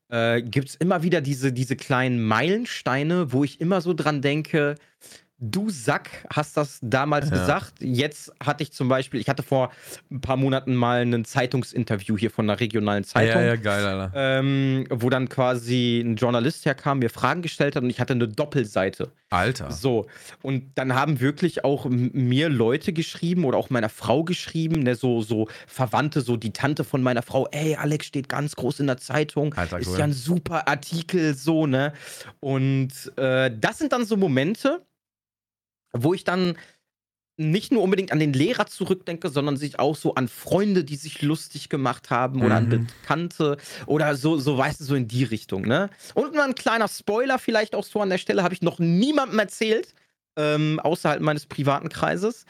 [0.09, 4.75] Äh, Gibt es immer wieder diese, diese kleinen Meilensteine, wo ich immer so dran denke,
[5.39, 7.37] du Sack hast das damals Ja.
[7.37, 7.73] gesagt.
[7.79, 9.71] Jetzt hatte ich zum Beispiel, ich hatte vor
[10.11, 13.41] ein paar Monaten mal ein Zeitungsinterview hier von einer regionalen Zeitung.
[13.41, 14.11] Ja, ja, geil, Alter.
[14.15, 18.27] Ähm, wo dann quasi ein Journalist herkam, mir Fragen gestellt hat und ich hatte eine
[18.27, 19.11] Doppelseite.
[19.31, 19.71] Alter.
[19.71, 20.07] So,
[20.41, 25.21] und dann haben wirklich auch mir Leute geschrieben oder auch meiner Frau geschrieben, ne, so,
[25.21, 28.97] so Verwandte, so die Tante von meiner Frau, ey, Alex steht ganz groß in der
[28.97, 29.99] Zeitung, Alter, ist cool.
[29.99, 31.93] ja ein super Artikel, so, ne?
[32.39, 34.81] Und äh, das sind dann so Momente,
[35.93, 36.57] wo ich dann
[37.37, 41.21] nicht nur unbedingt an den Lehrer zurückdenke, sondern sich auch so an Freunde, die sich
[41.21, 42.65] lustig gemacht haben oder Mhm.
[42.65, 45.89] an Bekannte oder so, so weißt du, so in die Richtung, ne?
[46.15, 49.39] Und mal ein kleiner Spoiler vielleicht auch so an der Stelle, habe ich noch niemandem
[49.39, 49.93] erzählt,
[50.35, 52.45] ähm, außerhalb meines privaten Kreises.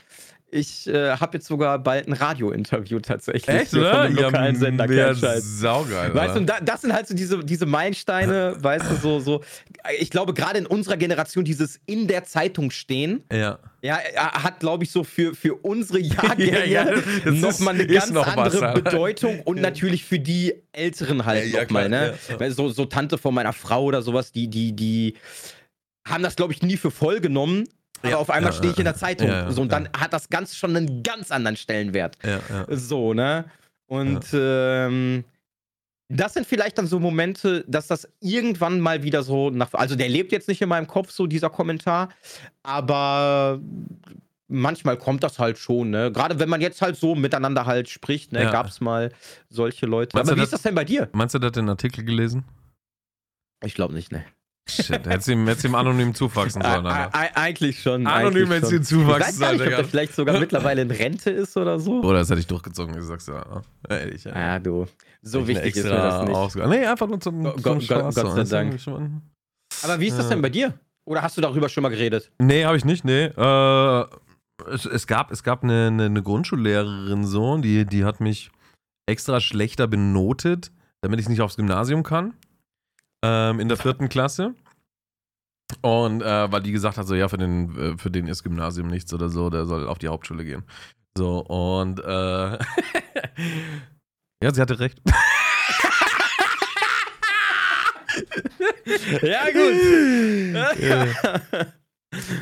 [0.51, 4.87] Ich äh, habe jetzt sogar bald ein Radiointerview tatsächlich hier von einem lokalen Sender.
[4.87, 6.13] kein ja, saugeil.
[6.15, 9.43] Weißt du, da, das sind halt so diese, diese Meilensteine, weißt du, so, so.
[9.99, 13.59] Ich glaube, gerade in unserer Generation, dieses in der Zeitung stehen, ja.
[13.81, 18.09] ja, er hat, glaube ich, so für, für unsere Jahrgänge Ja, ja, nochmal eine ganz
[18.09, 18.81] noch was, andere Alter.
[18.81, 22.15] Bedeutung und natürlich für die Älteren halt Ja, ja, nochmal, ne?
[22.27, 22.51] ja, ja.
[22.51, 25.15] So, so Tante von meiner Frau oder sowas, die, die, die
[26.07, 27.65] haben das, glaube ich, nie für voll genommen.
[28.01, 29.29] Aber Ja, auf einmal ja, stehe ich in der Zeitung.
[29.51, 32.17] so, und dann hat das ganz schon einen ganz anderen Stellenwert.
[32.69, 33.45] So, ne?
[33.87, 35.23] Und ähm,
[36.09, 39.73] das sind vielleicht dann so Momente, dass das irgendwann mal wieder so nach.
[39.73, 42.09] Also, der lebt jetzt nicht in meinem Kopf, so dieser Kommentar,
[42.63, 43.59] aber
[44.47, 46.11] manchmal kommt das halt schon, ne?
[46.11, 48.43] Gerade wenn man jetzt halt so miteinander halt spricht, ne?
[48.43, 48.51] Ja.
[48.51, 49.11] Gab es mal
[49.49, 50.15] solche Leute.
[50.15, 51.09] Meinst aber wie ist das- das denn bei dir?
[51.11, 52.43] Meinst du, der hat den Artikel gelesen?
[53.63, 54.23] Ich glaube nicht, ne?
[54.68, 57.12] Shit, hättest ihm, hättest ihm anonym zufaxen sollen, Alter.
[57.36, 58.05] eigentlich schon.
[58.05, 58.78] Anonym hättest schon.
[58.80, 61.57] ihm zuwachsen Ich weiß gar nicht, sollen, ob der vielleicht sogar mittlerweile in Rente ist
[61.57, 62.01] oder so.
[62.03, 63.62] Oder das hätte ich durchgezogen, ich sag's ja.
[63.89, 64.36] Ehrlich, ja.
[64.38, 64.86] Ja, du.
[65.22, 66.36] So wichtig ist mir das nicht.
[66.36, 67.80] Ausge- Nee, einfach nur zum, Go- zum.
[67.88, 68.80] Gott so, sei du, Dank.
[69.84, 70.74] Aber wie ist das denn bei dir?
[71.05, 72.32] Oder hast du darüber schon mal geredet?
[72.39, 73.26] Nee, habe ich nicht, nee.
[73.26, 74.05] Äh,
[74.72, 78.51] es, es gab, es gab eine, eine, eine Grundschullehrerin so, die, die hat mich
[79.07, 82.34] extra schlechter benotet, damit ich nicht aufs Gymnasium kann.
[83.24, 84.55] Ähm, in der vierten Klasse.
[85.82, 88.88] Und äh, weil die gesagt hat, so ja, für den, äh, für den ist Gymnasium
[88.88, 90.63] nichts oder so, der soll auf die Hauptschule gehen.
[91.17, 92.03] So, und äh,
[94.43, 94.99] ja, sie hatte recht.
[99.22, 100.80] Ja, gut.
[100.82, 101.05] Ja.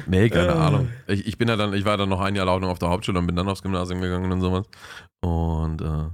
[0.05, 0.55] Nee, keine Äh.
[0.55, 0.89] Ahnung.
[1.07, 3.19] Ich, ich bin ja dann, ich war dann noch ein Jahr lang auf der Hauptschule
[3.19, 4.65] und bin dann aufs Gymnasium gegangen und sowas.
[5.21, 6.05] Und äh,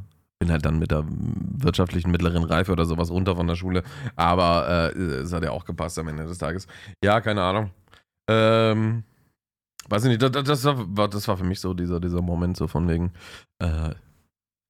[0.44, 3.82] bin halt dann mit der wirtschaftlichen mittleren Reife oder sowas runter von der Schule.
[4.18, 6.68] Aber äh, es hat ja auch gepasst am Ende des Tages.
[7.02, 7.72] Ja, keine Ahnung.
[8.30, 9.04] Ähm,
[9.88, 12.68] weiß ich nicht, das, das, war, das war für mich so dieser, dieser Moment so
[12.68, 13.14] von wegen,
[13.60, 13.92] äh,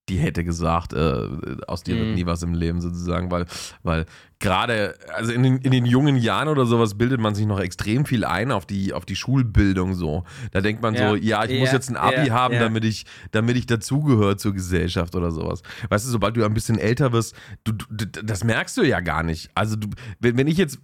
[0.09, 1.27] die hätte gesagt, äh,
[1.65, 2.13] aus dir wird Mhm.
[2.15, 3.45] nie was im Leben sozusagen, weil,
[3.81, 4.05] weil
[4.43, 8.05] gerade, also in den, in den jungen Jahren oder sowas bildet man sich noch extrem
[8.05, 10.25] viel ein auf die, auf die Schulbildung so.
[10.51, 12.59] Da denkt man so, ja, ich muss Ja, jetzt ein Abi ja, haben, ja.
[12.59, 15.63] damit ich, damit ich dazugehöre zur Gesellschaft oder sowas.
[15.89, 19.23] Weißt du, sobald du ein bisschen älter wirst, du, du, das merkst du ja gar
[19.23, 19.49] nicht.
[19.55, 19.87] Also du,
[20.19, 20.79] wenn, wenn ich jetzt,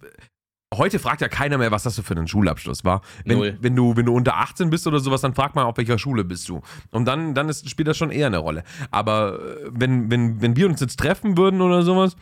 [0.72, 3.02] Heute fragt ja keiner mehr, was hast du für einen Schulabschluss war.
[3.26, 3.58] Wenn, Null.
[3.60, 6.24] wenn, du, wenn du unter 18 bist oder sowas, dann fragt man, auf welcher Schule
[6.24, 6.62] bist du.
[6.92, 8.64] Und dann, dann ist, spielt das schon eher eine Rolle.
[8.92, 12.16] Aber äh, wenn, wenn, wenn wir uns jetzt treffen würden oder sowas,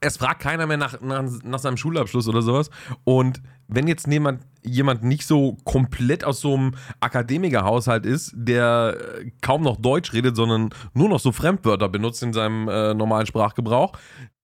[0.00, 2.70] es fragt keiner mehr nach, nach, nach seinem Schulabschluss oder sowas.
[3.04, 9.30] Und wenn jetzt jemand, jemand nicht so komplett aus so einem Akademikerhaushalt ist, der äh,
[9.42, 13.92] kaum noch Deutsch redet, sondern nur noch so Fremdwörter benutzt in seinem äh, normalen Sprachgebrauch,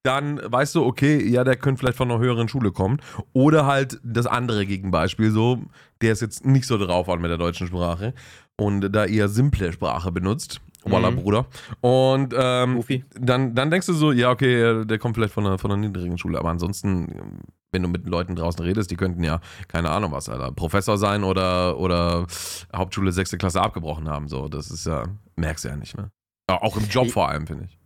[0.02, 3.00] dann weißt du, okay, ja, der könnte vielleicht von einer höheren Schule kommen.
[3.32, 5.62] Oder halt das andere Gegenbeispiel, so,
[6.00, 8.14] der ist jetzt nicht so drauf an mit der deutschen Sprache
[8.56, 10.60] und da eher simple Sprache benutzt.
[10.90, 11.16] Walla, Mhm.
[11.16, 11.46] Bruder.
[11.80, 12.82] Und ähm,
[13.18, 16.18] dann, dann denkst du so, ja, okay, der kommt vielleicht von einer, von einer niedrigen
[16.18, 16.38] Schule.
[16.38, 17.40] Aber ansonsten,
[17.72, 21.24] wenn du mit Leuten draußen redest, die könnten ja, keine Ahnung was, Alter, Professor sein
[21.24, 22.26] oder, oder
[22.74, 24.28] Hauptschule sechste Klasse abgebrochen haben.
[24.28, 25.04] So, das ist ja,
[25.36, 26.10] merkst du ja nicht, ne?
[26.48, 27.78] Auch im Job vor allem, finde ich.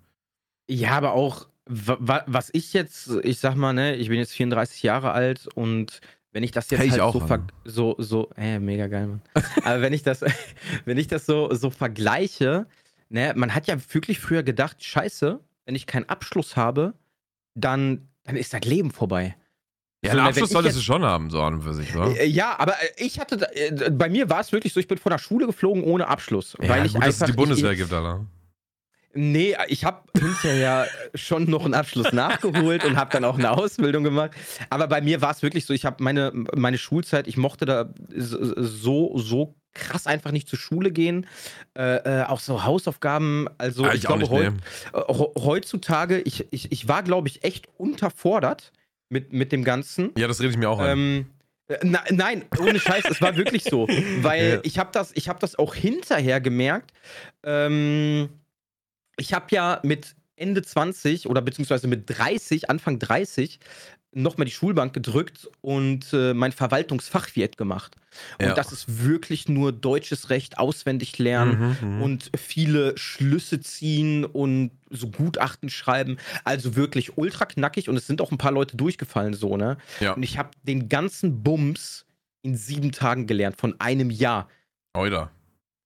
[0.80, 4.32] Ja, aber auch, wa- wa- was ich jetzt, ich sag mal, ne, ich bin jetzt
[4.32, 6.00] 34 Jahre alt und
[6.32, 9.22] wenn ich das jetzt Hey, halt auch, so, ver so, so, äh, mega geil, Mann.
[9.64, 10.20] aber wenn ich das,
[10.84, 12.66] wenn ich das so, so vergleiche,
[13.10, 16.94] ne, man hat ja wirklich früher gedacht, scheiße, wenn ich keinen Abschluss habe,
[17.54, 19.36] dann, dann ist das Leben vorbei.
[20.02, 22.08] Ja, So, einen ne, Abschluss solltest du schon haben, so an und für sich, wa?
[22.12, 24.88] Äh, Ja, aber äh, ich hatte, da- äh, bei mir war es wirklich so, ich
[24.88, 26.56] bin von der Schule geflogen ohne Abschluss.
[26.60, 28.24] Ja, weil ich gut, dass es einfach, die Bundeswehr ich, gibt, Alter.
[29.12, 30.86] Nee, ich habe hinterher
[31.16, 34.30] schon noch einen Abschluss nachgeholt und habe dann auch eine Ausbildung gemacht.
[34.70, 37.92] Aber bei mir war es wirklich so, ich habe meine, meine Schulzeit, ich mochte da
[38.16, 41.26] so, so krass einfach nicht zur Schule gehen.
[41.76, 44.52] Äh, äh, auch so Hausaufgaben, also Ah, ich, auch glaube, nicht,
[44.92, 44.98] nee.
[45.00, 48.72] äh, he- heutzutage, ich, ich, ich war, glaube ich, echt unterfordert
[49.08, 50.10] mit, mit dem Ganzen.
[50.16, 50.90] Ja, das rede ich mir auch ein.
[50.98, 51.26] Ähm,
[51.68, 53.86] äh, na, nein, ohne Scheiß, es war wirklich so.
[54.22, 54.60] Weil Ja.
[54.62, 56.92] ich habe das, ich hab das auch hinterher gemerkt.
[57.44, 58.28] Ähm,
[59.20, 63.60] ich habe ja mit Ende 20 oder beziehungsweise mit 30, Anfang 30,
[64.12, 67.94] nochmal die Schulbank gedrückt und äh, mein Verwaltungsfachwirt gemacht.
[68.40, 68.54] Und Ja.
[68.54, 72.02] das ist wirklich nur deutsches Recht auswendig lernen Mhm, mhm.
[72.02, 76.16] und viele Schlüsse ziehen und so Gutachten schreiben.
[76.44, 79.76] Also wirklich ultra knackig und es sind auch ein paar Leute durchgefallen so, ne?
[80.00, 80.14] Ja.
[80.14, 82.04] Und ich habe den ganzen Bums
[82.42, 84.48] in sieben Tagen gelernt, von einem Jahr.
[84.94, 85.30] Oida.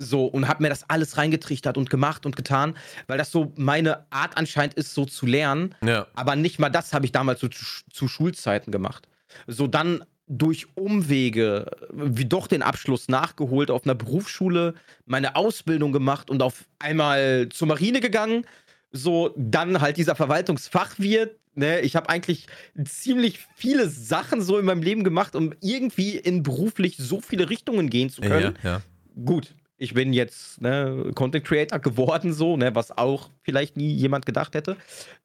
[0.05, 2.76] So, und habe mir das alles reingetrichtert und gemacht und getan,
[3.07, 5.74] weil das so meine Art anscheinend ist, so zu lernen.
[5.84, 6.07] Ja.
[6.14, 9.09] Aber nicht mal das habe ich damals so zu, zu Schulzeiten gemacht.
[9.46, 14.74] So dann durch Umwege wie doch den Abschluss nachgeholt auf einer Berufsschule,
[15.07, 18.46] meine Ausbildung gemacht und auf einmal zur Marine gegangen.
[18.90, 21.38] So dann halt dieser Verwaltungsfachwirt.
[21.57, 21.80] Ne?
[21.80, 22.46] Ich habe eigentlich
[22.84, 27.90] ziemlich viele Sachen so in meinem Leben gemacht, um irgendwie in beruflich so viele Richtungen
[27.90, 28.57] gehen zu können.
[28.62, 28.82] Ja, ja.
[29.24, 34.26] Gut, ich bin jetzt ne, Content Creator geworden, so, ne, was auch vielleicht nie jemand
[34.26, 34.76] gedacht hätte.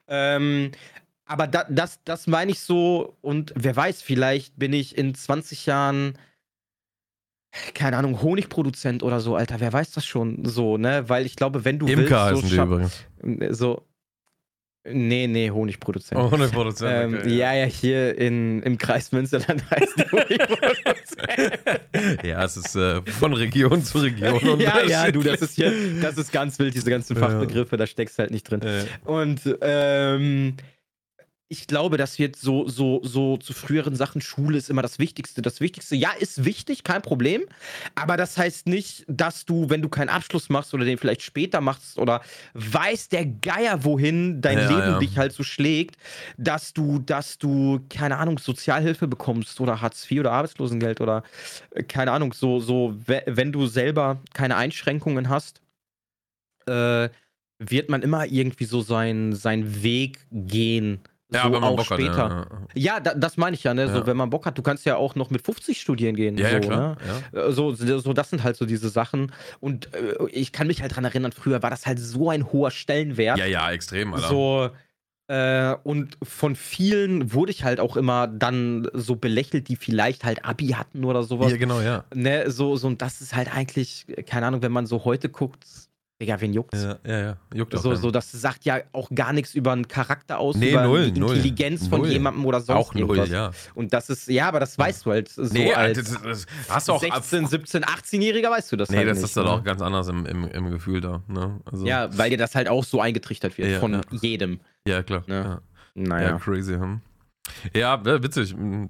[0.07, 0.71] Ähm,
[1.25, 5.67] aber da, das, das meine ich so, und wer weiß, vielleicht bin ich in 20
[5.67, 6.17] Jahren,
[7.75, 11.07] keine Ahnung, Honigproduzent oder so, Alter, wer weiß das schon so, ne?
[11.07, 13.57] Weil ich glaube, wenn du Imker willst, so, die übrigens.
[13.57, 13.85] so.
[14.85, 16.19] Nee, nee, Honigproduzent.
[16.33, 17.13] Ohne Produzent.
[17.13, 21.59] ähm, okay, ja, ja, hier in, im Kreis Münsterland heißt die Honigproduzent.
[22.23, 24.59] ja, es ist äh, von Region zu Region.
[24.59, 25.71] ja, ja, du, das ist hier,
[26.01, 27.27] das ist ganz wild, diese ganzen Ja.
[27.27, 28.61] Fachbegriffe, da steckst du halt nicht drin.
[28.61, 30.55] Äh, Und ähm,
[31.51, 35.41] ich glaube, das wird so, so, so zu früheren Sachen, Schule ist immer das Wichtigste.
[35.41, 37.43] Das Wichtigste, ja, ist wichtig, kein Problem.
[37.95, 41.59] Aber das heißt nicht, dass du, wenn du keinen Abschluss machst oder den vielleicht später
[41.59, 42.21] machst oder
[42.53, 44.99] weiß der Geier, wohin dein Ja, Leben ja.
[44.99, 45.97] dich halt so schlägt,
[46.37, 51.23] dass du, dass du, keine Ahnung, Sozialhilfe bekommst oder Hartz IV oder Arbeitslosengeld oder
[51.71, 55.61] äh, keine Ahnung, so, so, we- wenn du selber keine Einschränkungen hast,
[56.67, 57.09] äh,
[57.61, 61.01] wird man immer irgendwie so seinen sein Weg gehen.
[61.31, 61.99] Ja, so wenn man auch Bock hat.
[61.99, 62.17] später.
[62.17, 62.95] Ja, ja.
[62.95, 63.85] Ja, da, das meine ich ja, ne?
[63.85, 63.93] Ja.
[63.93, 66.37] So, wenn man Bock hat, du kannst ja auch noch mit 50 studieren gehen.
[66.37, 66.97] Ja, so, ja, klar.
[67.33, 67.41] Ja.
[67.41, 67.47] Ne?
[67.47, 69.31] Äh, So, so, das sind halt so diese Sachen.
[69.59, 72.71] Und äh, ich kann mich halt dran erinnern, früher war das halt so ein hoher
[72.71, 73.37] Stellenwert.
[73.37, 74.27] ja, ja, extrem, Alter.
[74.27, 74.69] So,
[75.27, 80.43] äh, und von vielen wurde ich halt auch immer dann so belächelt, die vielleicht halt
[80.43, 81.51] Abi hatten oder sowas.
[81.51, 82.03] ja, genau, ja.
[82.15, 85.63] Ne, so, so, und das ist halt eigentlich, keine Ahnung, wenn man so heute guckt,
[86.21, 86.83] Digga, wen juckt's?
[86.83, 87.37] Ja, ja, ja.
[87.53, 88.01] Juckt auch So, keinen.
[88.01, 91.19] so, das sagt ja auch gar nichts über einen Charakter aus, Nee, über null, die
[91.21, 91.29] null.
[91.37, 92.11] Intelligenz von Null.
[92.11, 93.29] jemandem oder sonst auch null, irgendwas.
[93.29, 93.51] ja.
[93.73, 96.87] Und das ist, ja, aber das weißt du halt so nee, als das, das hast
[96.89, 96.99] du auch.
[96.99, 99.25] 16, 17, 18-Jähriger weißt du das nee, halt das nicht.
[99.27, 99.51] ist dann ne?
[99.51, 101.23] auch ganz anders im, im, im Gefühl da.
[101.29, 101.61] Ne?
[101.63, 104.01] Also, Ja, weil dir das halt auch so eingetrichtert wird Ja, von ja.
[104.11, 104.59] jedem.
[104.85, 105.23] ja, klar.
[105.27, 105.35] Ne?
[105.35, 105.49] Ja.
[105.49, 105.61] Ja,
[105.95, 106.73] Naja, crazy.
[106.73, 106.99] Hm.
[107.73, 108.51] Ja, ja, witzig.
[108.51, 108.89] hm.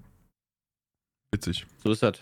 [1.31, 1.67] Witzig.
[1.83, 2.13] so ist das.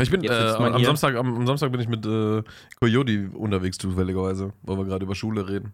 [0.00, 0.86] Ich bin äh, am, hier.
[0.86, 2.42] Samstag, am, am Samstag bin ich mit äh,
[2.80, 5.72] Coyote unterwegs zufälligerweise, weil wir gerade über Schule reden.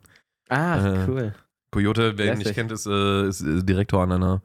[0.48, 1.34] Ah, Äh, cool.
[1.70, 4.42] Coyote, wer ihn nicht kennt, ist, äh, ist äh, Direktor an einer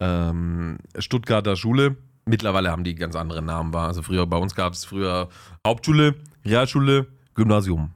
[0.00, 1.96] ähm, Stuttgarter Schule.
[2.26, 3.86] Mittlerweile haben die ganz andere Namen war.
[3.88, 5.28] Also früher bei uns gab es früher
[5.66, 7.90] Hauptschule, Realschule, Gymnasium.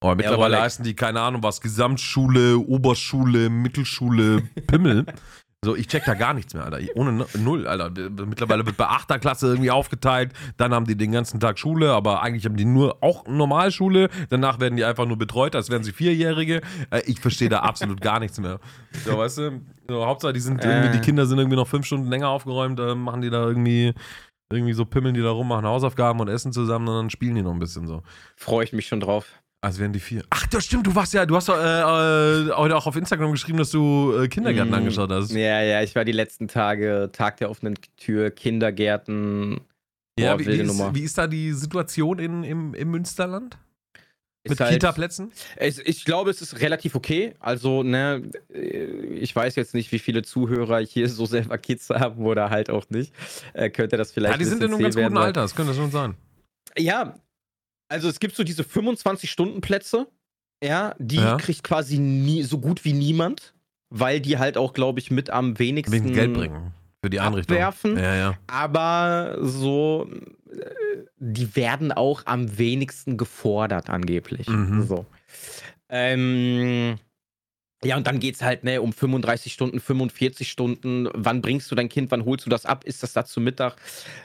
[0.00, 0.62] Aber mittlerweile Rolex.
[0.62, 5.06] heißen die, keine Ahnung was, Gesamtschule, Oberschule, Mittelschule, Pimmel.
[5.64, 6.80] So, ich check da gar nichts mehr, Alter.
[6.96, 7.90] Ohne Nu- Null, Alter.
[8.26, 9.20] Mittlerweile wird bei 8.
[9.20, 10.32] Klasse irgendwie aufgeteilt.
[10.56, 14.08] Dann haben die den ganzen Tag Schule, aber eigentlich haben die nur auch Normalschule.
[14.28, 16.62] Danach werden die einfach nur betreut, als wären sie Vierjährige.
[16.90, 18.58] Äh, Ich verstehe da absolut gar nichts mehr.
[19.04, 19.60] So, weißt du?
[19.88, 20.92] So, Hauptsache, die, sind irgendwie, Äh.
[20.92, 23.94] die Kinder sind irgendwie noch fünf Stunden länger aufgeräumt, äh, machen die da irgendwie,
[24.52, 27.42] irgendwie so pimmeln die da rum, machen Hausaufgaben und essen zusammen und dann spielen die
[27.42, 28.02] noch ein bisschen so.
[28.36, 29.40] Freue ich mich schon drauf.
[29.64, 30.24] Als wären die vier.
[30.30, 31.60] Ach, das stimmt, du warst ja, du hast doch, äh,
[32.48, 34.74] äh, heute auch auf Instagram geschrieben, dass du äh, Kindergarten Mm.
[34.74, 35.30] angeschaut hast.
[35.32, 39.60] Ja, ja, ich war die letzten Tage Tag der offenen Tür, Kindergärten.
[40.18, 40.94] Ja, Boah, wie, wie, wilde ist, Nummer.
[40.94, 43.56] wie ist da die Situation in, im, im Münsterland?
[44.48, 45.30] Mit halt- Kita-Plätzen?
[45.54, 47.34] Es, ich glaube, es ist relativ okay.
[47.38, 48.84] Also, ne, äh,
[49.14, 52.90] ich weiß jetzt nicht, wie viele Zuhörer hier so selber Kids haben oder halt auch
[52.90, 53.14] nicht.
[53.52, 54.32] Äh, könnte das vielleicht.
[54.34, 56.16] Ja, die sind in einem ganz guten werden, Alter, das könnte schon sein.
[56.76, 57.14] Ja,
[57.92, 60.06] also es gibt so diese 25-Stunden-Plätze.
[60.64, 61.36] Ja, die Ja.
[61.36, 63.52] kriegt quasi nie, so gut wie niemand,
[63.90, 65.92] weil die halt auch, glaube ich, mit am wenigsten.
[65.92, 66.72] Wegen Geld bringen.
[67.04, 67.56] Für die Einrichtung.
[67.56, 67.96] Abwerfen.
[67.98, 68.38] Ja, ja.
[68.46, 70.08] Aber so,
[70.52, 70.56] äh,
[71.18, 74.46] die werden auch am wenigsten gefordert, angeblich.
[74.48, 74.86] Mhm.
[74.86, 75.04] So.
[75.88, 76.98] Ähm,
[77.84, 81.08] ja, und dann geht es halt ne, um 35 Stunden, 45 Stunden.
[81.12, 82.12] Wann bringst du dein Kind?
[82.12, 82.84] Wann holst du das ab?
[82.84, 83.74] Ist das da zu Mittag?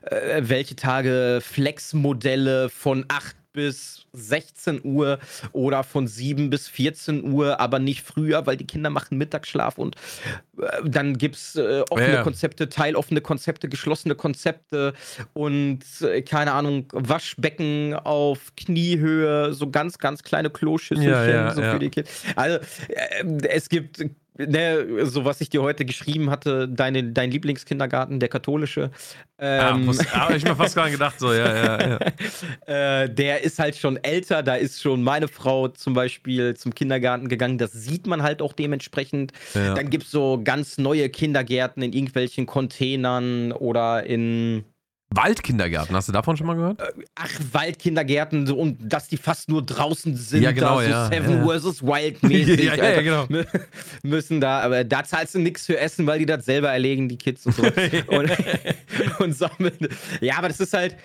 [0.03, 5.17] Äh, welche Tage Flexmodelle von 8 bis 16 Uhr
[5.51, 9.95] oder von 7 bis 14 Uhr, aber nicht früher, weil die Kinder machen Mittagsschlaf und
[10.61, 12.21] äh, dann gibt es äh, offene Ja.
[12.23, 14.93] Konzepte, teiloffene Konzepte, geschlossene Konzepte
[15.33, 21.63] und äh, keine Ahnung, Waschbecken auf Kniehöhe, so ganz, ganz kleine Kloschüsselchen Ja, ja, so
[21.63, 22.09] für die Kinder.
[22.35, 22.59] Also
[22.89, 24.05] äh, es gibt,
[24.37, 28.91] ne, so was ich dir heute geschrieben hatte, deine, dein Lieblingskindergarten, der katholische.
[29.39, 31.99] Ja, ähm, muss, aber ich mir fast gar nicht gedacht, so, ja, ja, ja.
[33.03, 37.29] äh, der ist halt schon älter, da ist schon meine Frau zum Beispiel zum Kindergarten
[37.29, 39.31] gegangen, das sieht man halt auch dementsprechend.
[39.53, 39.73] ja.
[39.73, 44.65] Dann gibt es so ganz neue Kindergärten in irgendwelchen Containern oder in
[45.09, 46.81] Waldkindergärten, hast du davon schon mal gehört?
[47.15, 50.43] Ach, Waldkindergärten und dass die fast nur draußen sind.
[50.43, 51.59] Ja, genau, da so ja, Seven ja.
[51.59, 51.81] vs.
[51.81, 52.63] Wild mäßig.
[52.63, 53.23] Ja, ja, ja, genau.
[53.23, 53.47] Mü-
[54.03, 57.17] Müssen da, aber da zahlst du nichts für Essen, weil die das selber erlegen, die
[57.17, 57.63] Kids und so.
[58.07, 58.31] und,
[59.19, 59.87] und sammeln.
[60.19, 60.97] Ja, aber das ist halt.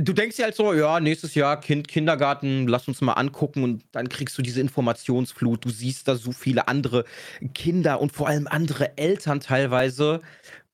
[0.00, 3.84] Du denkst dir halt so, ja, nächstes Jahr Kind, Kindergarten, lass uns mal angucken und
[3.92, 5.66] dann kriegst du diese Informationsflut.
[5.66, 7.04] Du siehst da so viele andere
[7.52, 10.22] Kinder und vor allem andere Eltern teilweise.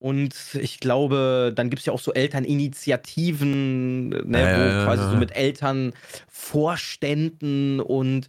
[0.02, 5.14] Und ich glaube, dann gibt es ja auch so Elterninitiativen, ne, Ja, wo quasi so
[5.16, 8.26] mit Elternvorständen und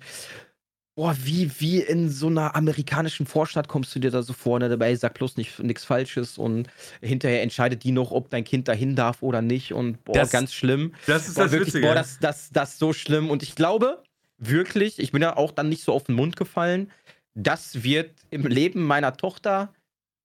[0.95, 4.69] boah, wie, wie in so einer amerikanischen Vorstadt kommst du dir da so vor, ne?
[4.69, 6.67] Dabei sag bloß nicht nichts Falsches und
[7.01, 9.73] hinterher entscheidet die noch, ob dein Kind dahin darf oder nicht.
[9.73, 10.93] Und boah, Das- ganz schlimm.
[11.07, 13.31] Das ist Boah, wirklich, boah, das, das, das ist so schlimm.
[13.31, 14.03] Und ich glaube,
[14.37, 16.91] wirklich, ich bin ja auch dann nicht so auf den Mund gefallen,
[17.33, 19.73] das wird im Leben meiner Tochter,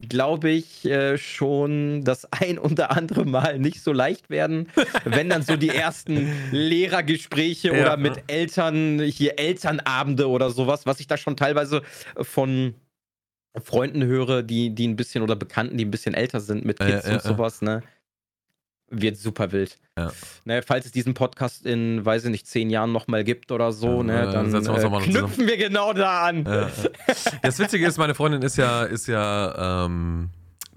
[0.01, 4.69] glaube ich, äh, schon das ein oder andere Mal nicht so leicht werden,
[5.05, 7.81] wenn dann so die ersten Lehrergespräche Ja.
[7.81, 11.83] oder mit Eltern, hier Elternabende oder sowas, was ich da schon teilweise
[12.21, 12.75] von
[13.61, 16.87] Freunden höre, die, die ein bisschen oder Bekannten, die ein bisschen älter sind mit Ja,
[16.87, 17.29] Kids ja, und ja.
[17.29, 17.83] sowas, ne?
[18.91, 19.79] Wird super wild.
[19.99, 20.13] Ja.
[20.45, 23.99] Ne, falls es diesen Podcast in, weiß ich nicht, zehn Jahren nochmal gibt oder so,
[23.99, 26.45] Ja, ne, dann wir äh, knüpfen wir genau da an.
[26.47, 26.71] Ja.
[27.43, 30.31] Das Witzige ist, meine Freundin ist ja, ist ja ähm,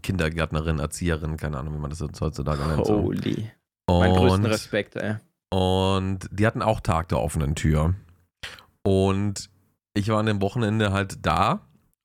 [0.03, 2.87] Kindergärtnerin, Erzieherin, keine Ahnung, wie man das heutzutage nennt.
[2.87, 3.51] Holy.
[3.87, 5.15] Mein größten Und, Respekt, ey.
[5.49, 7.93] und die hatten auch Tag der offenen Tür.
[8.83, 9.49] Und
[9.93, 11.61] ich war an dem Wochenende halt da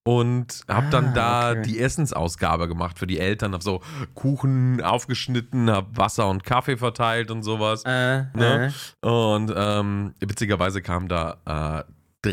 [0.07, 1.63] und habe dann Ah, da okay.
[1.63, 3.83] die Essensausgabe gemacht für die Eltern, habe so
[4.15, 7.83] Kuchen aufgeschnitten, habe Wasser und Kaffee verteilt und sowas.
[7.85, 8.73] Äh, Ne?
[9.03, 9.07] äh.
[9.07, 11.85] Und ähm, witzigerweise kam da,
[12.25, 12.33] äh,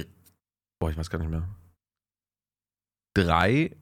[0.79, 1.47] boah, ich weiß gar nicht mehr,
[3.15, 3.75] drei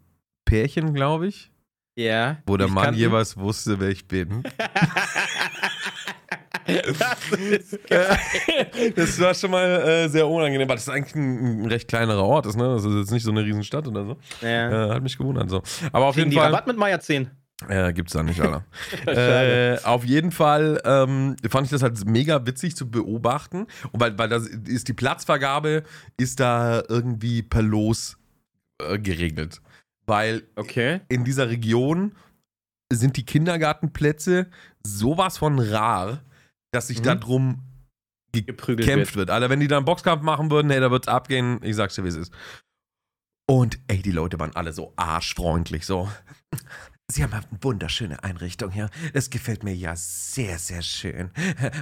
[0.46, 1.52] Pärchen, glaube ich,
[1.98, 2.38] Ja.
[2.46, 4.44] wo der Mann jeweils wusste, wer ich bin.
[6.68, 8.18] das ist geil.
[8.96, 12.46] das war schon mal äh, sehr unangenehm, weil das eigentlich ein, ein recht kleinerer Ort
[12.46, 12.74] ist, ne?
[12.76, 14.18] Das ist jetzt nicht so eine Riesenstadt oder so.
[14.42, 14.88] ja.
[14.88, 15.62] Äh, hat mich gewundert so.
[15.92, 16.48] Aber auf Kriegen jeden die Fall.
[16.52, 17.30] Rabatt mit Meier 10.
[17.70, 18.66] Ja, gibt's da nicht, Alter.
[19.06, 23.68] Äh, auf jeden Fall ähm, fand ich das halt mega witzig zu beobachten.
[23.92, 25.84] Und weil, weil das ist die Platzvergabe
[26.18, 28.18] ist da irgendwie per Los
[28.80, 29.62] äh, geregelt.
[30.08, 31.02] Weil Okay.
[31.10, 32.14] in dieser Region
[32.92, 34.48] sind die Kindergartenplätze
[34.84, 36.24] sowas von rar,
[36.72, 37.04] dass sich Mhm.
[37.04, 37.60] darum
[38.34, 39.30] Geprügelt gekämpft wird.
[39.30, 41.60] Alter, wenn die da einen Boxkampf machen würden, hey, da wird's abgehen.
[41.64, 42.34] Ich sag's dir, wie es ist.
[43.50, 46.10] Und ey, die Leute waren alle so arschfreundlich, so.
[47.12, 48.90] Sie haben eine wunderschöne Einrichtung hier.
[49.12, 51.30] Es gefällt mir ja sehr, sehr schön.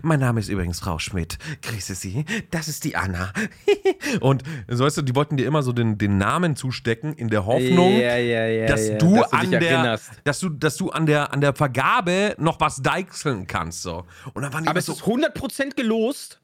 [0.01, 1.37] Mein Name ist übrigens Frau Schmidt.
[1.61, 2.25] Grüße Sie.
[2.49, 3.31] Das ist die Anna.
[4.21, 7.45] Und so weißt du, die wollten dir immer so den, den Namen zustecken in der
[7.45, 10.11] Hoffnung, ja, ja, ja, dass du dass du an der, erinnerst.
[10.23, 14.05] dass du, dass du an der, an der Vergabe noch was deichseln kannst, so.
[14.33, 16.41] Und dann waren die Aber es so, ist 100% gelost.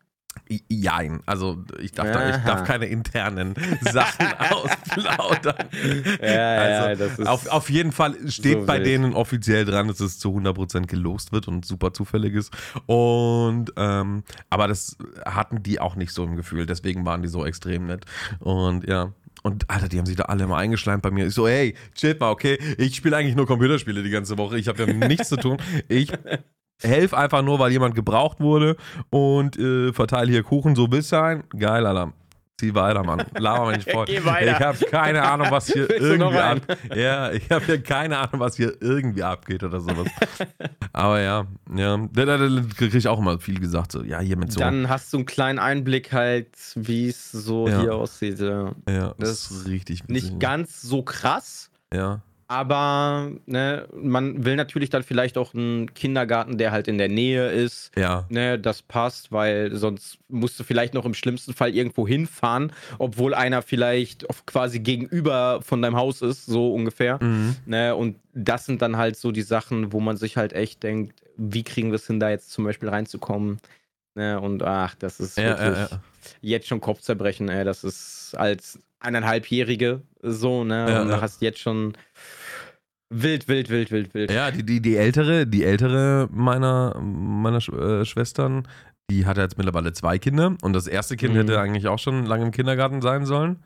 [0.69, 5.69] Jein, also ich darf, da, ich darf keine internen Sachen ausplaudern.
[6.21, 8.85] Ja, ja, also, das ist auf, auf jeden Fall steht so bei wild.
[8.85, 12.53] denen offiziell dran, dass es zu 100% gelost wird und super zufällig ist.
[12.85, 17.45] Und, ähm, aber das hatten die auch nicht so im Gefühl, deswegen waren die so
[17.45, 18.05] extrem nett.
[18.39, 19.13] Und ja.
[19.43, 21.27] Und Alter, die haben sich da alle mal eingeschleimt bei mir.
[21.27, 22.57] Ich so, hey, chill mal, okay.
[22.79, 24.57] Ich spiele eigentlich nur Computerspiele die ganze Woche.
[24.57, 25.57] Ich habe ja nichts zu tun.
[25.87, 26.11] Ich
[26.81, 28.75] helf einfach nur, weil jemand gebraucht wurde
[29.09, 31.43] und äh, verteile hier Kuchen, so will's sein.
[31.57, 32.13] Geil, Alter.
[32.57, 33.21] Zieh weiter, Mann.
[33.37, 34.05] Laber mich nicht voll.
[34.05, 34.15] Geh.
[34.19, 36.61] Ich habe keine Ahnung, was hier irgendwie ab.
[36.95, 40.07] Ja, ich habe hier keine Ahnung, was hier irgendwie abgeht oder sowas.
[40.93, 41.45] Aber ja,
[41.75, 42.47] ja, da, da, da
[42.77, 44.61] kriege ich auch immer viel gesagt, so, ja, hier mit so.
[44.61, 47.81] Dann hast du einen kleinen Einblick halt, wie es so Ja.
[47.81, 48.39] hier aussieht.
[48.39, 48.71] Ja.
[48.87, 50.39] ja, das das ist richtig Nicht witzig.
[50.39, 56.71] ganz so krass, Ja, aber ne, man will natürlich dann vielleicht auch einen Kindergarten, der
[56.71, 57.91] halt in der Nähe ist.
[57.97, 62.71] ja, Ne, das passt, weil sonst musst du vielleicht noch im schlimmsten Fall irgendwo hinfahren,
[62.99, 67.17] obwohl einer vielleicht quasi gegenüber von deinem Haus ist, so ungefähr.
[67.21, 67.55] mhm.
[67.65, 71.21] Ne, und das sind dann halt so die Sachen, wo man sich halt echt denkt,
[71.37, 73.59] wie kriegen wir es hin, da jetzt zum Beispiel reinzukommen?
[74.13, 76.01] Ne, und ach, das ist ja, wirklich ja, ja.
[76.41, 77.65] jetzt schon Kopfzerbrechen, ey.
[77.65, 80.89] Das ist als eineinhalbjährige so, ne?
[80.89, 81.15] Ja, und ja.
[81.15, 81.93] du hast jetzt schon
[83.09, 84.31] wild, wild, wild, wild, wild.
[84.31, 88.67] Ja, die, die, die ältere, die ältere meiner, meiner Sch äh, Schwestern,
[89.09, 91.37] die hat jetzt mittlerweile zwei Kinder und das erste Kind Mhm.
[91.39, 93.63] hätte eigentlich auch schon lange im Kindergarten sein sollen,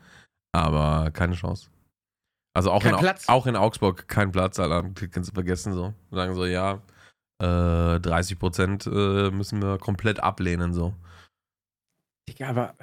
[0.52, 1.70] aber keine Chance.
[2.52, 3.28] Also auch, Kein in, Platz?
[3.28, 4.82] auch in Augsburg kein Platz, Alter.
[5.10, 5.94] Kannst du vergessen so.
[6.10, 6.82] Sagen so, ja,
[7.40, 10.92] äh, 30 Prozent äh, müssen wir komplett ablehnen so.
[12.28, 12.74] Digga, aber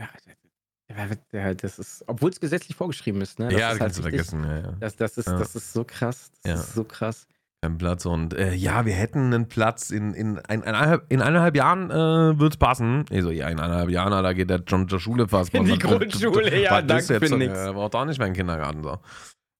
[1.33, 3.49] ja, das ist, obwohl es gesetzlich vorgeschrieben ist, ne?
[3.49, 4.43] Das ja, ist kannst du richtig- vergessen.
[4.49, 4.75] Ja, ja.
[4.79, 6.31] Das, das, ist, das ist so krass.
[6.43, 7.27] Das ist so krass.
[7.61, 8.05] Kein Platz.
[8.05, 12.39] Und äh, ja, wir hätten einen Platz in, in, ein, eineinhalb, in eineinhalb Jahren äh,
[12.39, 13.05] wird es passen.
[13.09, 15.53] So, ja, in eineinhalb Jahren, da geht der schon zur Schule fast.
[15.53, 17.53] In die Grundschule, ja, danke für nix.
[17.57, 18.83] Er braucht auch nicht mehr einen Kindergarten.
[18.83, 18.99] So.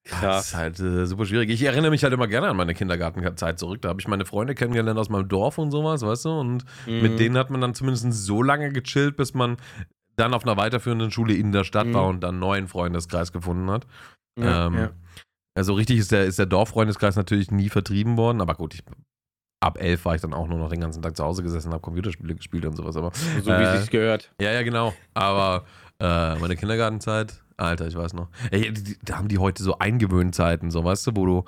[0.09, 0.47] Das Krass.
[0.47, 1.49] ist halt äh, super schwierig.
[1.49, 3.81] Ich erinnere mich halt immer gerne an meine Kindergartenzeit zurück.
[3.81, 6.29] Da habe ich meine Freunde kennengelernt aus meinem Dorf und sowas, weißt du?
[6.39, 7.01] Und Mhm.
[7.01, 9.57] mit denen hat man dann zumindest so lange gechillt, bis man
[10.17, 11.93] dann auf einer weiterführenden Schule in der Stadt Mhm.
[11.93, 13.87] war und dann einen neuen Freundeskreis gefunden hat.
[14.39, 14.89] Ja, ähm, ja.
[15.55, 18.83] Also richtig ist der, ist der Dorffreundeskreis natürlich nie vertrieben worden, aber gut, ich,
[19.59, 21.81] ab elf war ich dann auch nur noch den ganzen Tag zu Hause gesessen, habe
[21.81, 22.95] Computerspiele gespielt und sowas.
[22.95, 23.11] Aber
[23.41, 24.31] So wie äh, sich's gehört.
[24.39, 24.93] ja, ja, genau.
[25.15, 25.65] Aber
[25.99, 28.29] äh, meine Kindergartenzeit, Alter, ich weiß noch.
[28.51, 31.43] Ey, die, da haben die heute so Eingewöhnzeiten, so weißt du, wo du,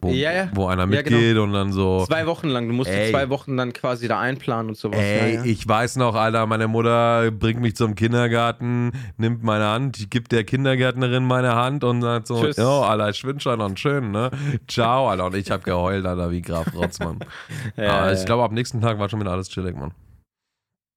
[0.00, 0.48] wo, Ja, ja.
[0.54, 1.16] wo einer Ja, genau.
[1.18, 2.04] mitgeht und dann so.
[2.06, 2.68] Zwei Wochen lang.
[2.68, 3.10] Du musst Ey.
[3.10, 4.98] zwei Wochen dann quasi da einplanen und sowas.
[5.00, 10.28] Ey, ich weiß noch, Alter, meine Mutter bringt mich zum Kindergarten, nimmt meine Hand, gebe
[10.28, 12.56] der Kindergärtnerin meine Hand und sagt so, Tschüss.
[12.56, 14.30] jo, Alter, ich wünsche euch noch einen schönen, ne?
[14.68, 15.26] Ciao, Alter.
[15.26, 17.18] Und ich hab geheult, Alter, wie Graf Rotzmann.
[17.76, 19.92] Aber ich glaube, ab nächsten Tag war schon wieder alles chillig, Mann.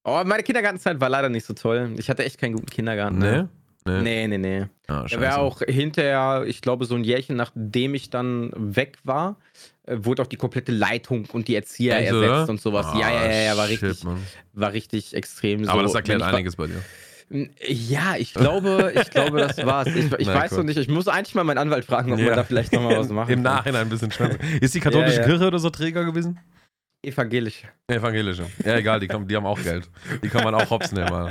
[0.06, 1.92] Oh, meine Kindergartenzeit war leider nicht so toll.
[1.98, 3.18] Ich hatte echt keinen guten Kindergarten.
[3.20, 3.50] ne?
[3.90, 4.28] Nee?
[4.28, 4.66] Nee, nee, nee.
[4.88, 9.38] Ah, Er wäre auch hinterher, ich glaube, so ein Jährchen nachdem ich dann weg war,
[9.84, 12.50] äh, wurde auch die komplette Leitung und die Erzieher Echt, ersetzt oder?
[12.50, 12.86] und sowas.
[12.88, 14.08] Ah, ja, ja, ja, ja, war shit, richtig,
[14.54, 15.68] war richtig extrem.
[15.70, 16.82] Aber so, das erklärt einiges bei dir.
[17.68, 19.88] Ja, ich glaube, ich glaube, das war's.
[19.90, 22.26] Ich, ich Na, weiß noch nicht, ich muss eigentlich mal meinen Anwalt fragen, ob Ja.
[22.26, 23.54] man da vielleicht nochmal was machen Im kann.
[23.56, 24.44] Nachhinein ein bisschen schmerzhaft.
[24.62, 25.28] Ist die katholische Ja, ja.
[25.28, 26.40] Kirche oder so Träger gewesen?
[27.04, 27.64] Evangelisch.
[27.88, 28.46] Evangelische.
[28.66, 29.88] Ja, egal, die, die haben auch Geld.
[30.24, 31.30] Die kann man auch hops nehmen.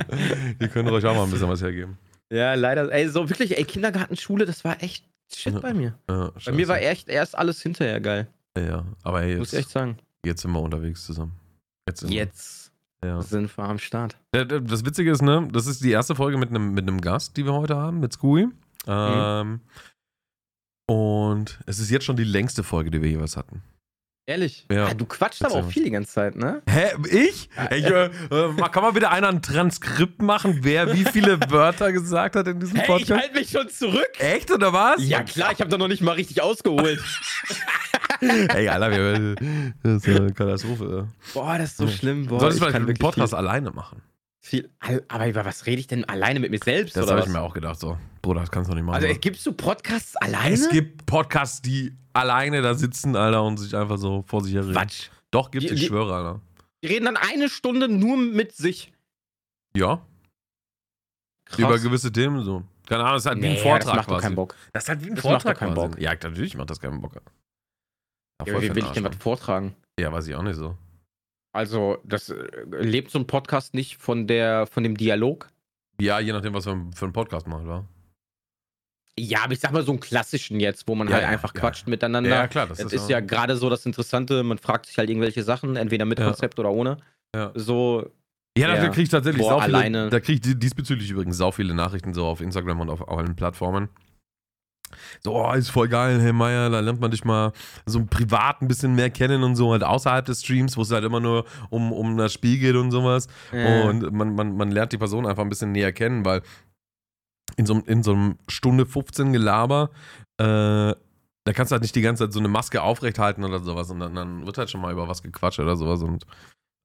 [0.62, 1.98] Die können euch auch mal ein bisschen was hergeben.
[2.32, 2.90] Ja, leider.
[2.92, 5.60] Ey, so wirklich, ey, Kindergarten, Schule, das war echt shit Ja.
[5.60, 5.98] bei mir.
[6.10, 8.28] Ja, Bei mir war echt erst alles hinterher geil.
[8.56, 9.96] Ja, aber hey, Muss jetzt, ich echt sagen.
[10.24, 11.32] jetzt sind wir unterwegs zusammen.
[11.88, 12.00] Jetzt.
[12.00, 12.72] Sind wir- Jetzt
[13.04, 13.22] Ja.
[13.22, 14.16] sind wir am Start.
[14.34, 17.36] Ja, Das Witzige ist, ne, das ist die erste Folge mit einem mit einem Gast,
[17.36, 18.48] die wir heute haben, mit Scooey.
[18.86, 19.60] Ähm,
[20.86, 23.62] und es ist jetzt schon die längste Folge, die wir jeweils hatten.
[24.28, 24.66] Ehrlich?
[24.70, 24.88] Ja.
[24.88, 26.60] Ah, du quatschst aber auch viel die ganze Zeit, ne?
[26.68, 26.88] Hä?
[27.10, 27.48] Ich?
[27.70, 28.10] Ich äh, äh,
[28.70, 32.76] kann mal bitte einer ein Transkript machen, wer wie viele Wörter gesagt hat in diesem
[32.76, 33.22] Hey, ich Podcast?
[33.22, 34.10] halte mich schon zurück.
[34.18, 34.96] Echt oder was?
[34.98, 37.02] Ja klar, ich habe da noch nicht mal richtig ausgeholt.
[38.20, 39.34] Ey, Alter, wir,
[39.82, 41.08] das ist eine Katastrophe.
[41.32, 42.24] Boah, das ist so schlimm.
[42.24, 44.02] Du Boah, solltest ich vielleicht kann einen Podcast alleine machen.
[44.48, 44.70] Viel.
[45.08, 46.96] Aber über was rede ich denn alleine mit mir selbst?
[46.96, 47.78] Das habe ich mir auch gedacht.
[47.78, 48.96] So, Bruder, das kannst du nicht machen.
[48.96, 49.20] Also Mann.
[49.20, 50.54] gibst du Podcasts alleine?
[50.54, 54.62] es gibt Podcasts, die alleine da sitzen, Alter, und sich einfach so vor sich her
[54.62, 54.72] reden.
[54.74, 55.08] Quatsch.
[55.30, 56.40] Doch, gibt Die- ich schwöre, Alter.
[56.82, 58.92] Die reden dann eine Stunde nur mit sich.
[59.76, 60.00] Ja,
[61.44, 61.58] Krass.
[61.58, 62.62] über gewisse Themen so.
[62.86, 64.22] Keine Ahnung, das ist halt wie nee, ein Vortrag das macht quasi.
[64.22, 64.54] keinen Bock.
[64.72, 65.88] Das ist halt wie ein Das macht Vortrag doch keinen quasi.
[65.88, 66.00] Bock.
[66.00, 67.14] Ja, natürlich macht das keinen Bock.
[67.16, 67.20] Ja,
[68.46, 69.74] Ja, wie will ich denn was vortragen?
[70.00, 70.76] Ja, weiß ich auch nicht so.
[71.52, 72.34] Also, das äh,
[72.70, 75.48] lebt so ein Podcast nicht von der, von dem Dialog?
[76.00, 77.84] Ja, je nachdem, was wir für einen Podcast machen, wa?
[79.18, 81.52] Ja, aber ich sag mal so einen klassischen jetzt, wo man Ja, halt ja, einfach
[81.54, 81.60] ja.
[81.60, 82.30] quatscht miteinander.
[82.30, 85.10] Ja, klar, das Das ist, ist ja gerade so das Interessante, man fragt sich halt
[85.10, 86.18] irgendwelche Sachen, entweder mit.
[86.18, 86.98] Konzept oder ohne.
[87.34, 87.50] Ja.
[87.54, 88.08] So,
[88.56, 88.88] Ja, da Ja.
[88.90, 90.08] kriege ich tatsächlich Boah, sau viele, alleine.
[90.10, 93.88] da kriege ich diesbezüglich übrigens sau viele Nachrichten so auf Instagram und auf allen Plattformen.
[95.22, 97.52] So, oh, ist voll geil, hey Meier, da lernt man dich mal
[97.86, 101.04] so privat ein bisschen mehr kennen und so, halt außerhalb des Streams, wo es halt
[101.04, 103.26] immer nur um, um das Spiel geht und sowas.
[103.52, 106.42] äh, Und man, man, man lernt die Person einfach ein bisschen näher kennen, weil
[107.56, 109.90] in so, einem- in so einem Stunde 15 Gelaber,
[110.38, 110.94] äh,
[111.44, 113.90] da kannst du halt nicht die ganze Zeit so eine Maske aufrecht halten oder sowas.
[113.90, 116.24] Und dann, dann wird halt schon mal über was gequatscht oder sowas und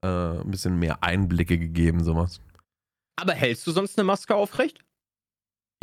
[0.04, 0.08] äh,
[0.40, 2.40] ein bisschen mehr Einblicke gegeben, sowas.
[3.16, 4.80] aber hältst du sonst eine Maske aufrecht?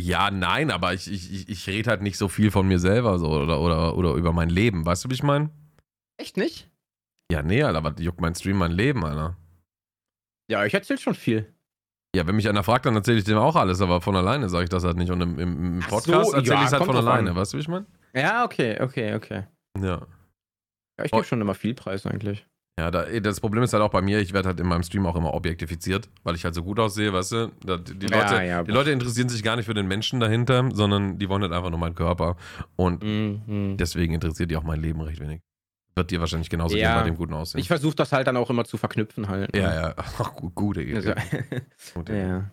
[0.02, 3.28] Ja, nein, aber ich, ich, ich, rede halt nicht so viel von mir selber so
[3.28, 4.84] oder, oder, oder über mein Leben.
[4.84, 5.50] Weißt du, wie ich meine?
[6.16, 6.68] Echt nicht?
[7.30, 9.36] Ja, nee, Alter, was juckt mein Stream mein Leben, Alter?
[10.50, 11.54] Ja, ich erzähl schon viel.
[12.16, 14.64] Ja, wenn mich einer fragt, dann erzähle ich dem auch alles, aber von alleine sage
[14.64, 15.10] ich das halt nicht.
[15.12, 17.30] Und im, im, im Ach so, Podcast erzähle ja, ich es halt von alleine.
[17.30, 17.36] an.
[17.36, 17.86] Weißt du, wie ich meine?
[18.14, 19.44] Ja, okay, okay, okay.
[19.78, 20.06] Ja.
[20.98, 21.16] Ja, ich Oh.
[21.18, 22.44] gebe schon immer viel Preis eigentlich.
[22.80, 25.04] Ja, da, das Problem ist halt auch bei mir, ich werde halt in meinem Stream
[25.06, 27.52] auch immer objektifiziert, weil ich halt so gut aussehe, weißt du?
[27.64, 30.70] Da, die, Ja, Leute, ja, die Leute interessieren sich gar nicht für den Menschen dahinter,
[30.72, 32.36] sondern die wollen halt einfach nur meinen Körper.
[32.76, 33.76] Und Mhm.
[33.76, 35.42] deswegen interessiert die auch mein Leben recht wenig.
[35.94, 36.92] Wird dir wahrscheinlich genauso Ja.
[36.94, 37.60] gehen bei dem guten Aussehen.
[37.60, 39.52] Ich versuche das halt dann auch immer zu verknüpfen halt.
[39.52, 39.60] ne?
[39.60, 39.94] ja, ja.
[40.18, 40.94] Ach, gu- gute Idee.
[40.96, 41.12] Also,
[41.92, 42.22] Gute Idee.
[42.26, 42.50] ja.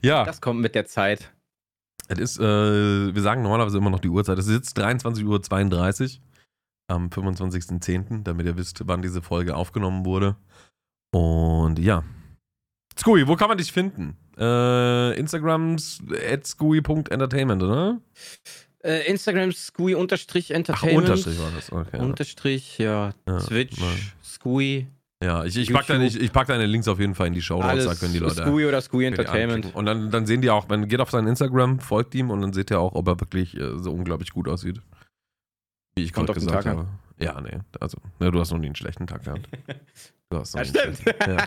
[0.00, 1.30] Ja, Das kommt mit der Zeit.
[2.08, 4.38] es ist, äh, wir sagen normalerweise immer noch die Uhrzeit.
[4.38, 5.24] Es ist jetzt 23.32
[6.16, 6.22] Uhr
[6.88, 10.36] am 25.10., damit ihr wisst, wann diese Folge aufgenommen wurde.
[11.12, 12.02] Und ja.
[12.98, 14.16] Scooey, wo kann man dich finden?
[14.38, 16.00] Äh, Instagrams
[16.30, 18.00] at scooey.entertainment, oder?
[18.84, 21.08] Äh, Instagram Scooey unterstrich Ach, Entertainment.
[21.08, 21.72] Unterstrich war das.
[21.72, 21.98] Okay.
[22.00, 23.12] Unterstrich, ja.
[23.26, 23.76] Ja, Twitch.
[24.22, 24.88] Scooey.
[25.22, 27.40] ja, ich, ich, pack deine, ich, ich pack deine Links auf jeden Fall in die
[27.40, 28.42] Show Notes, Alles da können die Leute.
[28.42, 29.74] Scooey oder die Entertainment.
[29.74, 32.52] Und dann, dann sehen die auch, wenn geht auf sein Instagram, folgt ihm und dann
[32.52, 34.82] seht ihr auch, ob er wirklich äh, so unglaublich gut aussieht.
[35.96, 36.86] Wie ich gerade gesagt habe.
[37.20, 37.58] Ja, nee.
[37.80, 39.48] Also, ne, du hast noch nie einen schlechten Tag gehabt.
[40.30, 41.16] Du hast noch Ja, einen stimmt.
[41.26, 41.46] Ja,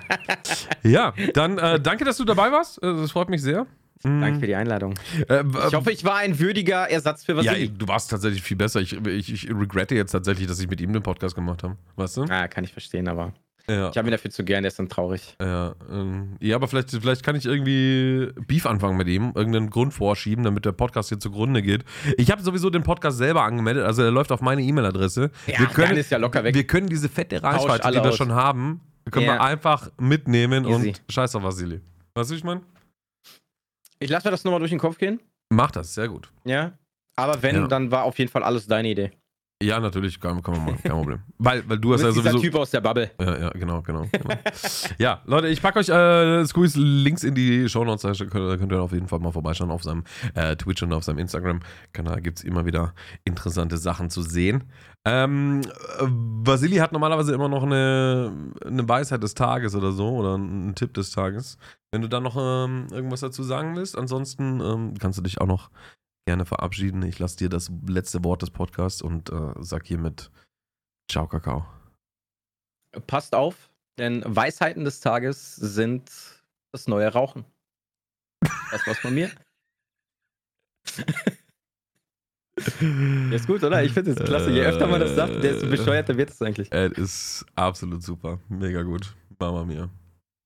[0.84, 2.82] ja dann äh, danke, dass du dabei warst.
[2.82, 3.66] Äh, Das freut mich sehr.
[4.04, 4.94] Danke für die Einladung.
[5.28, 7.70] Äh, Ich hoffe, ich war ein würdiger Ersatz für ja, Vasili.
[7.70, 8.80] du warst tatsächlich viel besser.
[8.80, 11.76] Ich, ich, ich regrette jetzt tatsächlich, dass ich mit ihm den Podcast gemacht habe.
[11.96, 12.24] Weißt du?
[12.30, 13.34] Ah, kann ich verstehen, aber
[13.70, 13.90] Ja.
[13.90, 15.36] ich habe ihn dafür zu gern, der ist dann traurig.
[15.42, 19.94] Ja, ähm, ja, aber vielleicht, vielleicht kann ich irgendwie Beef anfangen mit ihm, irgendeinen Grund
[19.94, 21.84] vorschieben, damit der Podcast hier zugrunde geht.
[22.18, 25.32] Ich habe sowieso den Podcast selber angemeldet, also er läuft auf meine E-Mail-Adresse.
[25.48, 26.56] Ja, wir, können, ist ja locker weg.
[26.56, 28.16] wir können diese fette Reichweite, die wir aus.
[28.16, 28.80] schon haben,
[29.12, 29.34] können Ja.
[29.34, 30.90] wir einfach mitnehmen Easy.
[30.90, 31.82] und scheiß auf Vasili.
[32.16, 32.62] Weißt du, wie ich meine?
[34.00, 35.20] Ich lasse mir das nochmal durch den Kopf gehen.
[35.50, 36.32] Mach das, sehr gut.
[36.46, 36.72] Ja.
[37.16, 37.68] Aber wenn, Ja.
[37.68, 39.12] dann war auf jeden Fall alles deine Idee.
[39.62, 41.20] Ja, natürlich, kann, kann man machen, kein Problem.
[41.40, 42.44] Weil, weil du Du hast ja bist dieser sowieso.
[42.44, 43.10] Typ aus der Bubble.
[43.20, 44.06] Ja, ja, genau, genau.
[44.12, 44.36] genau.
[45.00, 48.82] ja, Leute, ich packe euch äh, Squeeze Links in die Show Notes, da könnt, ihr
[48.82, 50.04] auf jeden Fall mal vorbeischauen auf seinem
[50.36, 52.22] äh, Twitch und auf seinem Instagram-Kanal.
[52.22, 52.94] Gibt es immer wieder
[53.24, 54.66] interessante Sachen zu sehen.
[55.06, 58.32] Ähm, äh, Vasili hat normalerweise immer noch eine,
[58.64, 61.58] eine Weisheit des Tages oder so oder einen Tipp des Tages.
[61.92, 65.48] Wenn du da noch ähm, irgendwas dazu sagen willst, ansonsten ähm, kannst du dich auch
[65.48, 65.70] noch
[66.28, 67.04] gerne verabschieden.
[67.04, 70.30] Ich lasse dir das letzte Wort des Podcasts und äh, sag hiermit
[71.10, 71.66] Ciao, Kakao.
[73.08, 76.12] Passt auf, denn Weisheiten des Tages sind
[76.74, 77.46] das neue Rauchen.
[78.72, 79.32] Das war's von mir.
[80.98, 81.06] Ja,
[83.32, 83.82] ist gut, oder?
[83.84, 84.52] Ich finde es klasse.
[84.52, 86.70] Je öfter man das sagt, desto bescheuerter wird es eigentlich.
[86.74, 88.40] Es ist absolut super.
[88.50, 89.16] Mega gut.
[89.40, 89.90] Mama mir.